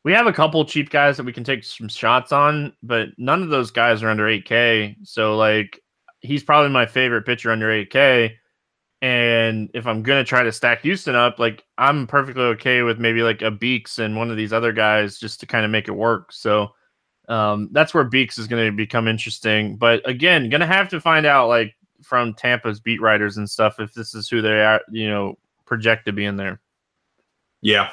We 0.03 0.11
have 0.13 0.25
a 0.25 0.33
couple 0.33 0.65
cheap 0.65 0.89
guys 0.89 1.15
that 1.17 1.23
we 1.23 1.31
can 1.33 1.43
take 1.43 1.63
some 1.63 1.87
shots 1.87 2.31
on, 2.31 2.73
but 2.81 3.09
none 3.19 3.43
of 3.43 3.49
those 3.49 3.69
guys 3.69 4.01
are 4.01 4.09
under 4.09 4.27
eight 4.27 4.45
K. 4.45 4.97
So 5.03 5.37
like, 5.37 5.81
he's 6.21 6.43
probably 6.43 6.71
my 6.71 6.87
favorite 6.87 7.27
pitcher 7.27 7.51
under 7.51 7.71
eight 7.71 7.91
K. 7.91 8.37
And 9.03 9.69
if 9.75 9.85
I'm 9.85 10.01
gonna 10.01 10.23
try 10.23 10.41
to 10.41 10.51
stack 10.51 10.81
Houston 10.81 11.13
up, 11.13 11.37
like 11.37 11.63
I'm 11.77 12.07
perfectly 12.07 12.43
okay 12.43 12.81
with 12.81 12.97
maybe 12.97 13.21
like 13.21 13.43
a 13.43 13.51
Beeks 13.51 13.99
and 13.99 14.17
one 14.17 14.31
of 14.31 14.37
these 14.37 14.51
other 14.51 14.73
guys 14.73 15.19
just 15.19 15.39
to 15.41 15.45
kind 15.45 15.63
of 15.63 15.69
make 15.69 15.87
it 15.87 15.91
work. 15.91 16.33
So 16.33 16.69
um, 17.29 17.69
that's 17.71 17.93
where 17.93 18.03
Beeks 18.03 18.39
is 18.39 18.47
going 18.47 18.65
to 18.65 18.75
become 18.75 19.07
interesting. 19.07 19.77
But 19.77 20.01
again, 20.09 20.49
gonna 20.49 20.65
have 20.65 20.89
to 20.89 20.99
find 20.99 21.27
out 21.27 21.49
like 21.49 21.75
from 22.03 22.33
Tampa's 22.33 22.79
beat 22.79 23.01
writers 23.01 23.37
and 23.37 23.49
stuff 23.49 23.79
if 23.79 23.93
this 23.93 24.13
is 24.13 24.29
who 24.29 24.41
they 24.41 24.63
are, 24.63 24.81
you 24.91 25.09
know, 25.09 25.37
project 25.65 26.05
to 26.05 26.13
be 26.13 26.25
in 26.25 26.37
there. 26.37 26.59
Yeah. 27.61 27.91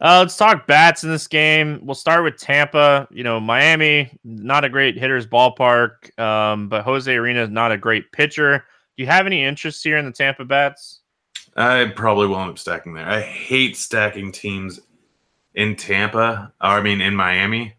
Uh, 0.00 0.18
let's 0.18 0.36
talk 0.36 0.66
bats 0.66 1.04
in 1.04 1.10
this 1.10 1.28
game. 1.28 1.78
We'll 1.84 1.94
start 1.94 2.24
with 2.24 2.36
Tampa. 2.36 3.06
You 3.12 3.22
know, 3.22 3.38
Miami, 3.38 4.10
not 4.24 4.64
a 4.64 4.68
great 4.68 4.98
hitter's 4.98 5.26
ballpark, 5.28 6.18
um, 6.18 6.68
but 6.68 6.82
Jose 6.82 7.14
Urena 7.14 7.44
is 7.44 7.50
not 7.50 7.70
a 7.70 7.78
great 7.78 8.10
pitcher. 8.10 8.64
Do 8.96 9.02
you 9.02 9.06
have 9.06 9.26
any 9.26 9.44
interest 9.44 9.84
here 9.84 9.98
in 9.98 10.04
the 10.04 10.10
Tampa 10.10 10.44
bats? 10.44 11.02
I 11.56 11.92
probably 11.94 12.26
will 12.26 12.40
end 12.40 12.50
up 12.50 12.58
stacking 12.58 12.94
there. 12.94 13.08
I 13.08 13.20
hate 13.20 13.76
stacking 13.76 14.32
teams 14.32 14.80
in 15.54 15.76
Tampa, 15.76 16.52
or 16.60 16.66
I 16.66 16.82
mean 16.82 17.00
in 17.00 17.14
Miami, 17.14 17.74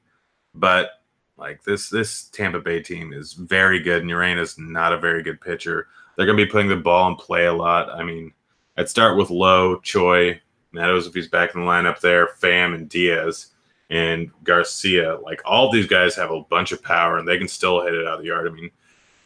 but 0.54 0.92
like 1.38 1.64
this 1.64 1.90
this 1.90 2.26
Tampa 2.26 2.60
Bay 2.60 2.82
team 2.82 3.14
is 3.14 3.34
very 3.34 3.80
good, 3.80 4.02
and 4.02 4.12
Urena's 4.12 4.58
not 4.58 4.94
a 4.94 5.00
very 5.00 5.24
good 5.24 5.42
pitcher. 5.42 5.88
They're 6.16 6.26
going 6.26 6.38
to 6.38 6.46
be 6.46 6.52
putting 6.52 6.70
the 6.70 6.76
ball 6.76 7.10
in 7.10 7.16
play 7.16 7.46
a 7.46 7.54
lot. 7.54 7.90
I 7.90 8.04
mean, 8.04 8.34
I'd 8.78 8.90
start 8.90 9.18
with 9.18 9.30
Lowe, 9.30 9.80
Choi, 9.80 10.40
Meadows 10.72 11.08
if 11.08 11.14
he's 11.14 11.28
back 11.28 11.54
in 11.54 11.62
the 11.62 11.68
lineup 11.68 12.00
there, 12.00 12.30
Pham 12.42 12.74
and 12.76 12.90
Diaz 12.90 13.48
and 13.90 14.32
Garcia. 14.44 15.18
Like 15.18 15.42
all 15.46 15.72
these 15.72 15.88
guys 15.88 16.16
have 16.16 16.32
a 16.32 16.42
bunch 16.42 16.72
of 16.72 16.82
power 16.82 17.18
and 17.18 17.28
they 17.28 17.38
can 17.38 17.48
still 17.48 17.84
hit 17.84 17.94
it 17.94 18.08
out 18.08 18.16
of 18.16 18.20
the 18.22 18.28
yard. 18.28 18.48
I 18.48 18.52
mean, 18.52 18.72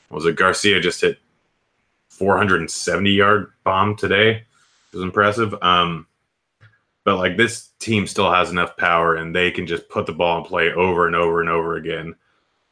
was 0.10 0.26
it 0.26 0.36
Garcia 0.36 0.82
just 0.82 1.02
hit 1.02 1.20
470 2.10 3.10
yard 3.10 3.54
bomb 3.64 3.96
today? 3.96 4.32
It 4.32 4.96
was 4.96 5.04
impressive. 5.04 5.56
Um, 5.62 6.08
but 7.08 7.16
like 7.16 7.38
this 7.38 7.70
team 7.80 8.06
still 8.06 8.30
has 8.30 8.52
enough 8.52 8.76
power 8.76 9.16
and 9.16 9.34
they 9.34 9.50
can 9.50 9.66
just 9.66 9.88
put 9.88 10.06
the 10.06 10.12
ball 10.12 10.40
in 10.40 10.44
play 10.44 10.74
over 10.74 11.08
and 11.08 11.16
over 11.16 11.40
and 11.40 11.50
over 11.50 11.78
again. 11.78 12.14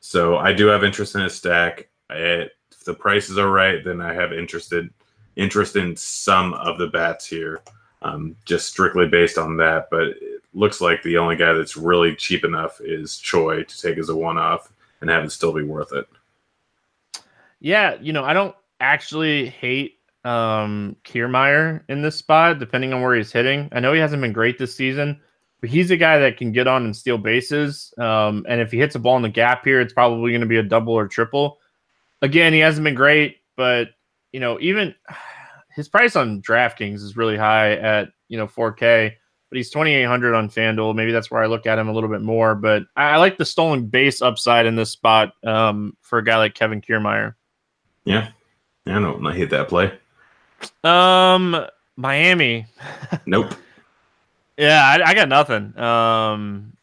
So 0.02 0.36
I 0.36 0.52
do 0.52 0.66
have 0.66 0.84
interest 0.84 1.16
in 1.16 1.22
a 1.22 1.30
stack. 1.30 1.88
It, 2.10 2.52
if 2.70 2.84
the 2.84 2.94
prices 2.94 3.38
are 3.38 3.50
right, 3.50 3.82
then 3.82 4.02
I 4.02 4.14
have 4.14 4.34
interested 4.34 4.94
interest 5.38 5.78
in 5.78 5.96
some 5.96 6.54
of 6.56 6.78
the 6.78 6.88
bats 6.88 7.26
here 7.26 7.62
um, 8.02 8.36
just 8.44 8.68
strictly 8.68 9.08
based 9.08 9.38
on 9.38 9.56
that. 9.56 9.88
But 9.90 10.08
it 10.08 10.44
looks 10.54 10.82
like 10.82 11.02
the 11.02 11.18
only 11.18 11.38
guy 11.38 11.54
that's 11.54 11.78
really 11.78 12.14
cheap 12.14 12.44
enough 12.44 12.82
is 12.82 13.18
Choi 13.18 13.64
to 13.64 13.82
take 13.82 13.98
as 13.98 14.10
a 14.10 14.16
one 14.18 14.38
off 14.38 14.70
and 15.00 15.10
have 15.10 15.24
it 15.24 15.32
still 15.32 15.54
be 15.54 15.64
worth 15.64 15.94
it. 15.94 16.10
Yeah, 17.62 17.96
you 18.02 18.12
know, 18.12 18.26
I 18.26 18.34
don't 18.34 18.56
actually 18.82 19.48
hate 19.48 19.98
um 20.26 20.96
Kiermaier 21.04 21.84
in 21.88 22.02
this 22.02 22.16
spot, 22.16 22.60
depending 22.60 22.94
on 22.94 23.02
where 23.02 23.16
he's 23.16 23.32
hitting. 23.32 23.70
I 23.72 23.80
know 23.80 23.94
he 23.94 24.00
hasn't 24.00 24.22
been 24.22 24.34
great 24.34 24.58
this 24.58 24.76
season, 24.76 25.22
but 25.62 25.70
he's 25.70 25.92
a 25.92 25.98
guy 25.98 26.18
that 26.20 26.38
can 26.38 26.52
get 26.52 26.68
on 26.68 26.84
and 26.84 26.96
steal 26.96 27.18
bases. 27.18 27.94
Um, 27.98 28.46
and 28.50 28.60
if 28.60 28.72
he 28.72 28.80
hits 28.80 28.96
a 28.96 29.00
ball 29.00 29.18
in 29.18 29.22
the 29.22 29.30
gap 29.30 29.64
here, 29.64 29.80
it's 29.80 29.94
probably 29.94 30.32
going 30.32 30.42
to 30.42 30.48
be 30.48 30.58
a 30.58 30.64
double 30.64 30.94
or 30.94 31.08
triple. 31.08 31.60
Again, 32.22 32.54
he 32.54 32.60
hasn't 32.60 32.84
been 32.84 32.96
great, 32.96 33.38
but 33.56 33.90
you 34.32 34.40
know, 34.40 34.60
even 34.60 34.96
his 35.76 35.88
price 35.88 36.16
on 36.16 36.42
DraftKings 36.42 36.96
is 36.96 37.18
really 37.18 37.38
high 37.38 37.74
at 37.74 38.10
you 38.28 38.38
know 38.38 38.48
4K, 38.48 39.12
but 39.50 39.58
he's 39.58 39.70
2,800 39.70 40.34
on 40.34 40.50
FanDuel. 40.50 40.96
Maybe 40.96 41.12
that's 41.12 41.30
where 41.30 41.44
I 41.44 41.48
look 41.48 41.68
at 41.68 41.78
him 41.78 41.88
a 41.88 41.94
little 41.94 42.10
bit 42.10 42.22
more. 42.22 42.56
But 42.56 42.84
I, 42.96 43.12
I 43.12 43.18
like 43.18 43.38
the 43.38 43.46
stolen 43.46 43.86
base 43.88 44.24
upside 44.24 44.66
in 44.66 44.76
this 44.76 44.90
spot 44.90 45.34
um, 45.44 45.96
for 46.02 46.18
a 46.18 46.24
guy 46.24 46.38
like 46.38 46.56
Kevin 46.56 46.82
Kiermaier. 46.82 47.36
Yeah, 48.06 48.30
yeah, 48.86 48.98
I 48.98 49.02
don't 49.02 49.26
I 49.26 49.36
hate 49.36 49.52
that 49.52 49.70
play. 49.70 49.92
Um, 50.84 51.66
Miami. 51.96 52.68
Nope. 53.26 53.54
yeah, 54.58 54.82
I, 54.84 55.10
I, 55.10 55.14
got 55.14 55.30
nothing. 55.30 55.78
Um, 55.78 56.74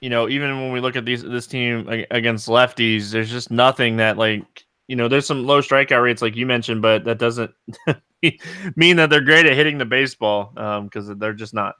you 0.00 0.10
know, 0.10 0.28
even 0.28 0.60
when 0.60 0.72
we 0.72 0.80
look 0.80 0.96
at 0.96 1.04
these 1.04 1.22
this 1.22 1.46
team 1.46 1.88
against 2.10 2.48
lefties, 2.48 3.10
there's 3.10 3.30
just 3.30 3.50
nothing 3.50 3.96
that 3.96 4.16
like 4.16 4.64
you 4.88 4.96
know, 4.96 5.06
there's 5.06 5.26
some 5.26 5.46
low 5.46 5.60
strikeout 5.60 6.02
rates 6.02 6.22
like 6.22 6.34
you 6.34 6.46
mentioned, 6.46 6.82
but 6.82 7.04
that 7.04 7.18
doesn't 7.18 7.52
mean 8.76 8.96
that 8.96 9.10
they're 9.10 9.20
great 9.20 9.46
at 9.46 9.54
hitting 9.54 9.78
the 9.78 9.84
baseball 9.84 10.50
because 10.54 11.10
um, 11.10 11.18
they're 11.18 11.34
just 11.34 11.54
not. 11.54 11.76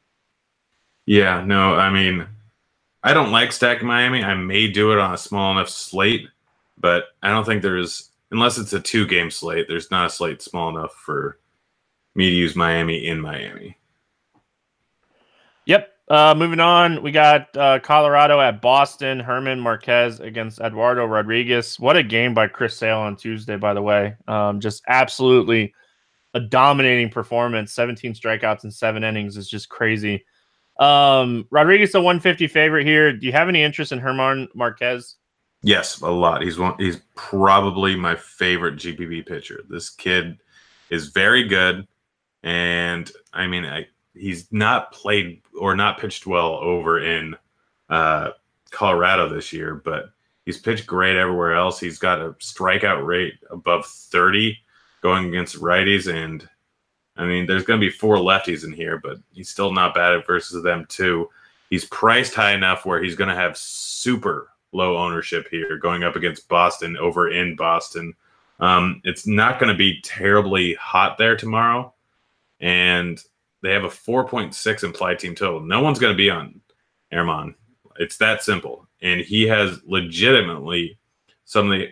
Yeah, 1.07 1.42
no, 1.42 1.75
I 1.75 1.90
mean, 1.90 2.27
I 3.03 3.14
don't 3.14 3.33
like 3.33 3.53
stacking 3.53 3.88
Miami. 3.88 4.23
I 4.23 4.35
may 4.35 4.68
do 4.68 4.92
it 4.92 4.99
on 4.99 5.14
a 5.14 5.18
small 5.18 5.53
enough 5.53 5.71
slate, 5.71 6.29
but 6.77 7.05
I 7.23 7.31
don't 7.31 7.47
think 7.47 7.62
there's 7.62 8.11
unless 8.31 8.59
it's 8.59 8.75
a 8.75 8.81
two 8.81 9.07
game 9.07 9.31
slate. 9.31 9.66
There's 9.68 9.90
not 9.90 10.07
a 10.07 10.11
slate 10.11 10.42
small 10.42 10.68
enough 10.68 10.92
for 10.92 11.38
me 12.14 12.29
to 12.31 12.35
use 12.35 12.57
Miami 12.57 13.07
in 13.07 13.21
Miami. 13.21 13.77
Yep. 15.66 15.88
Uh, 16.09 16.35
moving 16.37 16.61
on, 16.61 17.03
we 17.03 17.12
got 17.12 17.55
uh, 17.57 17.79
Colorado 17.81 18.40
at 18.40 18.62
Boston. 18.62 19.21
Germán 19.21 19.61
Marquez 19.61 20.21
against 20.21 20.61
Eduardo 20.61 21.05
Rodriguez. 21.05 21.79
What 21.79 21.97
a 21.97 22.03
game 22.03 22.33
by 22.33 22.49
Chris 22.49 22.77
Sale 22.77 22.99
on 22.99 23.16
Tuesday, 23.16 23.57
by 23.57 23.75
the 23.75 23.83
way. 23.83 24.16
Um, 24.27 24.59
just 24.59 24.83
absolutely 24.88 25.75
a 26.33 26.40
dominating 26.40 27.11
performance. 27.11 27.73
17 27.73 28.14
strikeouts 28.14 28.64
in 28.64 28.71
seven 28.71 29.05
innings 29.05 29.37
is 29.37 29.49
just 29.49 29.68
crazy. 29.68 30.25
Um, 30.79 31.47
Rodriguez 31.51 31.94
a 31.94 32.01
150 32.01 32.47
favorite 32.47 32.87
here. 32.87 33.12
Do 33.12 33.27
you 33.27 33.33
have 33.33 33.49
any 33.49 33.62
interest 33.62 33.92
in 33.92 34.01
Germán 34.01 34.47
Marquez? 34.55 35.16
Yes, 35.62 36.01
a 36.01 36.09
lot. 36.09 36.42
He's 36.42 36.59
one. 36.59 36.75
He's 36.79 37.01
probably 37.16 37.97
my 37.97 38.14
favorite 38.14 38.77
GPP 38.77 39.27
pitcher. 39.27 39.64
This 39.68 39.90
kid 39.90 40.38
is 40.90 41.09
very 41.09 41.49
good, 41.49 41.87
and 42.42 43.11
I 43.33 43.46
mean, 43.46 43.64
I, 43.64 43.87
he's 44.14 44.51
not 44.53 44.92
played 44.92 45.42
or 45.59 45.74
not 45.77 45.98
pitched 45.98 46.27
well 46.27 46.55
over 46.55 47.01
in 47.01 47.37
uh, 47.88 48.31
Colorado 48.70 49.29
this 49.29 49.53
year, 49.53 49.74
but 49.74 50.11
he's 50.44 50.59
pitched 50.59 50.87
great 50.87 51.16
everywhere 51.16 51.55
else. 51.55 51.81
He's 51.81 51.98
got 51.98 52.20
a 52.20 52.31
strikeout 52.35 53.05
rate 53.05 53.35
above 53.51 53.87
30 53.87 54.59
going 55.03 55.29
against 55.29 55.61
righties. 55.61 56.12
And 56.12 56.48
I 57.16 57.27
mean, 57.27 57.46
there's 57.46 57.64
going 57.64 57.81
to 57.81 57.87
be 57.87 57.92
four 57.92 58.16
lefties 58.16 58.64
in 58.64 58.72
here, 58.72 58.98
but 58.98 59.18
he's 59.33 59.48
still 59.48 59.72
not 59.72 59.94
bad 59.94 60.14
at 60.14 60.27
versus 60.27 60.62
them, 60.62 60.87
too. 60.88 61.29
He's 61.70 61.85
priced 61.87 62.35
high 62.35 62.55
enough 62.55 62.87
where 62.87 63.03
he's 63.03 63.14
going 63.14 63.29
to 63.29 63.35
have 63.35 63.59
super 63.59 64.48
low 64.72 64.96
ownership 64.96 65.48
here 65.51 65.77
going 65.77 66.03
up 66.03 66.16
against 66.16 66.48
Boston 66.48 66.96
over 66.96 67.31
in 67.31 67.57
Boston. 67.57 68.14
Um, 68.61 69.01
it's 69.05 69.27
not 69.27 69.59
going 69.59 69.72
to 69.72 69.79
be 69.79 70.01
terribly 70.03 70.74
hot 70.74 71.18
there 71.18 71.37
tomorrow. 71.37 71.92
And 72.61 73.23
they 73.62 73.73
have 73.73 73.85
a 73.85 73.88
4.6 73.88 74.85
implied 74.85 75.18
team 75.18 75.35
total. 75.35 75.61
No 75.61 75.81
one's 75.81 75.99
going 75.99 76.12
to 76.12 76.16
be 76.16 76.31
on 76.31 76.61
German. 77.12 77.55
It's 77.97 78.16
that 78.18 78.42
simple. 78.42 78.87
And 79.03 79.21
he 79.21 79.47
has 79.49 79.81
legitimately 79.85 80.99
some 81.44 81.71
of 81.71 81.79
the 81.79 81.90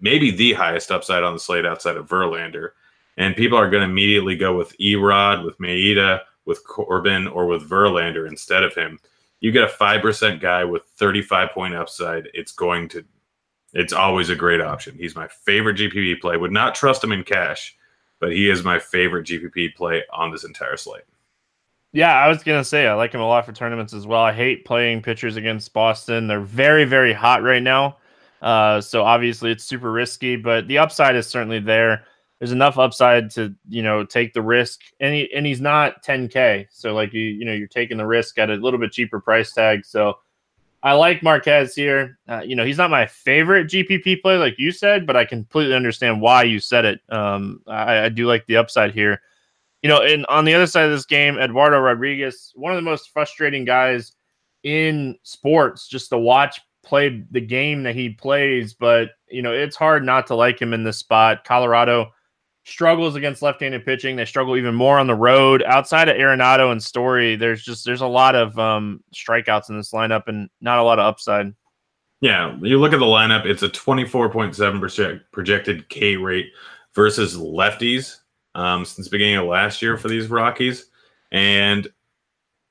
maybe 0.00 0.30
the 0.30 0.52
highest 0.52 0.90
upside 0.90 1.22
on 1.22 1.32
the 1.32 1.40
slate 1.40 1.66
outside 1.66 1.96
of 1.96 2.08
Verlander. 2.08 2.70
And 3.16 3.36
people 3.36 3.58
are 3.58 3.70
going 3.70 3.82
to 3.82 3.90
immediately 3.90 4.36
go 4.36 4.56
with 4.56 4.76
Erod, 4.78 5.44
with 5.44 5.58
Maeda, 5.58 6.20
with 6.44 6.64
Corbin, 6.64 7.26
or 7.26 7.46
with 7.46 7.68
Verlander 7.68 8.28
instead 8.28 8.62
of 8.62 8.74
him. 8.74 8.98
You 9.40 9.52
get 9.52 9.64
a 9.64 9.72
5% 9.72 10.40
guy 10.40 10.64
with 10.64 10.84
35 10.96 11.50
point 11.50 11.74
upside. 11.74 12.28
It's 12.34 12.52
going 12.52 12.88
to, 12.90 13.04
it's 13.72 13.92
always 13.92 14.28
a 14.28 14.36
great 14.36 14.60
option. 14.60 14.96
He's 14.98 15.16
my 15.16 15.28
favorite 15.28 15.78
GPP 15.78 16.20
play. 16.20 16.36
Would 16.36 16.52
not 16.52 16.74
trust 16.74 17.02
him 17.02 17.12
in 17.12 17.22
cash, 17.22 17.75
but 18.20 18.32
he 18.32 18.50
is 18.50 18.64
my 18.64 18.78
favorite 18.78 19.26
GPP 19.26 19.74
play 19.74 20.02
on 20.12 20.30
this 20.30 20.44
entire 20.44 20.76
slate. 20.76 21.04
Yeah, 21.92 22.14
I 22.14 22.28
was 22.28 22.42
gonna 22.42 22.64
say 22.64 22.86
I 22.86 22.94
like 22.94 23.12
him 23.12 23.20
a 23.20 23.26
lot 23.26 23.46
for 23.46 23.52
tournaments 23.52 23.94
as 23.94 24.06
well. 24.06 24.20
I 24.20 24.32
hate 24.32 24.64
playing 24.64 25.02
pitchers 25.02 25.36
against 25.36 25.72
Boston. 25.72 26.26
They're 26.26 26.40
very, 26.40 26.84
very 26.84 27.12
hot 27.12 27.42
right 27.42 27.62
now. 27.62 27.96
Uh, 28.42 28.80
so 28.80 29.02
obviously 29.02 29.50
it's 29.50 29.64
super 29.64 29.90
risky, 29.90 30.36
but 30.36 30.68
the 30.68 30.78
upside 30.78 31.16
is 31.16 31.26
certainly 31.26 31.58
there. 31.58 32.04
There's 32.38 32.52
enough 32.52 32.76
upside 32.76 33.30
to 33.32 33.54
you 33.68 33.82
know 33.82 34.04
take 34.04 34.34
the 34.34 34.42
risk, 34.42 34.80
and 35.00 35.14
he 35.14 35.32
and 35.34 35.46
he's 35.46 35.60
not 35.60 36.04
10k, 36.04 36.66
so 36.70 36.92
like 36.94 37.14
you 37.14 37.22
you 37.22 37.46
know 37.46 37.54
you're 37.54 37.66
taking 37.66 37.96
the 37.96 38.06
risk 38.06 38.38
at 38.38 38.50
a 38.50 38.54
little 38.54 38.78
bit 38.78 38.92
cheaper 38.92 39.20
price 39.20 39.52
tag. 39.52 39.86
So 39.86 40.18
I 40.82 40.92
like 40.92 41.22
Marquez 41.22 41.74
here. 41.74 42.18
Uh, 42.28 42.42
you 42.44 42.54
know 42.54 42.64
he's 42.64 42.78
not 42.78 42.90
my 42.90 43.06
favorite 43.06 43.68
GPP 43.68 44.22
play 44.22 44.36
like 44.36 44.54
you 44.58 44.72
said, 44.72 45.06
but 45.06 45.16
I 45.16 45.24
completely 45.24 45.74
understand 45.74 46.20
why 46.20 46.42
you 46.42 46.60
said 46.60 46.84
it. 46.84 47.00
Um, 47.08 47.60
I, 47.66 48.04
I 48.04 48.08
do 48.08 48.26
like 48.26 48.46
the 48.46 48.56
upside 48.56 48.92
here. 48.92 49.20
You 49.82 49.88
know, 49.88 50.02
and 50.02 50.26
on 50.26 50.44
the 50.44 50.54
other 50.54 50.66
side 50.66 50.86
of 50.86 50.90
this 50.90 51.06
game, 51.06 51.38
Eduardo 51.38 51.78
Rodriguez, 51.78 52.52
one 52.56 52.72
of 52.72 52.76
the 52.76 52.82
most 52.82 53.10
frustrating 53.10 53.64
guys 53.64 54.12
in 54.62 55.16
sports, 55.22 55.86
just 55.86 56.08
to 56.10 56.18
watch 56.18 56.60
play 56.86 57.24
the 57.30 57.40
game 57.40 57.82
that 57.82 57.94
he 57.94 58.10
plays, 58.10 58.72
but 58.72 59.10
you 59.28 59.42
know, 59.42 59.52
it's 59.52 59.76
hard 59.76 60.04
not 60.04 60.26
to 60.28 60.34
like 60.34 60.60
him 60.60 60.72
in 60.72 60.84
this 60.84 60.96
spot. 60.96 61.44
Colorado 61.44 62.12
struggles 62.66 63.14
against 63.14 63.42
left-handed 63.42 63.84
pitching. 63.84 64.16
They 64.16 64.24
struggle 64.24 64.56
even 64.56 64.74
more 64.74 64.98
on 64.98 65.06
the 65.06 65.14
road. 65.14 65.62
Outside 65.62 66.08
of 66.08 66.16
Arenado 66.16 66.72
and 66.72 66.82
Story, 66.82 67.36
there's 67.36 67.62
just 67.62 67.84
there's 67.84 68.00
a 68.00 68.06
lot 68.06 68.34
of 68.34 68.58
um, 68.58 69.02
strikeouts 69.14 69.70
in 69.70 69.76
this 69.76 69.92
lineup 69.92 70.24
and 70.26 70.50
not 70.60 70.78
a 70.78 70.82
lot 70.82 70.98
of 70.98 71.06
upside. 71.06 71.54
Yeah, 72.20 72.56
you 72.60 72.80
look 72.80 72.92
at 72.92 72.98
the 72.98 73.06
lineup; 73.06 73.46
it's 73.46 73.62
a 73.62 73.68
24.7 73.68 74.80
percent 74.80 75.22
projected 75.32 75.88
K 75.88 76.16
rate 76.16 76.50
versus 76.94 77.36
lefties 77.36 78.18
um, 78.54 78.84
since 78.84 79.08
beginning 79.08 79.36
of 79.36 79.46
last 79.46 79.80
year 79.80 79.96
for 79.96 80.08
these 80.08 80.28
Rockies, 80.28 80.86
and 81.30 81.88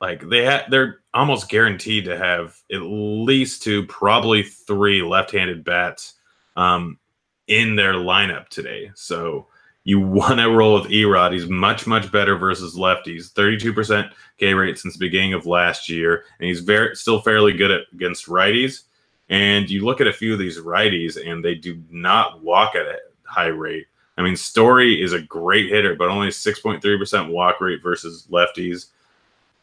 like 0.01 0.27
they 0.27 0.43
had, 0.43 0.65
they're 0.69 0.99
almost 1.13 1.47
guaranteed 1.47 2.05
to 2.05 2.17
have 2.17 2.59
at 2.71 2.81
least 2.81 3.63
two, 3.63 3.85
probably 3.85 4.43
three 4.43 5.01
left-handed 5.01 5.63
bats 5.63 6.15
um, 6.57 6.99
in 7.47 7.77
their 7.77 7.93
lineup 7.93 8.49
today. 8.49 8.91
So 8.95 9.47
You 9.85 9.99
want 9.99 10.39
to 10.39 10.49
roll 10.49 10.81
with 10.81 10.91
Erod. 10.91 11.31
He's 11.31 11.47
much, 11.47 11.85
much 11.85 12.11
better 12.11 12.35
versus 12.35 12.75
lefties. 12.75 13.31
32% 13.31 14.11
K 14.39 14.53
rate 14.53 14.79
since 14.79 14.95
the 14.95 15.05
beginning 15.05 15.33
of 15.33 15.45
last 15.45 15.87
year, 15.87 16.25
and 16.39 16.47
he's 16.47 16.59
very 16.59 16.95
still 16.95 17.21
fairly 17.21 17.53
good 17.53 17.71
at, 17.71 17.81
against 17.93 18.25
righties. 18.25 18.81
And 19.29 19.69
you 19.69 19.85
look 19.85 20.01
at 20.01 20.07
a 20.07 20.13
few 20.13 20.33
of 20.33 20.39
these 20.39 20.59
righties, 20.59 21.23
and 21.23 21.45
they 21.45 21.55
do 21.55 21.81
not 21.91 22.43
walk 22.43 22.75
at 22.75 22.87
a 22.87 22.97
high 23.23 23.47
rate. 23.47 23.85
I 24.17 24.23
mean, 24.23 24.35
Story 24.35 25.01
is 25.01 25.13
a 25.13 25.21
great 25.21 25.69
hitter, 25.69 25.95
but 25.95 26.09
only 26.09 26.29
6.3% 26.29 27.29
walk 27.29 27.61
rate 27.61 27.83
versus 27.83 28.27
lefties. 28.31 28.87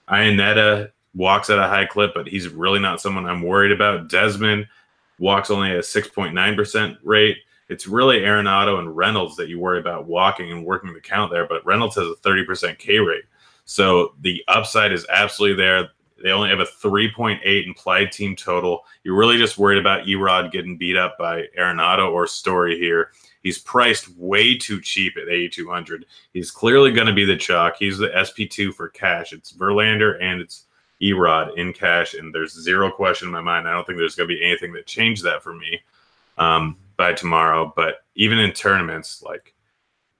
Iannetta 0.08 0.90
walks 1.14 1.50
at 1.50 1.58
a 1.58 1.68
high 1.68 1.86
clip, 1.86 2.12
but 2.14 2.28
he's 2.28 2.48
really 2.48 2.78
not 2.78 3.00
someone 3.00 3.26
I'm 3.26 3.42
worried 3.42 3.72
about. 3.72 4.08
Desmond 4.08 4.68
walks 5.18 5.50
only 5.50 5.70
at 5.70 5.76
a 5.76 5.80
6.9% 5.80 6.98
rate. 7.02 7.38
It's 7.72 7.86
really 7.86 8.20
Arenado 8.20 8.78
and 8.78 8.94
Reynolds 8.94 9.34
that 9.36 9.48
you 9.48 9.58
worry 9.58 9.78
about 9.78 10.06
walking 10.06 10.52
and 10.52 10.64
working 10.64 10.92
the 10.92 11.00
count 11.00 11.32
there, 11.32 11.46
but 11.46 11.64
Reynolds 11.64 11.96
has 11.96 12.06
a 12.06 12.14
30% 12.16 12.78
K 12.78 12.98
rate. 12.98 13.24
So 13.64 14.14
the 14.20 14.44
upside 14.46 14.92
is 14.92 15.06
absolutely 15.08 15.56
there. 15.56 15.88
They 16.22 16.30
only 16.30 16.50
have 16.50 16.60
a 16.60 16.66
3.8 16.66 17.66
implied 17.66 18.12
team 18.12 18.36
total. 18.36 18.84
You're 19.04 19.16
really 19.16 19.38
just 19.38 19.56
worried 19.56 19.78
about 19.78 20.06
Erod 20.06 20.52
getting 20.52 20.76
beat 20.76 20.98
up 20.98 21.16
by 21.18 21.46
Arenado 21.58 22.12
or 22.12 22.26
Story 22.26 22.78
here. 22.78 23.12
He's 23.42 23.58
priced 23.58 24.14
way 24.18 24.56
too 24.56 24.80
cheap 24.80 25.16
at 25.16 25.30
8,200. 25.30 26.04
He's 26.34 26.50
clearly 26.50 26.92
going 26.92 27.06
to 27.08 27.14
be 27.14 27.24
the 27.24 27.36
chalk. 27.36 27.76
He's 27.78 27.96
the 27.96 28.10
SP2 28.10 28.74
for 28.74 28.90
cash. 28.90 29.32
It's 29.32 29.52
Verlander 29.52 30.22
and 30.22 30.42
it's 30.42 30.66
Erod 31.02 31.56
in 31.56 31.72
cash, 31.72 32.14
and 32.14 32.32
there's 32.32 32.52
zero 32.52 32.90
question 32.90 33.28
in 33.28 33.32
my 33.32 33.40
mind. 33.40 33.66
I 33.66 33.72
don't 33.72 33.84
think 33.86 33.98
there's 33.98 34.14
going 34.14 34.28
to 34.28 34.34
be 34.34 34.44
anything 34.44 34.72
that 34.74 34.86
changed 34.86 35.24
that 35.24 35.42
for 35.42 35.54
me 35.54 35.80
um, 36.38 36.76
by 37.03 37.12
tomorrow. 37.12 37.72
But 37.74 38.05
even 38.14 38.38
in 38.38 38.53
tournaments, 38.53 39.22
like 39.22 39.55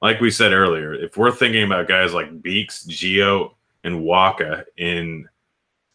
like 0.01 0.20
we 0.20 0.33
said 0.33 0.53
earlier, 0.53 0.93
if 0.93 1.16
we're 1.16 1.30
thinking 1.30 1.62
about 1.62 1.87
guys 1.87 2.12
like 2.12 2.43
Beeks, 2.43 2.85
Gio, 2.87 3.53
and 3.85 4.01
Wacha 4.01 4.64
in 4.76 5.28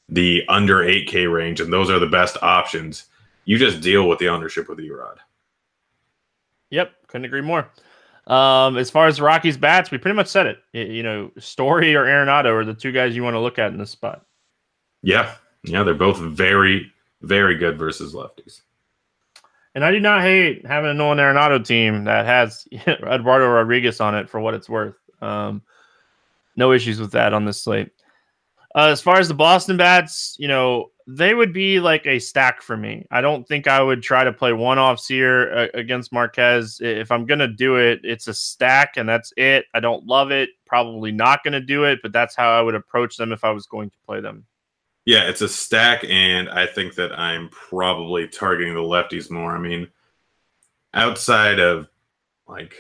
the 0.08 0.44
under 0.48 0.78
8K 0.78 1.32
range, 1.32 1.60
and 1.60 1.74
those 1.74 1.90
are 1.90 2.00
the 2.00 2.08
best 2.08 2.38
options, 2.42 3.08
you 3.44 3.58
just 3.58 3.82
deal 3.82 4.08
with 4.08 4.20
the 4.20 4.30
ownership 4.30 4.70
with 4.70 4.80
Erod. 4.80 5.18
Yep, 6.70 6.94
couldn't 7.08 7.26
agree 7.26 7.42
more. 7.42 7.70
Um, 8.28 8.78
as 8.78 8.90
far 8.90 9.08
as 9.08 9.20
Rockies 9.20 9.58
bats, 9.58 9.92
we 9.92 9.98
pretty 9.98 10.16
much 10.16 10.28
said 10.28 10.48
it. 10.48 10.60
You 10.72 11.04
know, 11.04 11.32
Story 11.38 11.94
or 11.94 12.06
Arenado 12.06 12.54
are 12.54 12.66
the 12.66 12.74
two 12.74 12.94
guys 12.94 13.14
you 13.14 13.24
want 13.24 13.34
to 13.34 13.42
look 13.42 13.60
at 13.60 13.74
in 13.74 13.78
this 13.78 13.92
spot. 13.92 14.26
Yeah, 15.04 15.36
yeah, 15.64 15.84
they're 15.84 15.94
both 15.94 16.18
very, 16.18 16.94
very 17.22 17.56
good 17.56 17.78
versus 17.78 18.14
lefties. 18.14 18.62
And 19.78 19.86
I 19.86 19.92
do 19.92 20.00
not 20.00 20.24
hate 20.24 20.66
having 20.66 20.90
a 20.90 20.94
Nolan 20.96 21.20
Arenado 21.20 21.64
team 21.64 22.06
that 22.06 22.26
has 22.26 22.68
Eduardo 22.88 23.48
Rodriguez 23.48 24.02
on 24.02 24.16
it 24.16 24.28
for 24.28 24.40
what 24.40 24.56
it's 24.56 24.68
worth. 24.68 24.96
Um, 25.22 25.62
no 26.56 26.72
issues 26.72 27.00
with 27.00 27.12
that 27.12 27.32
on 27.32 27.46
this 27.46 27.62
slate. 27.62 27.92
Uh, 28.74 28.88
as 28.88 29.02
far 29.02 29.20
as 29.20 29.28
the 29.28 29.36
Boston 29.36 29.78
bats, 29.78 30.36
you 30.40 30.48
know, 30.48 30.88
they 31.06 31.36
would 31.36 31.54
be 31.54 31.80
like 31.80 32.08
a 32.08 32.18
stack 32.18 32.64
for 32.64 32.76
me. 32.76 33.06
I 33.12 33.22
don't 33.22 33.48
think 33.48 33.68
I 33.68 33.80
would 33.80 34.02
try 34.02 34.24
to 34.24 34.34
play 34.34 34.52
one 34.52 34.80
offs 34.80 35.08
here 35.08 35.54
uh, 35.54 35.68
against 35.76 36.12
Marquez. 36.12 36.80
If 36.82 37.12
I'm 37.12 37.28
going 37.28 37.38
to 37.38 37.48
do 37.48 37.76
it, 37.76 38.00
it's 38.04 38.28
a 38.28 38.34
stack 38.34 38.98
and 38.98 39.08
that's 39.08 39.32
it. 39.38 39.66
I 39.76 39.80
don't 39.80 40.08
love 40.08 40.32
it. 40.32 40.50
Probably 40.66 41.12
not 41.12 41.44
going 41.44 41.54
to 41.54 41.62
do 41.62 41.84
it, 41.84 42.00
but 42.02 42.12
that's 42.12 42.36
how 42.36 42.50
I 42.50 42.62
would 42.62 42.74
approach 42.74 43.16
them 43.16 43.32
if 43.32 43.44
I 43.44 43.52
was 43.52 43.68
going 43.68 43.92
to 43.92 43.98
play 44.08 44.22
them. 44.22 44.44
Yeah, 45.08 45.30
it's 45.30 45.40
a 45.40 45.48
stack, 45.48 46.04
and 46.04 46.50
I 46.50 46.66
think 46.66 46.96
that 46.96 47.18
I'm 47.18 47.48
probably 47.48 48.28
targeting 48.28 48.74
the 48.74 48.82
lefties 48.82 49.32
more. 49.32 49.56
I 49.56 49.58
mean, 49.58 49.88
outside 50.94 51.60
of 51.60 51.88
like 52.46 52.76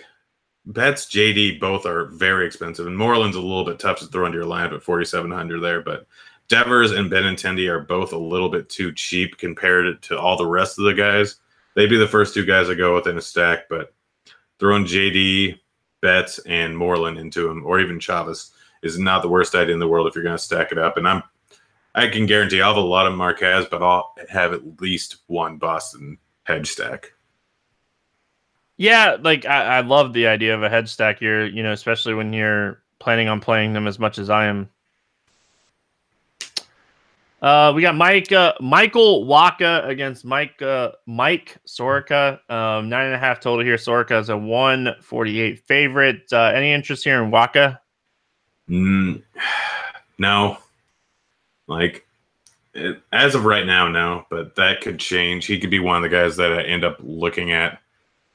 Betts, 0.65 1.05
JD, 1.05 1.61
both 1.61 1.85
are 1.85 2.07
very 2.07 2.45
expensive, 2.45 2.85
and 2.85 2.97
Moreland's 2.97 3.37
a 3.37 3.41
little 3.41 3.63
bit 3.63 3.79
tough 3.79 3.99
to 3.99 4.07
throw 4.07 4.25
into 4.25 4.39
your 4.39 4.45
lineup 4.45 4.73
at 4.73 4.83
4,700 4.83 5.61
there, 5.61 5.81
but 5.81 6.05
Devers 6.49 6.91
and 6.91 7.09
Benintendi 7.09 7.69
are 7.69 7.79
both 7.79 8.11
a 8.11 8.17
little 8.17 8.49
bit 8.49 8.67
too 8.67 8.91
cheap 8.91 9.37
compared 9.37 10.01
to 10.01 10.19
all 10.19 10.35
the 10.35 10.45
rest 10.45 10.77
of 10.79 10.83
the 10.83 10.93
guys. 10.93 11.35
They'd 11.75 11.89
be 11.89 11.95
the 11.95 12.09
first 12.09 12.33
two 12.33 12.43
guys 12.43 12.69
I 12.69 12.73
go 12.73 12.93
with 12.93 13.07
in 13.07 13.17
a 13.17 13.21
stack, 13.21 13.69
but 13.69 13.93
throwing 14.59 14.83
JD, 14.83 15.59
Betts, 16.01 16.39
and 16.39 16.75
Moreland 16.75 17.19
into 17.19 17.49
him, 17.49 17.65
or 17.65 17.79
even 17.79 17.99
Chavis, 17.99 18.51
is 18.83 18.99
not 18.99 19.21
the 19.21 19.29
worst 19.29 19.55
idea 19.55 19.73
in 19.73 19.79
the 19.79 19.87
world 19.87 20.07
if 20.07 20.15
you're 20.15 20.25
going 20.25 20.35
to 20.35 20.43
stack 20.43 20.73
it 20.73 20.77
up. 20.77 20.97
And 20.97 21.07
I'm 21.07 21.23
I 21.97 22.07
can 22.09 22.27
guarantee 22.27 22.61
I'll 22.61 22.75
have 22.75 22.83
a 22.83 22.87
lot 22.87 23.07
of 23.07 23.15
Marquez, 23.15 23.65
but 23.71 23.81
I'll 23.81 24.13
have 24.29 24.53
at 24.53 24.79
least 24.79 25.17
one 25.25 25.57
Boston 25.57 26.19
hedge 26.43 26.69
stack. 26.69 27.13
Yeah, 28.77 29.17
like 29.19 29.47
I, 29.47 29.77
I 29.77 29.81
love 29.81 30.13
the 30.13 30.27
idea 30.27 30.53
of 30.53 30.61
a 30.61 30.69
hedge 30.69 30.89
stack 30.89 31.17
here, 31.17 31.47
you 31.47 31.63
know, 31.63 31.71
especially 31.71 32.13
when 32.13 32.33
you're 32.33 32.83
planning 32.99 33.27
on 33.27 33.39
playing 33.39 33.73
them 33.73 33.87
as 33.87 33.97
much 33.97 34.19
as 34.19 34.29
I 34.29 34.45
am. 34.45 34.69
Uh, 37.41 37.73
we 37.75 37.81
got 37.81 37.95
Mike 37.95 38.31
uh, 38.31 38.53
Michael 38.61 39.25
Wacha 39.25 39.87
against 39.87 40.23
Mike 40.23 40.61
uh, 40.61 40.91
Mike 41.07 41.57
Soroka. 41.65 42.39
Um, 42.47 42.89
nine 42.89 43.07
and 43.07 43.15
a 43.15 43.19
half 43.19 43.39
total 43.39 43.65
here. 43.65 43.77
Soroka 43.79 44.19
is 44.19 44.29
a 44.29 44.37
one 44.37 44.95
forty 45.01 45.41
eight 45.41 45.65
favorite. 45.65 46.31
Uh, 46.31 46.51
any 46.53 46.71
interest 46.71 47.03
here 47.03 47.23
in 47.23 47.31
Wacha? 47.31 47.79
Mm, 48.69 49.23
no, 50.19 50.57
like, 51.67 52.07
it, 52.73 53.01
as 53.11 53.35
of 53.35 53.45
right 53.45 53.65
now, 53.65 53.87
no, 53.87 54.25
but 54.29 54.55
that 54.55 54.81
could 54.81 54.99
change. 54.99 55.45
He 55.45 55.59
could 55.59 55.69
be 55.69 55.79
one 55.79 55.97
of 55.97 56.03
the 56.03 56.15
guys 56.15 56.37
that 56.37 56.53
I 56.53 56.63
end 56.63 56.83
up 56.83 56.97
looking 57.01 57.51
at 57.51 57.79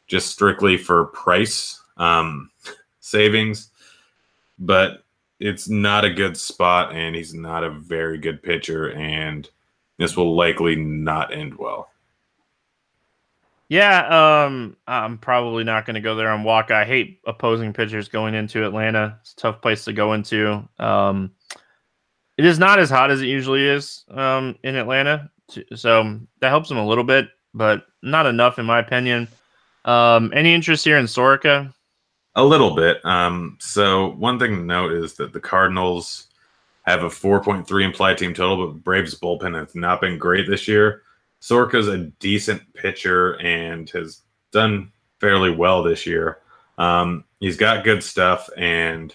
just 0.07 0.31
strictly 0.31 0.77
for 0.77 1.07
price 1.07 1.81
um, 1.97 2.51
savings, 3.01 3.71
but 4.59 5.05
it's 5.41 5.69
not 5.69 6.05
a 6.05 6.13
good 6.13 6.37
spot, 6.37 6.95
and 6.95 7.17
he's 7.17 7.35
not 7.35 7.65
a 7.65 7.71
very 7.71 8.19
good 8.19 8.43
pitcher, 8.43 8.93
and 8.93 9.49
this 9.99 10.17
will 10.17 10.37
likely 10.37 10.77
not 10.77 11.33
end 11.33 11.57
well. 11.57 11.89
Yeah, 13.69 14.45
um, 14.45 14.77
I'm 14.87 15.17
probably 15.17 15.65
not 15.65 15.87
going 15.87 15.95
to 15.95 16.01
go 16.01 16.15
there 16.15 16.29
on 16.29 16.45
walk. 16.45 16.71
I 16.71 16.85
hate 16.85 17.21
opposing 17.27 17.73
pitchers 17.73 18.07
going 18.07 18.35
into 18.35 18.67
Atlanta. 18.67 19.19
It's 19.23 19.33
a 19.33 19.37
tough 19.37 19.63
place 19.63 19.87
to 19.87 19.95
go 19.95 20.13
into. 20.13 20.69
Um, 20.79 21.33
it 22.43 22.49
is 22.49 22.59
not 22.59 22.81
as 22.81 22.91
hot 22.91 23.13
as 23.13 23.23
it 23.23 23.27
usually 23.27 23.65
is 23.65 24.05
um, 24.11 24.59
in 24.65 24.75
Atlanta, 24.75 25.31
so 25.77 26.19
that 26.41 26.49
helps 26.49 26.69
them 26.69 26.77
a 26.77 26.85
little 26.85 27.05
bit, 27.05 27.29
but 27.55 27.87
not 28.03 28.27
enough 28.27 28.59
in 28.59 28.67
my 28.67 28.81
opinion. 28.81 29.29
Um, 29.85 30.33
any 30.35 30.53
interest 30.53 30.85
here 30.85 30.99
in 30.99 31.07
Soroka? 31.07 31.73
A 32.35 32.45
little 32.45 32.75
bit. 32.75 33.05
Um, 33.07 33.59
so 33.61 34.15
one 34.15 34.41
thing 34.41 34.57
to 34.57 34.63
note 34.65 34.91
is 34.91 35.15
that 35.15 35.33
the 35.33 35.39
Cardinals 35.39 36.31
have 36.83 37.05
a 37.05 37.09
4.3 37.09 37.85
implied 37.85 38.19
team 38.19 38.35
total, 38.35 38.73
but 38.73 38.83
Braves 38.83 39.17
bullpen 39.17 39.57
has 39.57 39.77
not 39.77 40.01
been 40.01 40.19
great 40.19 40.49
this 40.49 40.67
year. 40.67 41.03
Soroka's 41.39 41.87
a 41.87 42.07
decent 42.19 42.75
pitcher 42.75 43.41
and 43.41 43.89
has 43.91 44.23
done 44.51 44.91
fairly 45.21 45.53
well 45.53 45.85
this 45.85 46.07
year. 46.07 46.39
Um, 46.77 47.23
he's 47.39 47.57
got 47.57 47.85
good 47.85 48.03
stuff, 48.03 48.51
and 48.57 49.15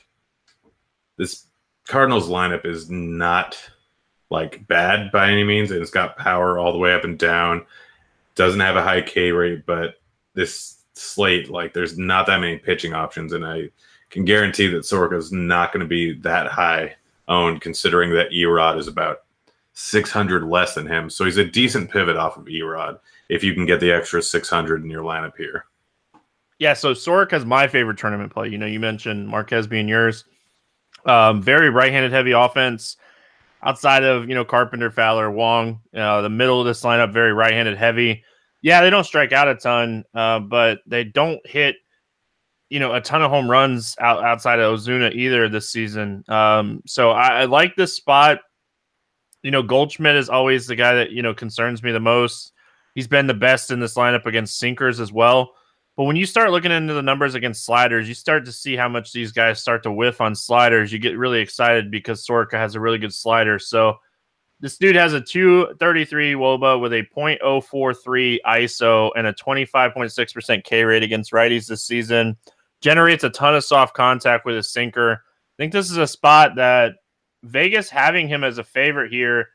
this 1.18 1.47
Cardinals 1.88 2.28
lineup 2.28 2.66
is 2.66 2.90
not 2.90 3.58
like 4.30 4.68
bad 4.68 5.12
by 5.12 5.32
any 5.32 5.44
means, 5.44 5.72
and 5.72 5.82
it's 5.82 5.92
got 5.92 6.18
power 6.18 6.58
all 6.58 6.74
the 6.74 6.78
way 6.78 6.94
up 6.94 7.04
and 7.04 7.18
down. 7.18 7.66
Doesn't 8.36 8.60
have 8.60 8.76
a 8.76 8.84
high 8.84 9.02
K 9.02 9.32
rate, 9.32 9.66
but 9.66 9.96
this 10.34 10.84
slate, 10.94 11.50
like, 11.50 11.74
there's 11.74 11.98
not 11.98 12.28
that 12.28 12.42
many 12.42 12.58
pitching 12.58 12.94
options, 12.94 13.34
and 13.34 13.46
I 13.46 13.70
can 14.10 14.26
guarantee 14.26 14.68
that 14.68 14.80
is 15.14 15.32
not 15.32 15.72
going 15.72 15.82
to 15.82 15.88
be 15.88 16.14
that 16.20 16.48
high 16.48 16.96
owned, 17.28 17.62
considering 17.62 18.12
that 18.14 18.32
Erod 18.32 18.78
is 18.78 18.88
about 18.88 19.24
600 19.74 20.44
less 20.44 20.74
than 20.76 20.88
him. 20.88 21.10
So 21.10 21.26
he's 21.26 21.38
a 21.38 21.46
decent 21.46 21.92
pivot 21.92 22.18
off 22.18 22.38
of 22.38 22.46
Erod 22.46 23.00
if 23.30 23.44
you 23.44 23.54
can 23.54 23.66
get 23.66 23.80
the 23.80 23.92
extra 23.92 24.22
600 24.22 24.84
in 24.84 24.90
your 24.90 25.04
lineup 25.04 25.38
here. 25.38 25.66
Yeah, 26.60 26.74
so 26.74 26.94
Soroka's 26.94 27.46
my 27.46 27.68
favorite 27.68 27.98
tournament 27.98 28.34
play. 28.34 28.48
You 28.48 28.58
know, 28.58 28.66
you 28.66 28.80
mentioned 28.80 29.28
Marquez 29.28 29.68
being 29.68 29.88
yours. 29.88 30.24
Um, 31.08 31.42
very 31.42 31.70
right-handed 31.70 32.12
heavy 32.12 32.32
offense. 32.32 32.98
Outside 33.64 34.04
of 34.04 34.30
you 34.30 34.36
know 34.36 34.46
Carpenter, 34.46 34.92
Fowler, 34.92 35.32
Wong, 35.32 35.82
uh, 35.96 36.22
the 36.22 36.30
middle 36.30 36.60
of 36.62 36.68
this 36.68 36.84
lineup 36.84 37.12
very 37.12 37.34
right-handed 37.34 37.78
heavy. 37.78 38.24
Yeah, 38.62 38.82
they 38.82 38.90
don't 38.90 39.04
strike 39.04 39.32
out 39.32 39.48
a 39.48 39.56
ton, 39.56 40.04
uh, 40.14 40.40
but 40.40 40.80
they 40.86 41.04
don't 41.04 41.46
hit 41.46 41.76
you 42.70 42.80
know 42.80 42.94
a 42.94 43.02
ton 43.02 43.22
of 43.22 43.32
home 43.32 43.50
runs 43.50 43.96
out, 44.00 44.24
outside 44.24 44.60
of 44.60 44.78
Ozuna 44.78 45.14
either 45.14 45.50
this 45.50 45.72
season. 45.72 46.24
Um, 46.28 46.82
so 46.86 47.12
I, 47.12 47.42
I 47.42 47.46
like 47.46 47.76
this 47.76 47.96
spot. 47.96 48.40
You 49.44 49.52
know, 49.52 49.64
Goldschmidt 49.64 50.16
is 50.16 50.30
always 50.30 50.68
the 50.68 50.76
guy 50.76 50.94
that 50.96 51.12
you 51.12 51.22
know 51.22 51.34
concerns 51.34 51.82
me 51.82 51.92
the 51.92 52.00
most. 52.00 52.54
He's 52.96 53.08
been 53.08 53.28
the 53.28 53.34
best 53.34 53.72
in 53.72 53.80
this 53.80 53.96
lineup 53.96 54.26
against 54.26 54.58
sinkers 54.58 55.00
as 55.00 55.12
well. 55.12 55.54
But 55.98 56.04
when 56.04 56.16
you 56.16 56.28
start 56.28 56.52
looking 56.52 56.72
into 56.72 56.94
the 56.94 57.02
numbers 57.02 57.34
against 57.34 57.66
sliders, 57.66 58.08
you 58.08 58.14
start 58.14 58.46
to 58.46 58.52
see 58.52 58.76
how 58.76 58.88
much 58.88 59.12
these 59.12 59.32
guys 59.32 59.60
start 59.60 59.82
to 59.84 59.92
whiff 59.92 60.22
on 60.22 60.36
sliders. 60.36 60.94
You 60.94 61.00
get 61.00 61.18
really 61.18 61.40
excited 61.40 61.90
because 61.90 62.24
Soroka 62.24 62.56
has 62.56 62.76
a 62.76 62.80
really 62.80 63.00
good 63.00 63.14
slider. 63.14 63.58
So 63.58 63.98
this 64.60 64.78
dude 64.78 64.96
has 64.96 65.14
a 65.14 65.22
233 65.22 66.34
wOBA 66.34 66.80
with 66.80 66.94
a 66.94 67.04
0.043 67.18 68.38
ISO 68.46 69.12
and 69.16 69.26
a 69.26 69.34
25.6% 69.34 70.64
K 70.64 70.84
rate 70.84 71.02
against 71.02 71.32
righties 71.32 71.68
this 71.68 71.84
season. 71.84 72.38
generates 72.80 73.24
a 73.24 73.30
ton 73.32 73.56
of 73.56 73.64
soft 73.64 73.96
contact 73.96 74.46
with 74.46 74.56
his 74.56 74.72
sinker. 74.72 75.14
I 75.14 75.56
think 75.58 75.74
this 75.74 75.90
is 75.90 75.98
a 75.98 76.06
spot 76.06 76.56
that 76.58 76.94
Vegas 77.44 77.90
having 77.90 78.28
him 78.28 78.44
as 78.44 78.60
a 78.60 78.64
favorite 78.64 79.12
here, 79.12 79.50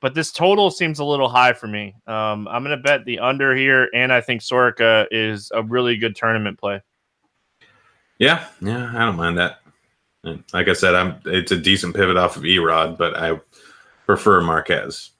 but 0.00 0.14
this 0.14 0.32
total 0.32 0.70
seems 0.70 0.98
a 0.98 1.04
little 1.04 1.28
high 1.28 1.52
for 1.52 1.66
me. 1.66 1.94
Um, 2.06 2.46
I'm 2.48 2.62
going 2.62 2.76
to 2.76 2.82
bet 2.82 3.04
the 3.04 3.18
under 3.18 3.54
here, 3.54 3.88
and 3.94 4.12
I 4.12 4.20
think 4.20 4.42
Soroka 4.42 5.06
is 5.10 5.50
a 5.54 5.62
really 5.62 5.96
good 5.96 6.16
tournament 6.16 6.58
play. 6.58 6.82
Yeah, 8.18 8.46
yeah, 8.60 8.90
I 8.94 9.04
don't 9.04 9.16
mind 9.16 9.38
that. 9.38 9.60
like 10.52 10.68
I 10.68 10.72
said, 10.72 10.94
I'm 10.94 11.20
it's 11.24 11.52
a 11.52 11.56
decent 11.56 11.94
pivot 11.94 12.16
off 12.16 12.36
of 12.36 12.42
Erod, 12.42 12.96
but 12.96 13.16
I 13.16 13.38
prefer 14.06 14.40
Marquez. 14.40 15.10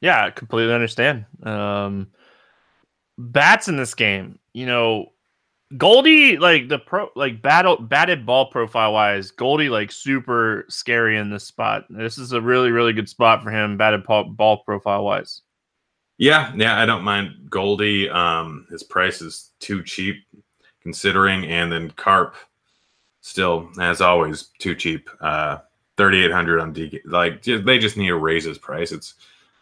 Yeah, 0.00 0.24
I 0.24 0.30
completely 0.30 0.74
understand. 0.74 1.24
Um, 1.42 2.08
bats 3.18 3.68
in 3.68 3.76
this 3.76 3.94
game, 3.94 4.38
you 4.52 4.66
know, 4.66 5.12
Goldie 5.76 6.36
like 6.36 6.68
the 6.68 6.78
pro 6.78 7.10
like 7.16 7.40
battle 7.40 7.76
batted 7.76 8.26
ball 8.26 8.46
profile 8.46 8.92
wise, 8.92 9.30
Goldie 9.30 9.68
like 9.68 9.90
super 9.90 10.66
scary 10.68 11.16
in 11.16 11.30
this 11.30 11.44
spot. 11.44 11.86
This 11.88 12.18
is 12.18 12.32
a 12.32 12.40
really 12.40 12.70
really 12.70 12.92
good 12.92 13.08
spot 13.08 13.42
for 13.42 13.50
him 13.50 13.76
batted 13.76 14.04
ball 14.04 14.62
profile 14.64 15.04
wise. 15.04 15.42
Yeah, 16.18 16.52
yeah, 16.54 16.80
I 16.80 16.86
don't 16.86 17.02
mind 17.02 17.50
Goldie. 17.50 18.08
Um, 18.08 18.66
his 18.70 18.82
price 18.82 19.20
is 19.20 19.50
too 19.58 19.82
cheap 19.82 20.16
considering, 20.82 21.44
and 21.46 21.72
then 21.72 21.90
Carp 21.92 22.36
still 23.20 23.68
as 23.80 24.00
always 24.00 24.50
too 24.58 24.74
cheap. 24.74 25.08
Uh, 25.20 25.58
thirty 25.96 26.24
eight 26.24 26.30
hundred 26.30 26.60
on 26.60 26.74
DK. 26.74 27.00
Like 27.04 27.42
they 27.42 27.78
just 27.78 27.96
need 27.96 28.08
to 28.08 28.16
raise 28.16 28.44
his 28.44 28.58
price. 28.58 28.92
It's 28.92 29.14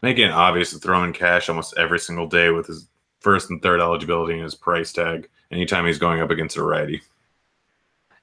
making 0.03 0.27
it 0.27 0.33
obvious 0.33 0.71
to 0.73 0.79
throw 0.79 1.05
in 1.05 1.13
cash 1.13 1.49
almost 1.49 1.79
every 1.79 1.99
single 1.99 2.27
day 2.27 2.51
with 2.51 2.67
his 2.67 2.89
first 3.21 3.51
and 3.51 3.63
third 3.63 3.81
eligibility 3.81 4.35
and 4.35 4.43
his 4.43 4.55
price 4.55 4.93
tag 4.93 5.29
anytime 5.53 5.87
he's 5.87 5.99
going 5.99 6.21
up 6.21 6.31
against 6.31 6.57
a 6.57 6.63
righty. 6.63 7.03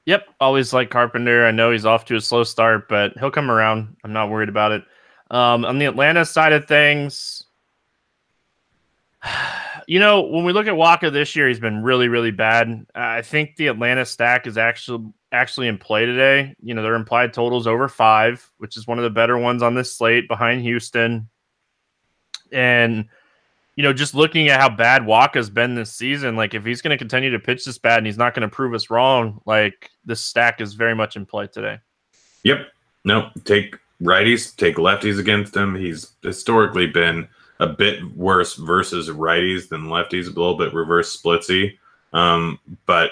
Yep, 0.06 0.28
always 0.40 0.74
like 0.74 0.90
Carpenter. 0.90 1.46
I 1.46 1.52
know 1.52 1.72
he's 1.72 1.86
off 1.86 2.06
to 2.06 2.16
a 2.16 2.22
slow 2.22 2.44
start, 2.44 2.90
but 2.90 3.18
he'll 3.20 3.32
come 3.32 3.52
around. 3.52 3.96
I'm 4.04 4.14
not 4.14 4.30
worried 4.30 4.50
about 4.50 4.72
it. 4.72 4.84
Um, 5.30 5.64
on 5.66 5.78
the 5.78 5.86
Atlanta 5.86 6.26
side 6.26 6.54
of 6.54 6.68
things, 6.68 7.44
you 9.88 10.00
know, 10.00 10.22
when 10.22 10.46
we 10.46 10.54
look 10.54 10.68
at 10.68 10.74
Wacha 10.74 11.12
this 11.14 11.36
year, 11.36 11.48
he's 11.48 11.60
been 11.60 11.84
really, 11.84 12.08
really 12.08 12.32
bad. 12.32 12.86
I 12.96 13.22
think 13.22 13.56
the 13.56 13.68
Atlanta 13.68 14.06
stack 14.06 14.48
is 14.48 14.58
actually 14.58 15.12
actually 15.32 15.68
in 15.68 15.78
play 15.78 16.06
today. 16.06 16.56
You 16.62 16.74
know, 16.74 16.82
their 16.82 16.96
implied 16.96 17.34
totals 17.34 17.68
over 17.68 17.88
five, 17.88 18.50
which 18.58 18.78
is 18.78 18.88
one 18.88 18.98
of 18.98 19.04
the 19.04 19.10
better 19.12 19.38
ones 19.38 19.62
on 19.62 19.76
this 19.76 19.96
slate 19.96 20.28
behind 20.28 20.62
Houston. 20.62 21.30
And 22.52 23.10
you 23.80 23.84
know, 23.84 23.94
just 23.94 24.14
looking 24.14 24.50
at 24.50 24.60
how 24.60 24.68
bad 24.68 25.06
Wacha's 25.06 25.50
been 25.50 25.74
this 25.74 25.96
season, 25.96 26.36
like 26.36 26.54
if 26.54 26.66
he's 26.66 26.82
going 26.82 26.92
to 26.92 26.98
continue 26.98 27.32
to 27.32 27.40
pitch 27.40 27.64
this 27.64 27.78
bad 27.78 28.00
and 28.00 28.06
he's 28.06 28.18
not 28.18 28.34
going 28.34 28.42
to 28.42 28.54
prove 28.54 28.74
us 28.74 28.90
wrong, 28.90 29.40
like 29.46 29.90
this 30.04 30.20
stack 30.20 30.60
is 30.60 30.74
very 30.74 30.94
much 30.94 31.16
in 31.16 31.26
play 31.26 31.48
today. 31.48 31.80
Yep. 32.44 32.68
No, 33.06 33.30
take 33.46 33.78
righties, 34.02 34.54
take 34.54 34.76
lefties 34.76 35.18
against 35.18 35.56
him. 35.56 35.76
He's 35.76 36.12
historically 36.24 36.88
been 36.88 37.26
a 37.62 37.68
bit 37.68 38.04
worse 38.18 38.56
versus 38.56 39.08
righties 39.08 39.70
than 39.70 39.84
lefties, 39.84 40.26
a 40.26 40.32
little 40.32 40.58
bit 40.58 40.74
reverse 40.74 41.16
splitsy. 41.16 41.78
Um, 42.12 42.60
but 42.86 43.12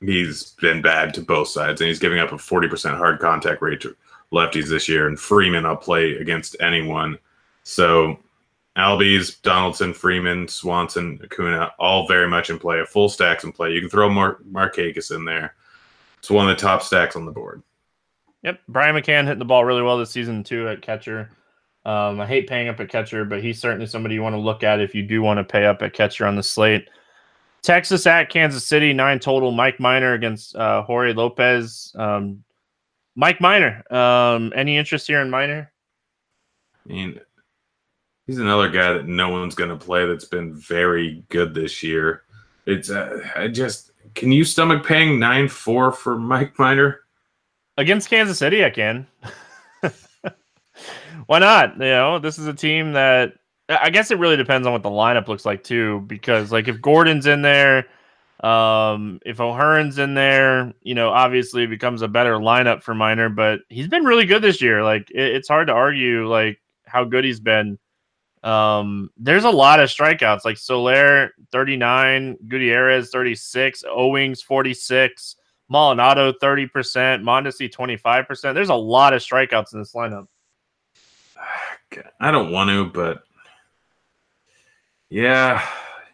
he's 0.00 0.50
been 0.60 0.82
bad 0.82 1.14
to 1.14 1.20
both 1.20 1.46
sides, 1.46 1.80
and 1.80 1.86
he's 1.86 2.00
giving 2.00 2.18
up 2.18 2.32
a 2.32 2.38
40% 2.38 2.96
hard 2.96 3.20
contact 3.20 3.62
rate 3.62 3.80
to 3.82 3.94
lefties 4.32 4.68
this 4.68 4.88
year. 4.88 5.06
And 5.06 5.16
Freeman, 5.16 5.64
I'll 5.64 5.76
play 5.76 6.16
against 6.16 6.56
anyone. 6.60 7.18
So 7.62 8.18
Albies, 8.76 9.40
Donaldson, 9.42 9.92
Freeman, 9.92 10.48
Swanson, 10.48 11.20
Acuna, 11.22 11.72
all 11.78 12.06
very 12.06 12.28
much 12.28 12.48
in 12.48 12.58
play. 12.58 12.80
A 12.80 12.86
full 12.86 13.08
stacks 13.08 13.44
in 13.44 13.52
play. 13.52 13.70
You 13.72 13.80
can 13.80 13.90
throw 13.90 14.08
Mar- 14.08 14.38
Markakis 14.50 15.14
in 15.14 15.24
there. 15.24 15.54
It's 16.18 16.30
one 16.30 16.48
of 16.48 16.56
the 16.56 16.60
top 16.60 16.82
stacks 16.82 17.16
on 17.16 17.26
the 17.26 17.32
board. 17.32 17.62
Yep, 18.42 18.60
Brian 18.68 18.94
McCann 18.94 19.24
hitting 19.24 19.38
the 19.38 19.44
ball 19.44 19.64
really 19.64 19.82
well 19.82 19.98
this 19.98 20.10
season 20.10 20.42
too 20.42 20.68
at 20.68 20.82
catcher. 20.82 21.30
Um, 21.84 22.20
I 22.20 22.26
hate 22.26 22.48
paying 22.48 22.68
up 22.68 22.80
at 22.80 22.88
catcher, 22.88 23.24
but 23.24 23.42
he's 23.42 23.60
certainly 23.60 23.86
somebody 23.86 24.14
you 24.14 24.22
want 24.22 24.34
to 24.34 24.40
look 24.40 24.62
at 24.62 24.80
if 24.80 24.94
you 24.94 25.02
do 25.02 25.20
want 25.20 25.38
to 25.38 25.44
pay 25.44 25.64
up 25.64 25.82
at 25.82 25.92
catcher 25.92 26.26
on 26.26 26.36
the 26.36 26.42
slate. 26.42 26.88
Texas 27.62 28.06
at 28.06 28.30
Kansas 28.30 28.66
City, 28.66 28.92
nine 28.92 29.18
total. 29.18 29.52
Mike 29.52 29.78
Minor 29.78 30.14
against 30.14 30.56
uh, 30.56 30.82
Jorge 30.82 31.12
Lopez. 31.12 31.94
Um, 31.96 32.42
Mike 33.14 33.40
Minor, 33.40 33.84
um, 33.92 34.52
any 34.56 34.76
interest 34.76 35.06
here 35.06 35.20
in 35.20 35.30
Minor? 35.30 35.70
I 36.88 36.92
mean, 36.92 37.20
he's 38.26 38.38
another 38.38 38.70
guy 38.70 38.92
that 38.92 39.06
no 39.06 39.28
one's 39.28 39.54
going 39.54 39.70
to 39.70 39.84
play 39.84 40.06
that's 40.06 40.24
been 40.24 40.54
very 40.54 41.24
good 41.28 41.54
this 41.54 41.82
year. 41.82 42.22
It's 42.66 42.90
uh, 42.90 43.20
I 43.36 43.48
just 43.48 43.92
can 44.14 44.32
you 44.32 44.44
stomach 44.44 44.84
paying 44.84 45.18
nine 45.18 45.48
four 45.48 45.92
for 45.92 46.18
Mike 46.18 46.58
Minor 46.58 47.00
against 47.76 48.10
Kansas 48.10 48.38
City? 48.38 48.64
I 48.64 48.70
can. 48.70 49.06
Why 51.26 51.38
not? 51.38 51.74
You 51.74 51.80
know, 51.80 52.18
this 52.18 52.38
is 52.38 52.46
a 52.46 52.54
team 52.54 52.92
that 52.92 53.34
I 53.68 53.90
guess 53.90 54.10
it 54.10 54.18
really 54.18 54.36
depends 54.36 54.66
on 54.66 54.72
what 54.72 54.82
the 54.82 54.90
lineup 54.90 55.28
looks 55.28 55.46
like 55.46 55.64
too. 55.64 56.00
Because 56.06 56.52
like 56.52 56.68
if 56.68 56.80
Gordon's 56.80 57.26
in 57.26 57.42
there, 57.42 57.86
um, 58.40 59.20
if 59.24 59.40
O'Hearn's 59.40 59.98
in 59.98 60.14
there, 60.14 60.72
you 60.82 60.94
know, 60.94 61.10
obviously 61.10 61.64
it 61.64 61.70
becomes 61.70 62.02
a 62.02 62.08
better 62.08 62.34
lineup 62.34 62.82
for 62.82 62.94
Minor. 62.94 63.28
But 63.28 63.60
he's 63.68 63.88
been 63.88 64.04
really 64.04 64.26
good 64.26 64.42
this 64.42 64.60
year. 64.60 64.82
Like 64.82 65.10
it, 65.10 65.36
it's 65.36 65.48
hard 65.48 65.68
to 65.68 65.72
argue 65.72 66.28
like 66.28 66.60
how 66.86 67.04
good 67.04 67.24
he's 67.24 67.40
been. 67.40 67.78
Um, 68.42 69.10
there's 69.16 69.44
a 69.44 69.50
lot 69.50 69.80
of 69.80 69.88
strikeouts 69.88 70.44
like 70.44 70.58
Soler 70.58 71.30
39, 71.52 72.38
Gutierrez 72.48 73.10
36, 73.10 73.84
Owings 73.88 74.42
46, 74.42 75.36
Maldonado 75.68 76.32
30%, 76.32 76.68
Mondesi 77.22 77.72
25%. 77.72 78.54
There's 78.54 78.68
a 78.68 78.74
lot 78.74 79.14
of 79.14 79.22
strikeouts 79.22 79.72
in 79.72 79.78
this 79.78 79.94
lineup. 79.94 80.26
I 82.20 82.30
don't 82.30 82.50
want 82.50 82.70
to, 82.70 82.86
but 82.86 83.22
yeah, 85.08 85.66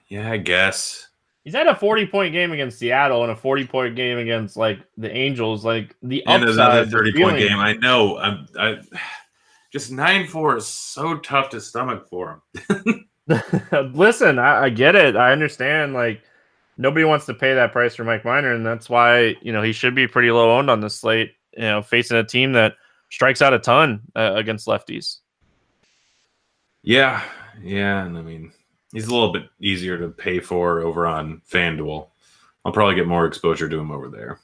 yeah, 0.09 0.31
I 0.31 0.39
guess. 0.39 1.07
He's 1.45 1.55
had 1.55 1.67
a 1.67 1.75
40 1.75 2.07
point 2.07 2.33
game 2.33 2.53
against 2.53 2.79
Seattle 2.79 3.23
and 3.23 3.33
a 3.33 3.37
40 3.37 3.67
point 3.69 3.97
game 3.97 4.19
against 4.19 4.57
like 4.57 4.81
the 4.97 5.11
Angels. 5.11 5.65
Like 5.65 5.97
the 6.03 6.27
and 6.27 6.45
another 6.45 6.85
30 6.85 7.23
point 7.23 7.39
game. 7.39 7.59
I 7.59 7.75
know. 7.75 8.19
I'm 8.19 8.47
I 8.59 8.81
just 9.71 9.91
nine 9.91 10.27
four 10.27 10.57
is 10.57 10.67
so 10.67 11.19
tough 11.19 11.51
to 11.51 11.61
stomach 11.61 12.09
for 12.09 12.43
him. 12.69 13.09
Listen, 13.93 14.39
I, 14.39 14.65
I, 14.65 14.71
get 14.71 14.95
it. 14.95 15.17
I 15.17 15.33
understand. 15.33 15.93
Like 15.93 16.23
nobody 16.79 17.05
wants 17.05 17.27
to 17.27 17.35
pay 17.35 17.55
that 17.55 17.73
price 17.73 17.95
for 17.95 18.05
Mike 18.05 18.25
Minor, 18.25 18.53
and 18.55 18.65
that's 18.65 18.89
why 18.89 19.37
you 19.43 19.53
know 19.53 19.63
he 19.63 19.73
should 19.73 19.95
be 19.95 20.07
pretty 20.07 20.31
low 20.31 20.57
owned 20.57 20.71
on 20.71 20.81
the 20.81 20.91
slate. 20.91 21.35
You 21.53 21.65
know, 21.65 21.83
facing 21.83 22.17
a 22.17 22.25
team 22.25 22.53
that 22.53 22.75
strikes 23.11 23.43
out 23.43 23.53
a 23.53 23.59
ton 23.59 24.01
uh, 24.17 24.33
against 24.35 24.67
lefties. 24.67 25.19
Yeah, 26.83 27.23
yeah, 27.63 28.05
and 28.05 28.17
I 28.17 28.23
mean 28.23 28.53
he's 28.93 29.07
a 29.07 29.13
little 29.13 29.33
bit 29.33 29.45
easier 29.61 29.99
to 29.99 30.09
pay 30.09 30.41
for 30.41 30.81
over 30.81 31.07
on 31.07 31.43
FanDuel. 31.51 32.09
I'll 32.65 32.73
probably 32.73 32.95
get 32.95 33.07
more 33.07 33.27
exposure 33.27 33.69
to 33.69 33.79
him 33.79 33.91
over 33.91 34.09
there. 34.09 34.41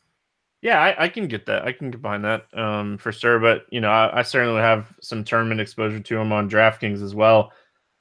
Yeah, 0.64 0.80
I, 0.80 1.04
I, 1.04 1.08
can 1.10 1.28
get 1.28 1.44
that. 1.44 1.66
I 1.66 1.72
can 1.72 1.90
get 1.90 2.00
behind 2.00 2.24
that 2.24 2.46
um, 2.54 2.96
for 2.96 3.12
sure. 3.12 3.38
But 3.38 3.66
you 3.70 3.82
know, 3.82 3.90
I, 3.90 4.20
I, 4.20 4.22
certainly 4.22 4.62
have 4.62 4.94
some 5.02 5.22
tournament 5.22 5.60
exposure 5.60 6.00
to 6.00 6.16
him 6.16 6.32
on 6.32 6.48
DraftKings 6.48 7.02
as 7.02 7.14
well. 7.14 7.52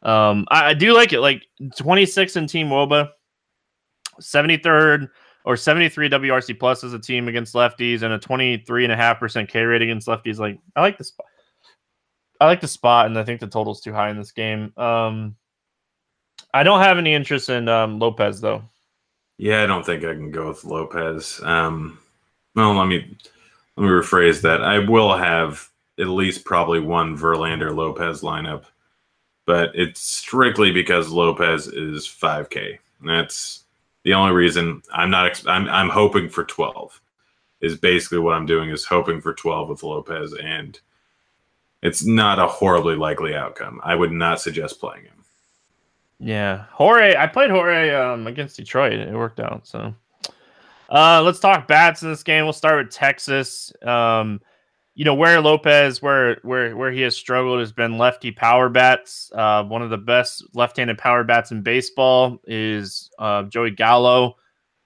Um, 0.01 0.45
I, 0.49 0.69
I, 0.69 0.73
do 0.73 0.93
like 0.93 1.11
it. 1.11 1.19
Like 1.19 1.43
26 1.77 2.37
in 2.37 2.47
Team 2.47 2.69
WOBA, 2.69 3.09
73rd 4.21 5.09
or 5.43 5.57
73 5.57 6.09
WRC 6.09 6.57
plus 6.57 6.85
as 6.85 6.93
a 6.93 6.99
team 6.99 7.27
against 7.27 7.53
lefties, 7.53 8.01
and 8.01 8.13
a 8.13 8.17
23 8.17 8.85
and 8.85 8.93
a 8.93 8.95
half 8.95 9.19
percent 9.19 9.49
K 9.49 9.63
rate 9.63 9.81
against 9.81 10.07
lefties. 10.07 10.39
Like 10.39 10.57
I 10.77 10.79
like 10.79 10.97
the 10.97 11.03
spot. 11.03 11.25
I 12.39 12.45
like 12.45 12.61
the 12.61 12.67
spot, 12.69 13.07
and 13.07 13.19
I 13.19 13.25
think 13.25 13.41
the 13.41 13.47
total's 13.47 13.81
too 13.81 13.91
high 13.91 14.09
in 14.09 14.17
this 14.17 14.31
game. 14.31 14.71
Um, 14.77 15.35
I 16.53 16.63
don't 16.63 16.79
have 16.79 16.97
any 16.97 17.13
interest 17.13 17.49
in 17.49 17.67
um, 17.67 17.99
Lopez 17.99 18.39
though. 18.39 18.63
Yeah, 19.37 19.63
I 19.63 19.65
don't 19.65 19.85
think 19.85 20.05
I 20.05 20.13
can 20.13 20.31
go 20.31 20.47
with 20.47 20.63
Lopez. 20.63 21.41
Um, 21.43 21.99
well, 22.55 22.73
let 22.73 22.87
me 22.87 23.17
let 23.77 23.83
me 23.83 23.89
rephrase 23.89 24.41
that. 24.41 24.63
I 24.63 24.79
will 24.79 25.15
have 25.15 25.69
at 25.99 26.07
least 26.07 26.45
probably 26.45 26.79
one 26.79 27.17
Verlander 27.17 27.75
Lopez 27.75 28.21
lineup, 28.21 28.65
but 29.45 29.71
it's 29.73 30.01
strictly 30.01 30.71
because 30.71 31.09
Lopez 31.09 31.67
is 31.67 32.07
5K. 32.07 32.77
That's 33.01 33.63
the 34.03 34.13
only 34.13 34.33
reason 34.33 34.81
I'm 34.93 35.09
not. 35.09 35.43
I'm 35.47 35.67
I'm 35.69 35.89
hoping 35.89 36.29
for 36.29 36.43
12. 36.43 36.99
Is 37.61 37.77
basically 37.77 38.19
what 38.19 38.33
I'm 38.33 38.45
doing 38.45 38.69
is 38.71 38.83
hoping 38.83 39.21
for 39.21 39.33
12 39.33 39.69
with 39.69 39.83
Lopez, 39.83 40.33
and 40.33 40.77
it's 41.81 42.05
not 42.05 42.37
a 42.37 42.47
horribly 42.47 42.95
likely 42.95 43.35
outcome. 43.35 43.79
I 43.83 43.95
would 43.95 44.11
not 44.11 44.41
suggest 44.41 44.81
playing 44.81 45.03
him. 45.03 45.23
Yeah, 46.19 46.65
Jorge. 46.71 47.15
I 47.15 47.27
played 47.27 47.51
Jorge 47.51 47.93
um, 47.93 48.27
against 48.27 48.57
Detroit. 48.57 48.93
It 48.93 49.13
worked 49.13 49.39
out. 49.39 49.65
So 49.65 49.93
uh, 50.93 51.21
let's 51.23 51.39
talk 51.39 51.67
bats 51.67 52.03
in 52.03 52.09
this 52.09 52.21
game. 52.21 52.45
We'll 52.45 52.53
start 52.53 52.85
with 52.85 52.93
Texas. 52.93 53.73
Um, 53.81 54.39
you 54.93 55.05
know 55.05 55.15
where 55.15 55.41
Lopez, 55.41 56.03
where 56.03 56.37
where 56.43 56.77
where 56.77 56.91
he 56.91 57.01
has 57.01 57.17
struggled, 57.17 57.59
has 57.59 57.71
been 57.71 57.97
lefty 57.97 58.31
power 58.31 58.69
bats. 58.69 59.31
Uh, 59.33 59.63
one 59.63 59.81
of 59.81 59.89
the 59.89 59.97
best 59.97 60.43
left-handed 60.53 60.99
power 60.99 61.23
bats 61.23 61.51
in 61.51 61.63
baseball 61.63 62.37
is 62.45 63.09
uh, 63.17 63.41
Joey 63.43 63.71
Gallo. 63.71 64.35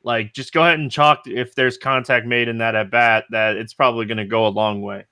like 0.04 0.34
just 0.34 0.54
go 0.54 0.64
ahead 0.64 0.80
and 0.80 0.90
chalk 0.90 1.24
if 1.26 1.54
there's 1.56 1.78
contact 1.78 2.26
made 2.26 2.48
in 2.48 2.60
that 2.60 2.74
at 2.74 2.90
bat 2.90 3.26
that 3.32 3.58
it's 3.58 3.74
probably 3.74 4.06
going 4.06 4.18
to 4.18 4.26
go 4.26 4.48
a 4.48 4.50
long 4.50 4.82
way. 4.82 5.06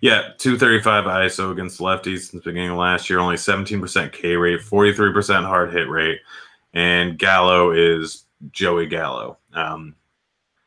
Yeah, 0.00 0.30
235 0.38 1.04
ISO 1.04 1.50
against 1.50 1.80
lefties 1.80 2.30
since 2.30 2.30
the 2.30 2.50
beginning 2.50 2.70
of 2.70 2.78
last 2.78 3.10
year, 3.10 3.18
only 3.18 3.36
17% 3.36 4.12
K 4.12 4.36
rate, 4.36 4.60
43% 4.60 5.44
hard 5.44 5.72
hit 5.72 5.88
rate, 5.88 6.20
and 6.74 7.18
Gallo 7.18 7.72
is 7.72 8.24
Joey 8.52 8.86
Gallo. 8.86 9.38
Um, 9.52 9.96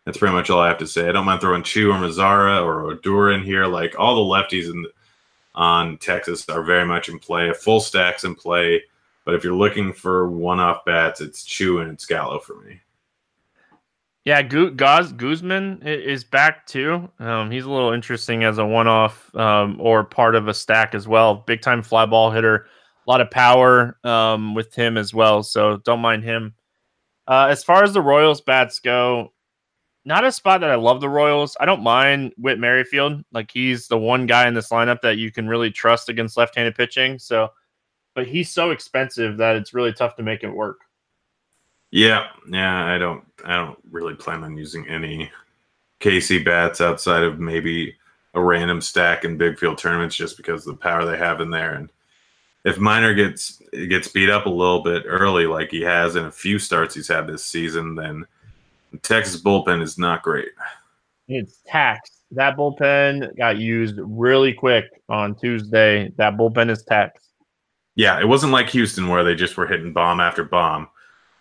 that's 0.05 0.17
pretty 0.17 0.33
much 0.33 0.49
all 0.49 0.59
I 0.59 0.67
have 0.67 0.77
to 0.77 0.87
say. 0.87 1.09
I 1.09 1.11
don't 1.11 1.25
mind 1.25 1.41
throwing 1.41 1.63
Choo 1.63 1.91
or 1.91 1.95
Mazara 1.95 2.63
or 2.63 2.85
Odor 2.85 3.31
in 3.31 3.43
here. 3.43 3.65
Like 3.65 3.99
all 3.99 4.15
the 4.15 4.21
lefties 4.21 4.71
in, 4.71 4.85
on 5.55 5.97
Texas 5.97 6.47
are 6.49 6.63
very 6.63 6.85
much 6.85 7.09
in 7.09 7.19
play. 7.19 7.49
A 7.49 7.53
full 7.53 7.79
stack's 7.79 8.23
in 8.23 8.35
play. 8.35 8.83
But 9.25 9.33
if 9.33 9.43
you're 9.43 9.55
looking 9.55 9.91
for 9.91 10.29
one-off 10.29 10.85
bats, 10.85 11.19
it's 11.19 11.43
Choo 11.43 11.79
and 11.79 11.91
it's 11.91 12.05
Gallo 12.05 12.37
for 12.37 12.61
me. 12.61 12.79
Yeah, 14.23 14.41
Guz 14.41 15.11
Guzman 15.11 15.81
is 15.83 16.23
back 16.23 16.65
too. 16.65 17.09
Um, 17.19 17.49
he's 17.51 17.65
a 17.65 17.69
little 17.69 17.91
interesting 17.91 18.43
as 18.43 18.57
a 18.57 18.65
one-off 18.65 19.33
um, 19.35 19.79
or 19.79 20.03
part 20.03 20.35
of 20.35 20.47
a 20.47 20.53
stack 20.53 20.95
as 20.95 21.07
well. 21.07 21.35
Big 21.35 21.61
time 21.61 21.83
fly 21.83 22.05
ball 22.05 22.31
hitter, 22.31 22.67
a 23.07 23.09
lot 23.09 23.21
of 23.21 23.29
power 23.29 23.97
um, 24.03 24.55
with 24.55 24.73
him 24.73 24.97
as 24.97 25.13
well. 25.13 25.43
So 25.43 25.77
don't 25.77 25.99
mind 25.99 26.23
him. 26.23 26.53
Uh, 27.27 27.47
as 27.49 27.63
far 27.63 27.83
as 27.83 27.93
the 27.93 28.01
Royals 28.01 28.41
bats 28.41 28.79
go, 28.79 29.31
not 30.05 30.23
a 30.23 30.31
spot 30.31 30.61
that 30.61 30.69
I 30.69 30.75
love 30.75 31.01
the 31.01 31.09
Royals. 31.09 31.57
I 31.59 31.65
don't 31.65 31.81
mind 31.81 32.33
Whit 32.37 32.59
Merrifield. 32.59 33.23
Like 33.31 33.49
he's 33.51 33.87
the 33.87 33.97
one 33.97 34.27
guy 34.27 34.47
in 34.47 34.53
this 34.53 34.69
lineup 34.69 35.01
that 35.01 35.17
you 35.17 35.31
can 35.31 35.47
really 35.47 35.71
trust 35.71 36.09
against 36.09 36.37
left-handed 36.37 36.75
pitching. 36.75 37.17
So, 37.17 37.51
but 38.13 38.27
he's 38.27 38.51
so 38.51 38.71
expensive 38.71 39.37
that 39.37 39.55
it's 39.55 39.73
really 39.73 39.91
tough 39.91 40.15
to 40.17 40.23
make 40.23 40.43
it 40.43 40.49
work. 40.49 40.81
Yeah, 41.91 42.27
yeah, 42.49 42.85
I 42.85 42.97
don't 42.97 43.23
I 43.43 43.55
don't 43.55 43.79
really 43.89 44.15
plan 44.15 44.43
on 44.43 44.57
using 44.57 44.87
any 44.87 45.31
KC 46.01 46.45
bats 46.45 46.81
outside 46.81 47.23
of 47.23 47.39
maybe 47.39 47.95
a 48.35 48.41
random 48.43 48.81
stack 48.81 49.23
in 49.23 49.37
big 49.37 49.57
field 49.57 49.77
tournaments 49.77 50.15
just 50.15 50.37
because 50.37 50.67
of 50.67 50.75
the 50.75 50.81
power 50.81 51.05
they 51.05 51.17
have 51.17 51.39
in 51.39 51.49
there 51.49 51.73
and 51.75 51.89
if 52.65 52.77
Minor 52.77 53.13
gets 53.13 53.61
gets 53.71 54.09
beat 54.09 54.29
up 54.29 54.45
a 54.45 54.49
little 54.49 54.83
bit 54.83 55.03
early 55.07 55.47
like 55.47 55.71
he 55.71 55.81
has 55.81 56.17
in 56.17 56.25
a 56.25 56.31
few 56.31 56.59
starts 56.59 56.93
he's 56.93 57.07
had 57.07 57.27
this 57.27 57.45
season 57.45 57.95
then 57.95 58.25
the 58.95 59.07
Texas 59.07 59.41
bullpen 59.41 59.81
is 59.81 59.97
not 59.97 60.23
great. 60.23 60.49
It's 61.27 61.59
taxed. 61.65 62.21
That 62.31 62.57
bullpen 62.57 63.37
got 63.37 63.57
used 63.57 63.95
really 63.97 64.53
quick 64.53 64.85
on 65.09 65.35
Tuesday. 65.35 66.11
That 66.17 66.37
bullpen 66.37 66.69
is 66.69 66.83
taxed. 66.83 67.29
Yeah, 67.95 68.19
it 68.19 68.27
wasn't 68.27 68.53
like 68.53 68.69
Houston 68.69 69.07
where 69.07 69.23
they 69.23 69.35
just 69.35 69.57
were 69.57 69.67
hitting 69.67 69.93
bomb 69.93 70.19
after 70.19 70.43
bomb. 70.43 70.89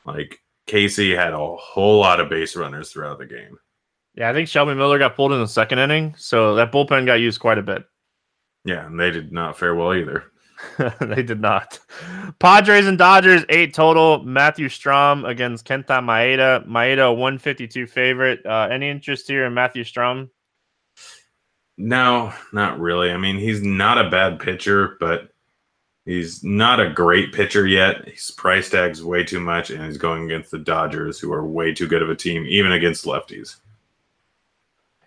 Like 0.04 0.40
KC 0.66 1.16
had 1.16 1.32
a 1.32 1.56
whole 1.56 2.00
lot 2.00 2.20
of 2.20 2.28
base 2.28 2.56
runners 2.56 2.90
throughout 2.90 3.18
the 3.18 3.26
game. 3.26 3.58
Yeah, 4.14 4.30
I 4.30 4.32
think 4.32 4.48
Shelby 4.48 4.74
Miller 4.74 4.98
got 4.98 5.16
pulled 5.16 5.32
in 5.32 5.40
the 5.40 5.48
second 5.48 5.80
inning, 5.80 6.14
so 6.16 6.54
that 6.54 6.70
bullpen 6.70 7.06
got 7.06 7.14
used 7.14 7.40
quite 7.40 7.58
a 7.58 7.62
bit. 7.62 7.84
Yeah, 8.64 8.86
and 8.86 8.98
they 8.98 9.10
did 9.10 9.32
not 9.32 9.58
fare 9.58 9.74
well 9.74 9.94
either. 9.94 10.24
they 11.00 11.22
did 11.22 11.40
not. 11.40 11.78
Padres 12.38 12.86
and 12.86 12.98
Dodgers, 12.98 13.44
eight 13.48 13.74
total. 13.74 14.22
Matthew 14.22 14.68
Strahm 14.68 15.28
against 15.28 15.66
Kenta 15.66 16.00
Maeda. 16.00 16.66
Maeda, 16.66 17.10
152 17.10 17.86
favorite. 17.86 18.44
Uh, 18.44 18.68
any 18.70 18.88
interest 18.88 19.28
here 19.28 19.44
in 19.44 19.54
Matthew 19.54 19.84
Strahm? 19.84 20.30
No, 21.76 22.32
not 22.52 22.78
really. 22.78 23.10
I 23.10 23.16
mean, 23.16 23.38
he's 23.38 23.62
not 23.62 24.04
a 24.04 24.10
bad 24.10 24.38
pitcher, 24.38 24.96
but 25.00 25.30
He's 26.04 26.44
not 26.44 26.80
a 26.80 26.90
great 26.90 27.32
pitcher 27.32 27.66
yet. 27.66 28.06
His 28.06 28.30
price 28.30 28.68
tag's 28.68 29.02
way 29.02 29.24
too 29.24 29.40
much, 29.40 29.70
and 29.70 29.84
he's 29.84 29.96
going 29.96 30.24
against 30.24 30.50
the 30.50 30.58
Dodgers, 30.58 31.18
who 31.18 31.32
are 31.32 31.46
way 31.46 31.72
too 31.72 31.88
good 31.88 32.02
of 32.02 32.10
a 32.10 32.14
team, 32.14 32.44
even 32.46 32.72
against 32.72 33.06
lefties. 33.06 33.56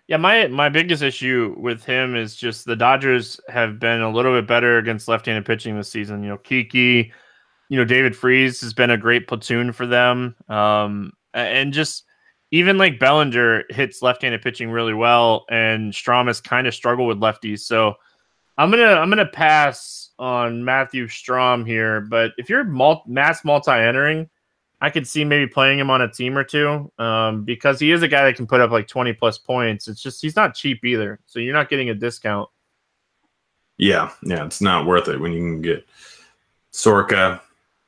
Yeah, 0.08 0.18
my 0.18 0.47
my 0.47 0.70
biggest 0.70 1.03
issue 1.03 1.53
with 1.58 1.84
him 1.84 2.16
is 2.16 2.36
just 2.36 2.66
the 2.66 2.78
Dodgers 2.78 3.41
have 3.49 3.78
been 3.78 4.01
a 4.01 4.10
little 4.10 4.34
bit 4.34 4.47
better 4.47 4.78
against 4.78 5.10
left-handed 5.10 5.45
pitching 5.45 5.76
this 5.76 5.91
season. 5.91 6.24
You 6.24 6.30
know, 6.30 6.38
Kiki, 6.38 7.12
you 7.68 7.78
know, 7.78 7.84
David 7.84 8.16
Freese 8.16 8.62
has 8.62 8.74
been 8.74 8.89
a 8.89 8.97
great 8.97 9.28
platoon 9.28 9.74
for 9.74 9.86
them, 9.86 10.36
um, 10.47 11.12
and 11.34 11.74
just 11.74 12.05
even 12.51 12.78
like 12.78 12.99
Bellinger 12.99 13.66
hits 13.70 14.01
left-handed 14.01 14.41
pitching 14.41 14.72
really 14.72 14.93
well, 14.93 15.45
and 15.49 15.91
Strahm 15.91 16.28
has 16.28 16.39
kind 16.39 16.68
of 16.68 16.74
struggled 16.74 17.10
with 17.10 17.20
lefties. 17.20 17.60
So 17.60 17.95
I'm 18.58 18.72
gonna 18.72 18.93
I'm 18.93 19.10
gonna 19.10 19.26
pass 19.26 20.12
on 20.18 20.64
Matthew 20.64 21.08
Strahm 21.08 21.68
here, 21.68 21.99
but 21.99 22.32
if 22.38 22.49
you're 22.49 22.64
multi- 22.64 23.12
mass 23.12 23.43
multi 23.43 23.72
entering, 23.72 24.30
I 24.80 24.89
could 24.89 25.07
see 25.07 25.23
maybe 25.23 25.47
playing 25.47 25.80
him 25.80 25.89
on 25.89 26.01
a 26.01 26.07
team 26.07 26.38
or 26.38 26.43
two 26.43 26.91
um, 26.99 27.43
because 27.43 27.80
he 27.80 27.91
is 27.91 28.03
a 28.03 28.07
guy 28.07 28.25
that 28.25 28.36
can 28.36 28.45
put 28.45 28.61
up 28.61 28.69
like 28.69 28.88
20 28.88 29.13
plus 29.13 29.38
points. 29.38 29.88
It's 29.88 30.01
just 30.01 30.21
he's 30.21 30.36
not 30.36 30.53
cheap 30.53 30.86
either. 30.86 31.19
So 31.25 31.39
you're 31.39 31.53
not 31.53 31.69
getting 31.69 31.89
a 31.89 31.95
discount. 31.95 32.49
Yeah. 33.78 34.11
Yeah. 34.23 34.45
It's 34.45 34.61
not 34.61 34.86
worth 34.86 35.07
it 35.07 35.19
when 35.19 35.32
you 35.32 35.39
can 35.39 35.61
get 35.61 35.86
Soroka, 36.71 37.41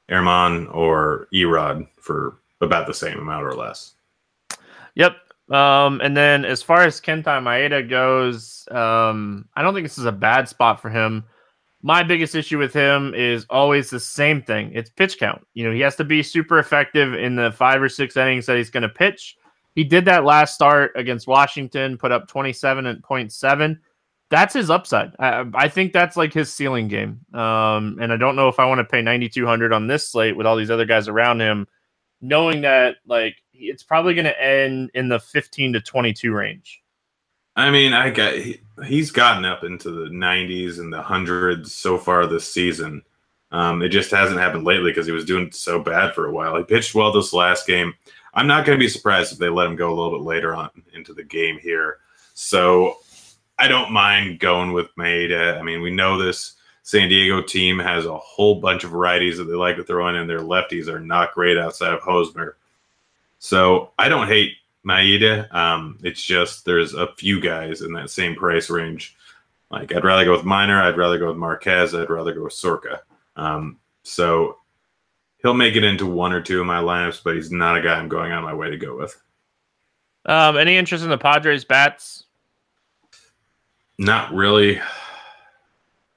Germán, 0.10 0.74
or 0.74 1.28
Erod 1.34 1.88
for 2.00 2.40
about 2.62 2.88
the 2.88 2.94
same 2.94 3.20
amount 3.20 3.46
or 3.46 3.54
less. 3.54 3.94
Yep. 4.96 5.16
Um, 5.52 6.02
and 6.02 6.18
then 6.18 6.46
as 6.46 6.62
far 6.62 6.84
as 6.84 7.00
Kenta 7.02 7.42
Maeda 7.42 7.88
goes, 7.88 8.68
um, 8.72 9.48
I 9.56 9.62
don't 9.62 9.74
think 9.74 9.86
this 9.86 9.98
is 9.98 10.06
a 10.06 10.12
bad 10.12 10.50
spot 10.50 10.82
for 10.82 10.90
him 10.90 11.24
my 11.82 12.04
biggest 12.04 12.36
issue 12.36 12.58
with 12.58 12.74
him 12.74 13.14
is 13.14 13.46
always 13.50 13.90
the 13.90 14.00
same 14.00 14.42
thing. 14.42 14.72
It's 14.74 14.90
pitch 14.90 15.18
count. 15.18 15.46
You 15.54 15.66
know, 15.66 15.74
he 15.74 15.80
has 15.82 15.96
to 15.98 16.04
be 16.04 16.22
super 16.24 16.60
effective 16.60 17.14
in 17.14 17.36
the 17.36 17.52
five 17.52 17.82
or 17.82 17.90
six 17.90 18.18
innings 18.18 18.46
that 18.48 18.58
he's 18.58 18.70
going 18.70 18.84
to 18.84 18.90
pitch. 18.90 19.38
He 19.76 19.84
did 19.84 20.04
that 20.06 20.26
last 20.26 20.56
start 20.56 20.92
against 20.96 21.28
Washington, 21.28 21.98
put 21.98 22.12
up 22.12 22.30
27.7. 22.30 23.80
That's 24.30 24.54
his 24.54 24.70
upside. 24.70 25.14
I, 25.20 25.46
I, 25.54 25.70
think 25.70 25.94
that's 25.94 26.18
like 26.18 26.34
his 26.34 26.54
ceiling 26.54 26.88
game. 26.88 27.22
Um, 27.34 27.98
and 28.00 28.12
I 28.12 28.18
don't 28.18 28.36
know 28.36 28.50
if 28.50 28.60
I 28.60 28.66
want 28.66 28.80
to 28.80 28.84
pay 28.84 29.02
9,200 29.02 29.74
on 29.74 29.88
this 29.88 30.08
slate 30.08 30.36
with 30.36 30.46
all 30.46 30.56
these 30.56 30.70
other 30.70 30.86
guys 30.86 31.08
around 31.08 31.40
him, 31.40 31.66
knowing 32.22 32.62
that 32.62 32.98
like 33.08 33.38
it's 33.54 33.84
probably 33.84 34.14
going 34.14 34.26
to 34.26 34.44
end 34.44 34.92
in 34.94 35.08
the 35.08 35.20
15 35.20 35.74
to 35.74 35.82
22 35.82 36.32
range. 36.34 36.82
I 37.60 37.72
mean, 37.72 37.92
I 37.92 38.10
got 38.10 38.36
he, 38.36 38.62
he's 38.86 39.12
gotten 39.12 39.44
up 39.44 39.66
into 39.66 39.92
the 39.92 40.10
90s 40.10 40.80
and 40.80 40.94
the 40.94 41.02
hundreds 41.02 41.74
so 41.76 41.98
far 41.98 42.26
this 42.26 42.52
season. 42.52 43.04
Um, 43.52 43.82
it 43.82 43.90
just 43.90 44.12
hasn't 44.12 44.40
happened 44.40 44.64
lately 44.64 44.92
because 44.92 45.06
he 45.06 45.12
was 45.12 45.26
doing 45.26 45.52
so 45.52 45.80
bad 45.80 46.14
for 46.14 46.28
a 46.28 46.32
while. 46.32 46.56
He 46.56 46.64
pitched 46.64 46.96
well 46.96 47.12
this 47.12 47.34
last 47.34 47.68
game. 47.68 47.94
I'm 48.34 48.48
not 48.48 48.66
going 48.66 48.78
to 48.78 48.84
be 48.84 48.88
surprised 48.88 49.34
if 49.34 49.40
they 49.40 49.50
let 49.50 49.68
him 49.68 49.76
go 49.76 49.90
a 49.90 49.94
little 49.94 50.18
bit 50.18 50.26
later 50.26 50.56
on 50.56 50.70
into 50.94 51.14
the 51.14 51.24
game 51.24 51.60
here. 51.60 51.98
So 52.34 53.00
I 53.58 53.68
don't 53.68 53.92
mind 53.92 54.40
going 54.40 54.72
with 54.72 54.96
Maeda. 54.96 55.60
I 55.60 55.62
mean, 55.62 55.82
we 55.82 55.92
know 55.92 56.18
this 56.18 56.54
San 56.84 57.10
Diego 57.10 57.42
team 57.42 57.78
has 57.78 58.06
a 58.06 58.18
whole 58.18 58.62
bunch 58.62 58.86
of 58.86 58.92
varieties 58.92 59.38
that 59.38 59.46
they 59.46 59.56
like 59.56 59.76
to 59.76 59.84
throw 59.84 60.08
in, 60.08 60.16
and 60.16 60.30
their 60.30 60.40
lefties 60.40 60.88
are 60.88 61.02
not 61.02 61.34
great 61.34 61.58
outside 61.58 61.94
of 61.94 62.02
Hosmer. 62.02 62.56
So 63.40 63.92
I 64.00 64.08
don't 64.08 64.28
hate 64.28 64.54
Maeda. 64.88 65.54
Um, 65.54 65.98
it's 66.04 66.24
just 66.24 66.66
there's 66.66 66.94
a 66.94 67.14
few 67.14 67.40
guys 67.40 67.82
in 67.82 67.94
that 67.94 68.10
same 68.10 68.36
price 68.36 68.70
range. 68.70 69.16
Like 69.72 69.94
I'd 69.94 70.04
rather 70.04 70.26
go 70.26 70.32
with 70.32 70.46
Minor. 70.46 70.82
I'd 70.82 70.98
rather 70.98 71.20
go 71.20 71.28
with 71.28 71.38
Marquez. 71.38 71.94
I'd 71.94 72.10
rather 72.10 72.34
go 72.34 72.44
with 72.44 72.54
Soroka. 72.54 73.02
Um, 73.36 73.80
so 74.04 74.58
he'll 75.42 75.54
make 75.54 75.76
it 75.76 75.84
into 75.84 76.06
one 76.06 76.34
or 76.34 76.42
two 76.42 76.60
of 76.60 76.66
my 76.66 76.82
lineups, 76.82 77.24
but 77.24 77.36
he's 77.36 77.52
not 77.52 77.78
a 77.78 77.82
guy 77.82 77.96
I'm 77.96 78.10
going 78.10 78.32
on 78.32 78.44
my 78.44 78.54
way 78.54 78.70
to 78.70 78.78
go 78.78 78.98
with. 78.98 79.22
Um, 80.26 80.58
any 80.58 80.76
interest 80.76 81.04
in 81.04 81.10
the 81.10 81.18
Padres 81.18 81.64
bats? 81.64 82.26
Not 83.98 84.34
really. 84.34 84.82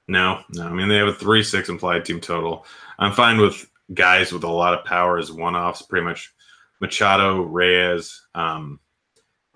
No, 0.07 0.41
no. 0.51 0.65
I 0.65 0.69
mean, 0.69 0.87
they 0.87 0.97
have 0.97 1.07
a 1.07 1.13
three 1.13 1.43
six 1.43 1.69
implied 1.69 2.05
team 2.05 2.19
total. 2.19 2.65
I'm 2.99 3.13
fine 3.13 3.37
with 3.37 3.69
guys 3.93 4.31
with 4.31 4.43
a 4.43 4.49
lot 4.49 4.73
of 4.73 4.85
power 4.85 5.17
as 5.17 5.31
one 5.31 5.55
offs. 5.55 5.81
Pretty 5.81 6.05
much 6.05 6.32
Machado, 6.83 7.43
Reyes, 7.43 8.27
um, 8.35 8.77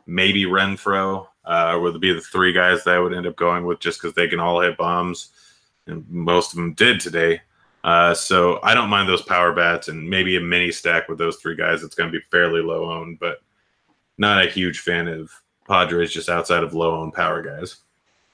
maybe 0.05 0.45
Renfroe 0.45 1.27
uh, 1.43 1.77
would 1.81 1.99
be 1.99 2.13
the 2.13 2.21
three 2.21 2.53
guys 2.53 2.85
that 2.85 2.95
I 2.95 2.99
would 2.99 3.13
end 3.13 3.27
up 3.27 3.35
going 3.35 3.65
with 3.65 3.81
just 3.81 4.01
because 4.01 4.15
they 4.15 4.29
can 4.29 4.39
all 4.39 4.61
hit 4.61 4.77
bombs, 4.77 5.31
and 5.87 6.09
most 6.09 6.53
of 6.53 6.55
them 6.55 6.73
did 6.73 7.01
today. 7.01 7.41
Uh, 7.83 8.13
so 8.13 8.61
I 8.63 8.73
don't 8.73 8.89
mind 8.89 9.09
those 9.09 9.21
power 9.23 9.51
bats 9.51 9.89
and 9.89 10.09
maybe 10.09 10.37
a 10.37 10.39
mini 10.39 10.71
stack 10.71 11.09
with 11.09 11.17
those 11.17 11.35
three 11.35 11.57
guys. 11.57 11.83
It's 11.83 11.95
going 11.95 12.09
to 12.09 12.17
be 12.17 12.23
fairly 12.31 12.61
low 12.61 12.89
owned, 12.89 13.19
but 13.19 13.39
not 14.17 14.45
a 14.45 14.49
huge 14.49 14.79
fan 14.79 15.09
of 15.09 15.29
Padres 15.67 16.13
just 16.13 16.29
outside 16.29 16.63
of 16.63 16.73
low 16.73 17.01
owned 17.01 17.13
power 17.13 17.41
guys. 17.41 17.75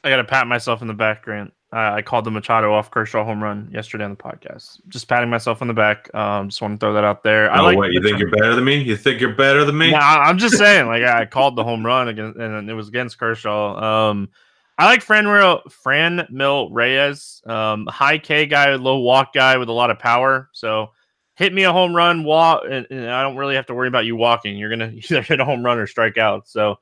I 0.03 0.11
got 0.11 0.17
to 0.17 0.23
pat 0.23 0.45
myself 0.45 0.83
in 0.83 0.87
the 0.87 0.93
back, 0.93 1.23
Grant. 1.23 1.51
Uh, 1.73 1.91
I 1.95 2.03
called 2.03 2.23
the 2.23 2.29
Machado 2.29 2.71
off 2.71 2.91
Kershaw 2.91 3.25
home 3.25 3.41
run 3.41 3.67
yesterday 3.73 4.03
on 4.03 4.11
the 4.11 4.15
podcast. 4.15 4.79
Just 4.89 5.07
patting 5.07 5.31
myself 5.31 5.59
on 5.59 5.67
the 5.67 5.73
back. 5.73 6.13
Um, 6.13 6.49
just 6.49 6.61
want 6.61 6.79
to 6.79 6.85
throw 6.85 6.93
that 6.93 7.03
out 7.03 7.23
there. 7.23 7.51
I 7.51 7.61
like 7.61 7.75
what 7.75 7.91
you 7.91 8.03
think 8.03 8.19
you're 8.19 8.29
better 8.29 8.53
than 8.53 8.63
me? 8.63 8.77
You 8.77 8.95
think 8.95 9.19
you're 9.19 9.33
better 9.33 9.65
than 9.65 9.75
me? 9.75 9.89
Nah, 9.89 9.97
I'm 9.97 10.37
just 10.37 10.55
saying. 10.55 10.85
Like 10.85 11.01
I 11.01 11.25
called 11.25 11.55
the 11.55 11.63
home 11.63 11.83
run 11.83 12.09
against, 12.09 12.37
and 12.37 12.69
it 12.69 12.73
was 12.75 12.89
against 12.89 13.17
Kershaw. 13.17 14.09
Um, 14.11 14.29
I 14.77 14.85
like 14.85 15.03
Franmil 15.03 15.71
Fran 15.71 16.27
Mil 16.29 16.69
Reyes, 16.69 17.41
um, 17.47 17.87
high 17.87 18.19
K 18.19 18.45
guy, 18.45 18.75
low 18.75 18.99
walk 18.99 19.33
guy 19.33 19.57
with 19.57 19.69
a 19.69 19.73
lot 19.73 19.89
of 19.89 19.97
power. 19.97 20.49
So 20.53 20.91
hit 21.35 21.53
me 21.53 21.63
a 21.63 21.71
home 21.71 21.95
run, 21.95 22.23
walk, 22.23 22.65
and, 22.69 22.85
and 22.91 23.09
I 23.09 23.23
don't 23.23 23.35
really 23.35 23.55
have 23.55 23.65
to 23.67 23.73
worry 23.73 23.87
about 23.87 24.05
you 24.05 24.15
walking. 24.15 24.57
You're 24.57 24.69
gonna 24.69 24.91
either 24.93 25.23
hit 25.23 25.39
a 25.39 25.45
home 25.45 25.65
run 25.65 25.79
or 25.79 25.87
strike 25.87 26.19
out. 26.19 26.47
So 26.47 26.77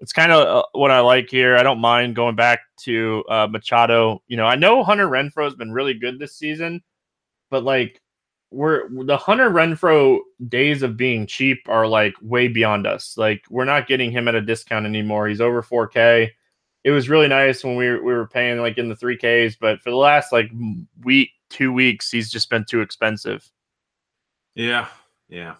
it's 0.00 0.12
kind 0.12 0.32
of 0.32 0.46
uh, 0.46 0.62
what 0.72 0.90
I 0.90 1.00
like 1.00 1.30
here. 1.30 1.56
I 1.56 1.62
don't 1.62 1.80
mind 1.80 2.16
going 2.16 2.36
back 2.36 2.60
to 2.82 3.24
uh, 3.28 3.48
Machado. 3.50 4.22
You 4.28 4.36
know, 4.36 4.46
I 4.46 4.54
know 4.54 4.84
Hunter 4.84 5.08
Renfroe 5.08 5.44
has 5.44 5.54
been 5.54 5.72
really 5.72 5.94
good 5.94 6.18
this 6.18 6.36
season, 6.36 6.82
but 7.50 7.64
like 7.64 8.00
we're 8.50 8.88
the 9.04 9.16
Hunter 9.16 9.50
Renfroe 9.50 10.20
days 10.48 10.82
of 10.82 10.96
being 10.96 11.26
cheap 11.26 11.58
are 11.68 11.86
like 11.86 12.14
way 12.22 12.48
beyond 12.48 12.86
us. 12.86 13.16
Like 13.16 13.44
we're 13.50 13.64
not 13.64 13.88
getting 13.88 14.10
him 14.10 14.28
at 14.28 14.34
a 14.34 14.40
discount 14.40 14.86
anymore. 14.86 15.28
He's 15.28 15.40
over 15.40 15.62
4K. 15.62 16.30
It 16.84 16.90
was 16.90 17.08
really 17.08 17.28
nice 17.28 17.64
when 17.64 17.76
we 17.76 17.90
we 17.92 18.12
were 18.12 18.28
paying 18.28 18.60
like 18.60 18.78
in 18.78 18.88
the 18.88 18.94
3Ks, 18.94 19.56
but 19.60 19.80
for 19.82 19.90
the 19.90 19.96
last 19.96 20.32
like 20.32 20.50
week, 21.02 21.30
two 21.50 21.72
weeks, 21.72 22.10
he's 22.10 22.30
just 22.30 22.48
been 22.50 22.64
too 22.64 22.80
expensive. 22.80 23.50
Yeah, 24.54 24.88
yeah. 25.28 25.54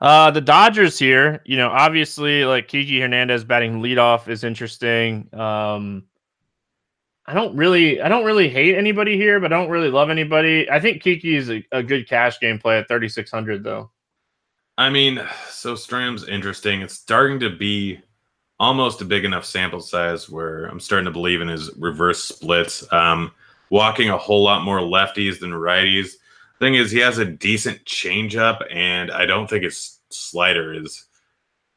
Uh, 0.00 0.30
the 0.30 0.40
Dodgers 0.40 0.98
here, 0.98 1.42
you 1.44 1.56
know, 1.56 1.68
obviously 1.68 2.44
like 2.44 2.68
Kiki 2.68 3.00
Hernandez 3.00 3.44
batting 3.44 3.82
leadoff 3.82 4.28
is 4.28 4.44
interesting. 4.44 5.28
Um, 5.34 6.04
I 7.26 7.34
don't 7.34 7.54
really, 7.54 8.00
I 8.00 8.08
don't 8.08 8.24
really 8.24 8.48
hate 8.48 8.76
anybody 8.76 9.16
here, 9.16 9.40
but 9.40 9.52
I 9.52 9.56
don't 9.56 9.68
really 9.68 9.90
love 9.90 10.08
anybody. 10.08 10.70
I 10.70 10.80
think 10.80 11.02
Kiki 11.02 11.36
is 11.36 11.50
a, 11.50 11.64
a 11.70 11.82
good 11.82 12.08
cash 12.08 12.40
game 12.40 12.58
play 12.58 12.78
at 12.78 12.88
3,600 12.88 13.62
though. 13.62 13.90
I 14.78 14.88
mean, 14.88 15.22
so 15.50 15.74
Strahm's 15.74 16.26
interesting. 16.26 16.80
It's 16.80 16.94
starting 16.94 17.38
to 17.40 17.50
be 17.50 18.00
almost 18.58 19.02
a 19.02 19.04
big 19.04 19.26
enough 19.26 19.44
sample 19.44 19.80
size 19.80 20.30
where 20.30 20.64
I'm 20.64 20.80
starting 20.80 21.04
to 21.04 21.10
believe 21.10 21.42
in 21.42 21.48
his 21.48 21.70
reverse 21.76 22.24
splits. 22.24 22.90
Um, 22.90 23.32
walking 23.68 24.08
a 24.08 24.16
whole 24.16 24.42
lot 24.42 24.64
more 24.64 24.80
lefties 24.80 25.38
than 25.38 25.50
righties 25.50 26.14
thing 26.60 26.74
is 26.74 26.90
he 26.90 27.00
has 27.00 27.18
a 27.18 27.24
decent 27.24 27.84
changeup, 27.84 28.62
and 28.70 29.10
I 29.10 29.26
don't 29.26 29.48
think 29.48 29.64
his 29.64 29.98
slider 30.10 30.72
is 30.74 31.06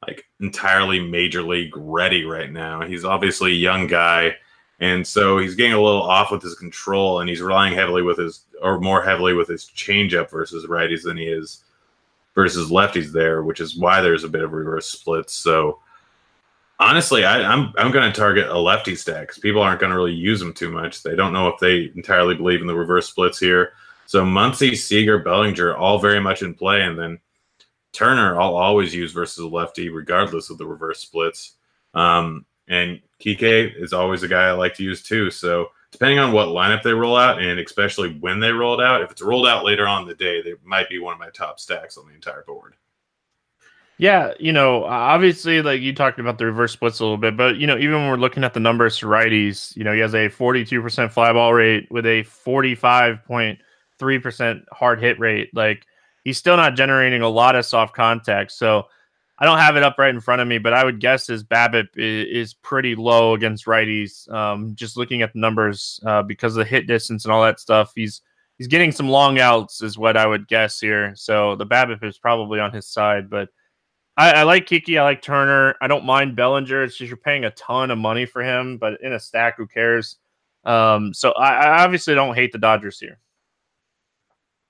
like 0.05 0.25
entirely 0.41 0.99
major 0.99 1.41
league 1.41 1.75
ready 1.75 2.25
right 2.25 2.51
now. 2.51 2.81
He's 2.81 3.05
obviously 3.05 3.51
a 3.51 3.55
young 3.55 3.87
guy, 3.87 4.35
and 4.79 5.07
so 5.07 5.37
he's 5.37 5.55
getting 5.55 5.73
a 5.73 5.81
little 5.81 6.01
off 6.03 6.31
with 6.31 6.43
his 6.43 6.55
control, 6.55 7.21
and 7.21 7.29
he's 7.29 7.41
relying 7.41 7.73
heavily 7.73 8.03
with 8.03 8.17
his 8.17 8.45
or 8.61 8.79
more 8.79 9.01
heavily 9.01 9.33
with 9.33 9.47
his 9.47 9.65
changeup 9.75 10.29
versus 10.29 10.67
righties 10.67 11.03
than 11.03 11.17
he 11.17 11.25
is 11.25 11.63
versus 12.35 12.69
lefties 12.69 13.11
there, 13.11 13.43
which 13.43 13.61
is 13.61 13.77
why 13.77 14.01
there's 14.01 14.23
a 14.23 14.29
bit 14.29 14.43
of 14.43 14.51
reverse 14.51 14.87
splits. 14.87 15.33
So 15.33 15.79
honestly, 16.79 17.23
I, 17.23 17.39
am 17.39 17.73
I'm, 17.77 17.85
I'm 17.85 17.91
going 17.91 18.11
to 18.11 18.19
target 18.19 18.49
a 18.49 18.57
lefty 18.57 18.95
stack 18.95 19.27
because 19.27 19.37
people 19.37 19.61
aren't 19.61 19.79
going 19.79 19.91
to 19.91 19.95
really 19.95 20.13
use 20.13 20.39
them 20.39 20.53
too 20.53 20.71
much. 20.71 21.03
They 21.03 21.15
don't 21.15 21.33
know 21.33 21.47
if 21.47 21.59
they 21.59 21.91
entirely 21.95 22.35
believe 22.35 22.61
in 22.61 22.67
the 22.67 22.75
reverse 22.75 23.07
splits 23.07 23.39
here. 23.39 23.73
So 24.05 24.23
Muncy, 24.23 24.75
Seager, 24.77 25.19
Bellinger, 25.19 25.75
all 25.75 25.99
very 25.99 26.19
much 26.19 26.41
in 26.41 26.53
play, 26.53 26.83
and 26.83 26.97
then 26.97 27.19
Turner, 27.93 28.39
I'll 28.39 28.55
always 28.55 28.93
use 28.93 29.11
versus 29.11 29.37
a 29.37 29.47
lefty, 29.47 29.89
regardless 29.89 30.49
of 30.49 30.57
the 30.57 30.65
reverse 30.65 30.99
splits. 30.99 31.53
Um, 31.93 32.45
and 32.67 32.99
Kike 33.19 33.81
is 33.81 33.93
always 33.93 34.23
a 34.23 34.27
guy 34.27 34.47
I 34.47 34.51
like 34.51 34.73
to 34.75 34.83
use 34.83 35.03
too. 35.03 35.29
So 35.29 35.69
depending 35.91 36.19
on 36.19 36.33
what 36.33 36.47
lineup 36.47 36.81
they 36.81 36.93
roll 36.93 37.15
out, 37.15 37.41
and 37.41 37.59
especially 37.59 38.17
when 38.19 38.39
they 38.39 38.51
roll 38.51 38.79
it 38.79 38.83
out, 38.83 39.01
if 39.01 39.11
it's 39.11 39.21
rolled 39.21 39.47
out 39.47 39.63
later 39.63 39.87
on 39.87 40.07
the 40.07 40.15
day, 40.15 40.41
they 40.41 40.53
might 40.63 40.89
be 40.89 40.99
one 40.99 41.13
of 41.13 41.19
my 41.19 41.29
top 41.29 41.59
stacks 41.59 41.97
on 41.97 42.07
the 42.07 42.13
entire 42.13 42.43
board. 42.47 42.75
Yeah, 43.99 44.33
you 44.39 44.51
know, 44.51 44.83
obviously, 44.85 45.61
like 45.61 45.81
you 45.81 45.93
talked 45.93 46.19
about 46.19 46.39
the 46.39 46.47
reverse 46.47 46.73
splits 46.73 46.99
a 46.99 47.03
little 47.03 47.17
bit, 47.17 47.37
but 47.37 47.57
you 47.57 47.67
know, 47.67 47.77
even 47.77 47.93
when 47.93 48.09
we're 48.09 48.17
looking 48.17 48.43
at 48.43 48.55
the 48.55 48.59
numbers 48.59 48.97
for 48.97 49.05
righties, 49.05 49.75
you 49.77 49.83
know, 49.83 49.93
he 49.93 49.99
has 49.99 50.15
a 50.15 50.29
42% 50.29 51.11
fly 51.11 51.31
ball 51.31 51.53
rate 51.53 51.89
with 51.91 52.07
a 52.07 52.23
45 52.23 53.23
point 53.23 53.59
three 54.03 54.19
percent 54.19 54.65
hard 54.69 54.99
hit 54.99 55.17
rate. 55.17 55.49
Like 55.53 55.85
he's 56.25 56.37
still 56.37 56.57
not 56.57 56.75
generating 56.75 57.21
a 57.21 57.29
lot 57.29 57.55
of 57.55 57.65
soft 57.65 57.95
contact. 57.95 58.51
So 58.51 58.83
I 59.39 59.45
don't 59.45 59.59
have 59.59 59.77
it 59.77 59.83
up 59.83 59.95
right 59.97 60.13
in 60.13 60.19
front 60.19 60.41
of 60.41 60.47
me, 60.49 60.57
but 60.57 60.73
I 60.73 60.83
would 60.83 60.99
guess 60.99 61.25
his 61.25 61.41
BABIP 61.41 61.87
is, 61.95 62.53
pretty 62.53 62.95
low 62.95 63.33
against 63.33 63.65
righties. 63.65 64.29
Um, 64.29 64.75
just 64.75 64.97
looking 64.97 65.21
at 65.21 65.31
the 65.31 65.39
numbers 65.39 66.01
uh, 66.05 66.21
because 66.21 66.57
of 66.57 66.65
the 66.65 66.69
hit 66.69 66.85
distance 66.85 67.23
and 67.23 67.31
all 67.31 67.43
that 67.43 67.61
stuff, 67.61 67.93
he's 67.95 68.21
he's 68.57 68.67
getting 68.67 68.91
some 68.91 69.07
long 69.07 69.39
outs, 69.39 69.81
is 69.81 69.97
what 69.97 70.17
I 70.17 70.27
would 70.27 70.49
guess 70.49 70.81
here. 70.81 71.13
So 71.15 71.55
the 71.55 71.65
BABIP 71.65 72.03
is 72.03 72.17
probably 72.17 72.59
on 72.59 72.73
his 72.73 72.87
side, 72.87 73.29
but. 73.29 73.47
I, 74.15 74.31
I 74.31 74.43
like 74.43 74.67
Kiki. 74.67 74.99
I 74.99 75.03
like 75.03 75.23
Turner. 75.23 75.73
I 75.81 75.87
don't 75.87 76.05
mind 76.05 76.35
Bellinger. 76.35 76.83
It's 76.83 76.95
just 76.95 77.09
you're 77.09 77.17
paying 77.17 77.45
a 77.45 77.51
ton 77.51 77.89
of 77.89 77.97
money 77.97 78.27
for 78.27 78.43
him, 78.43 78.77
but 78.77 79.01
in 79.01 79.13
a 79.13 79.19
stack, 79.19 79.57
who 79.57 79.65
cares? 79.65 80.17
Um, 80.65 81.15
so 81.15 81.31
I, 81.31 81.53
I 81.53 81.83
obviously 81.83 82.13
don't 82.13 82.35
hate 82.35 82.51
the 82.51 82.59
Dodgers 82.59 82.99
here. 82.99 83.17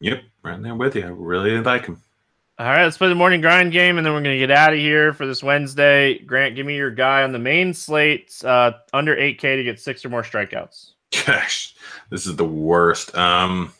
Yep, 0.04 0.22
right 0.44 0.62
there 0.62 0.76
with 0.76 0.98
you. 0.98 1.06
I 1.06 1.08
really 1.08 1.58
like 1.62 1.86
him. 1.86 2.02
All 2.60 2.66
right, 2.66 2.84
let's 2.84 2.98
play 2.98 3.08
the 3.08 3.16
morning 3.16 3.40
grind 3.40 3.72
game, 3.72 3.98
and 3.98 4.06
then 4.06 4.14
we're 4.14 4.22
going 4.22 4.38
to 4.38 4.48
get 4.48 4.52
out 4.52 4.74
of 4.74 4.80
here 4.80 5.14
for 5.14 5.26
this 5.26 5.42
Wednesday. 5.42 6.20
Grant, 6.20 6.58
give 6.58 6.66
me 6.66 6.76
your 6.76 6.92
guy 6.92 7.24
on 7.24 7.32
the 7.32 7.40
main 7.40 7.74
slate 7.74 8.36
uh, 8.44 8.74
under 8.92 9.16
8K 9.16 9.40
to 9.40 9.64
get 9.64 9.80
six 9.80 10.04
or 10.04 10.10
more 10.10 10.22
strikeouts. 10.22 10.92
Gosh, 11.26 11.74
this 12.10 12.28
is 12.28 12.36
the 12.36 12.44
worst. 12.44 13.16
Um, 13.16 13.72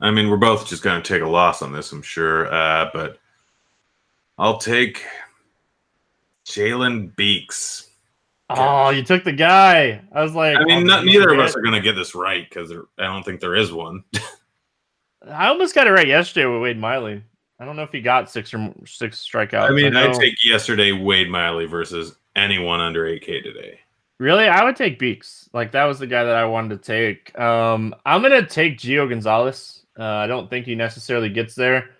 I 0.00 0.10
mean, 0.10 0.28
we're 0.28 0.36
both 0.36 0.66
just 0.66 0.82
going 0.82 1.00
to 1.00 1.08
take 1.08 1.22
a 1.22 1.28
loss 1.28 1.62
on 1.62 1.72
this, 1.72 1.92
I'm 1.92 2.02
sure. 2.02 2.52
Uh, 2.52 2.90
but 2.92 3.20
I'll 4.36 4.58
take 4.58 5.04
Jalen 6.44 7.14
Beeks. 7.14 7.88
Oh, 8.50 8.90
you 8.90 9.02
took 9.02 9.24
the 9.24 9.32
guy. 9.32 10.02
I 10.12 10.22
was 10.22 10.34
like, 10.34 10.56
I 10.56 10.64
mean, 10.64 10.82
oh, 10.82 10.86
not, 10.86 11.04
neither 11.04 11.32
of 11.32 11.40
us 11.40 11.56
are 11.56 11.62
going 11.62 11.74
to 11.74 11.80
get 11.80 11.94
this 11.94 12.14
right 12.14 12.46
because 12.48 12.70
I 12.72 13.04
don't 13.04 13.22
think 13.22 13.40
there 13.40 13.56
is 13.56 13.72
one. 13.72 14.04
I 15.30 15.48
almost 15.48 15.74
got 15.74 15.86
it 15.86 15.90
right 15.90 16.06
yesterday 16.06 16.46
with 16.46 16.60
Wade 16.60 16.78
Miley. 16.78 17.22
I 17.58 17.64
don't 17.64 17.76
know 17.76 17.82
if 17.82 17.92
he 17.92 18.00
got 18.00 18.30
six 18.30 18.52
or 18.52 18.74
six 18.84 19.26
strikeouts. 19.26 19.70
I 19.70 19.72
mean, 19.72 19.96
I 19.96 20.08
would 20.08 20.16
take 20.16 20.44
yesterday 20.44 20.92
Wade 20.92 21.30
Miley 21.30 21.66
versus 21.66 22.16
anyone 22.36 22.80
under 22.80 23.04
8K 23.04 23.42
today. 23.42 23.78
Really, 24.18 24.46
I 24.46 24.62
would 24.64 24.76
take 24.76 24.98
Beeks. 24.98 25.48
Like 25.52 25.72
that 25.72 25.84
was 25.84 25.98
the 25.98 26.06
guy 26.06 26.24
that 26.24 26.36
I 26.36 26.44
wanted 26.44 26.82
to 26.82 26.86
take. 26.86 27.36
Um, 27.38 27.94
I'm 28.04 28.22
gonna 28.22 28.46
take 28.46 28.78
Gio 28.78 29.08
Gonzalez. 29.08 29.86
Uh, 29.98 30.04
I 30.04 30.26
don't 30.26 30.50
think 30.50 30.66
he 30.66 30.74
necessarily 30.74 31.28
gets 31.28 31.54
there, 31.54 31.90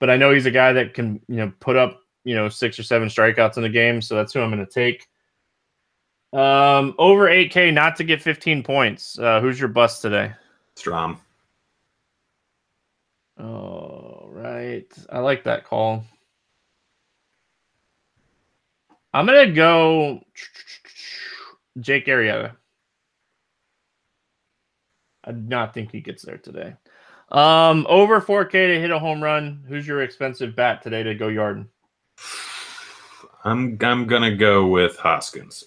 but 0.00 0.10
I 0.10 0.16
know 0.16 0.32
he's 0.32 0.46
a 0.46 0.50
guy 0.50 0.72
that 0.72 0.94
can, 0.94 1.20
you 1.28 1.36
know, 1.36 1.52
put 1.60 1.76
up, 1.76 2.00
you 2.24 2.34
know, 2.34 2.48
six 2.48 2.78
or 2.78 2.82
seven 2.82 3.08
strikeouts 3.08 3.56
in 3.56 3.64
a 3.64 3.68
game. 3.68 4.02
So 4.02 4.14
that's 4.14 4.32
who 4.32 4.40
I'm 4.40 4.50
gonna 4.50 4.66
take. 4.66 5.06
Um, 6.34 6.94
over 6.98 7.28
8K, 7.28 7.72
not 7.72 7.94
to 7.96 8.04
get 8.04 8.20
15 8.20 8.64
points. 8.64 9.18
Uh, 9.18 9.40
who's 9.40 9.58
your 9.58 9.68
bust 9.68 10.02
today? 10.02 10.32
Strahm. 10.74 11.18
All 13.38 14.28
right. 14.30 14.92
I 15.10 15.20
like 15.20 15.44
that 15.44 15.64
call. 15.64 16.04
I'm 19.12 19.26
going 19.26 19.46
to 19.46 19.54
go 19.54 20.20
Jake 21.78 22.06
Arrieta. 22.06 22.56
I 25.22 25.32
do 25.32 25.40
not 25.40 25.72
think 25.72 25.92
he 25.92 26.00
gets 26.00 26.24
there 26.24 26.38
today. 26.38 26.74
Um, 27.30 27.86
over 27.88 28.20
4K 28.20 28.50
to 28.50 28.80
hit 28.80 28.90
a 28.90 28.98
home 28.98 29.22
run. 29.22 29.64
Who's 29.68 29.86
your 29.86 30.02
expensive 30.02 30.56
bat 30.56 30.82
today 30.82 31.04
to 31.04 31.14
go 31.14 31.28
yard? 31.28 31.66
I'm 33.44 33.76
I'm 33.82 34.06
gonna 34.06 34.34
go 34.34 34.66
with 34.66 34.96
Hoskins. 34.96 35.64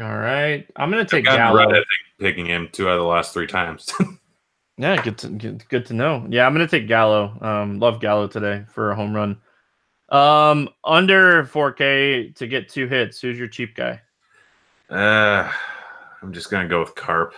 All 0.00 0.16
right, 0.16 0.66
I'm 0.76 0.90
gonna 0.90 1.04
take 1.04 1.26
Gallo. 1.26 1.70
Think 1.70 1.86
picking 2.18 2.46
him 2.46 2.68
two 2.72 2.88
out 2.88 2.94
of 2.94 3.00
the 3.00 3.06
last 3.06 3.34
three 3.34 3.46
times. 3.46 3.92
yeah, 4.78 5.02
good 5.02 5.18
to 5.18 5.28
good, 5.28 5.68
good 5.68 5.86
to 5.86 5.94
know. 5.94 6.26
Yeah, 6.30 6.46
I'm 6.46 6.54
gonna 6.54 6.66
take 6.66 6.88
Gallo. 6.88 7.36
Um, 7.42 7.78
love 7.78 8.00
Gallo 8.00 8.26
today 8.26 8.64
for 8.70 8.90
a 8.90 8.96
home 8.96 9.14
run. 9.14 9.38
Um, 10.08 10.68
under 10.84 11.44
4K 11.44 12.34
to 12.36 12.46
get 12.46 12.68
two 12.68 12.86
hits. 12.86 13.20
Who's 13.20 13.38
your 13.38 13.48
cheap 13.48 13.74
guy? 13.74 14.00
Uh, 14.88 15.50
I'm 16.22 16.32
just 16.32 16.50
gonna 16.50 16.68
go 16.68 16.80
with 16.80 16.94
Carp. 16.94 17.34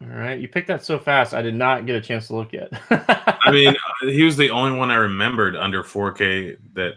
All 0.00 0.08
right, 0.08 0.38
you 0.38 0.48
picked 0.48 0.68
that 0.68 0.84
so 0.84 0.98
fast. 0.98 1.34
I 1.34 1.42
did 1.42 1.54
not 1.54 1.86
get 1.86 1.96
a 1.96 2.00
chance 2.00 2.28
to 2.28 2.36
look 2.36 2.52
yet. 2.52 2.70
I 2.90 3.50
mean, 3.50 3.74
he 4.02 4.22
was 4.22 4.36
the 4.36 4.50
only 4.50 4.76
one 4.76 4.90
I 4.90 4.96
remembered 4.96 5.56
under 5.56 5.82
4K 5.82 6.56
that 6.74 6.94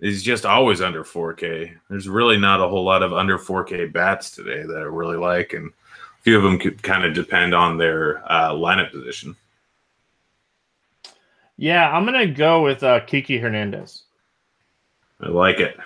is 0.00 0.22
just 0.22 0.46
always 0.46 0.80
under 0.80 1.04
4K. 1.04 1.76
There's 1.88 2.08
really 2.08 2.38
not 2.38 2.60
a 2.60 2.68
whole 2.68 2.84
lot 2.84 3.02
of 3.02 3.12
under 3.12 3.38
4K 3.38 3.92
bats 3.92 4.30
today 4.30 4.62
that 4.62 4.76
I 4.76 4.82
really 4.82 5.16
like, 5.16 5.52
and 5.52 5.68
a 5.68 6.22
few 6.22 6.36
of 6.36 6.42
them 6.42 6.58
could 6.58 6.82
kind 6.82 7.04
of 7.04 7.14
depend 7.14 7.54
on 7.54 7.76
their 7.76 8.22
uh, 8.30 8.50
lineup 8.50 8.90
position. 8.90 9.36
Yeah, 11.56 11.90
I'm 11.90 12.06
gonna 12.06 12.26
go 12.26 12.62
with 12.62 12.82
uh, 12.82 13.00
Kiki 13.00 13.36
Hernandez. 13.36 14.04
I 15.20 15.28
like 15.28 15.60
it. 15.60 15.76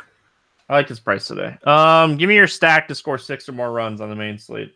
I 0.69 0.75
like 0.75 0.89
his 0.89 1.01
price 1.01 1.27
today. 1.27 1.59
Um, 1.65 2.17
give 2.17 2.29
me 2.29 2.37
your 2.37 2.47
stack 2.47 2.87
to 2.89 2.95
score 2.95 3.19
six 3.19 3.49
or 3.49 3.53
more 3.53 3.73
runs 3.73 4.01
on 4.01 4.09
the 4.09 4.15
main 4.15 4.39
slate. 4.39 4.73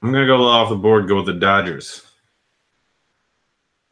I'm 0.00 0.12
gonna 0.12 0.26
go 0.26 0.36
a 0.36 0.38
little 0.38 0.46
off 0.46 0.68
the 0.68 0.76
board. 0.76 1.08
Go 1.08 1.16
with 1.16 1.26
the 1.26 1.32
Dodgers. 1.32 2.07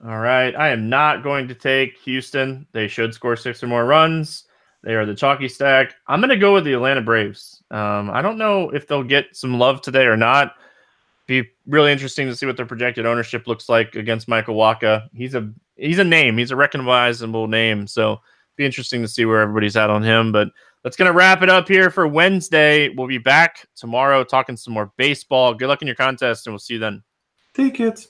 All 0.07 0.19
right. 0.19 0.55
I 0.55 0.69
am 0.69 0.89
not 0.89 1.25
going 1.25 1.49
to 1.49 1.55
take 1.55 1.99
Houston. 1.99 2.65
They 2.71 2.87
should 2.87 3.13
score 3.13 3.35
six 3.35 3.63
or 3.63 3.67
more 3.67 3.85
runs. 3.87 4.45
They 4.85 4.95
are 4.95 5.05
the 5.05 5.17
chalky 5.17 5.49
stack. 5.49 5.95
I'm 6.07 6.21
going 6.21 6.31
to 6.31 6.37
go 6.37 6.55
with 6.55 6.65
the 6.65 6.75
Atlanta 6.75 7.01
Braves. 7.01 7.61
Um, 7.73 8.11
I 8.11 8.23
don't 8.23 8.39
know 8.39 8.71
if 8.71 8.87
they'll 8.87 9.03
get 9.03 9.35
some 9.35 9.59
love 9.59 9.81
today 9.81 10.05
or 10.05 10.17
not. 10.17 10.55
Be 11.27 11.49
really 11.67 11.91
interesting 11.91 12.29
to 12.29 12.37
see 12.37 12.47
what 12.47 12.57
their 12.57 12.67
projected 12.67 13.05
ownership 13.05 13.49
looks 13.49 13.69
like 13.69 13.97
against 13.97 14.29
Michael 14.29 14.55
Wacha. 14.55 15.09
He's 15.13 15.35
a 15.35 15.53
he's 15.75 15.99
a 15.99 16.05
name. 16.05 16.39
He's 16.39 16.53
a 16.53 16.57
recognizable 16.57 17.49
name. 17.49 17.89
So 17.89 18.21
be 18.55 18.65
interesting 18.65 19.03
to 19.03 19.09
see 19.09 19.25
where 19.25 19.41
everybody's 19.41 19.77
at 19.77 19.91
on 19.91 20.05
him. 20.05 20.31
But 20.31 20.51
that's 20.85 20.97
going 20.97 21.11
to 21.11 21.17
wrap 21.17 21.43
it 21.43 21.51
up 21.51 21.67
here 21.67 21.91
for 21.91 22.07
Wednesday. 22.07 22.91
We'll 22.91 23.09
be 23.09 23.19
back 23.19 23.67
tomorrow 23.75 24.23
talking 24.23 24.57
some 24.57 24.73
more 24.73 24.93
baseball. 24.97 25.53
Good 25.53 25.67
luck 25.67 25.83
in 25.83 25.89
your 25.89 25.97
contest, 25.97 26.47
and 26.47 26.53
we'll 26.53 26.61
see 26.61 26.75
you 26.75 26.81
then. 26.81 27.03
Tickets. 27.55 28.07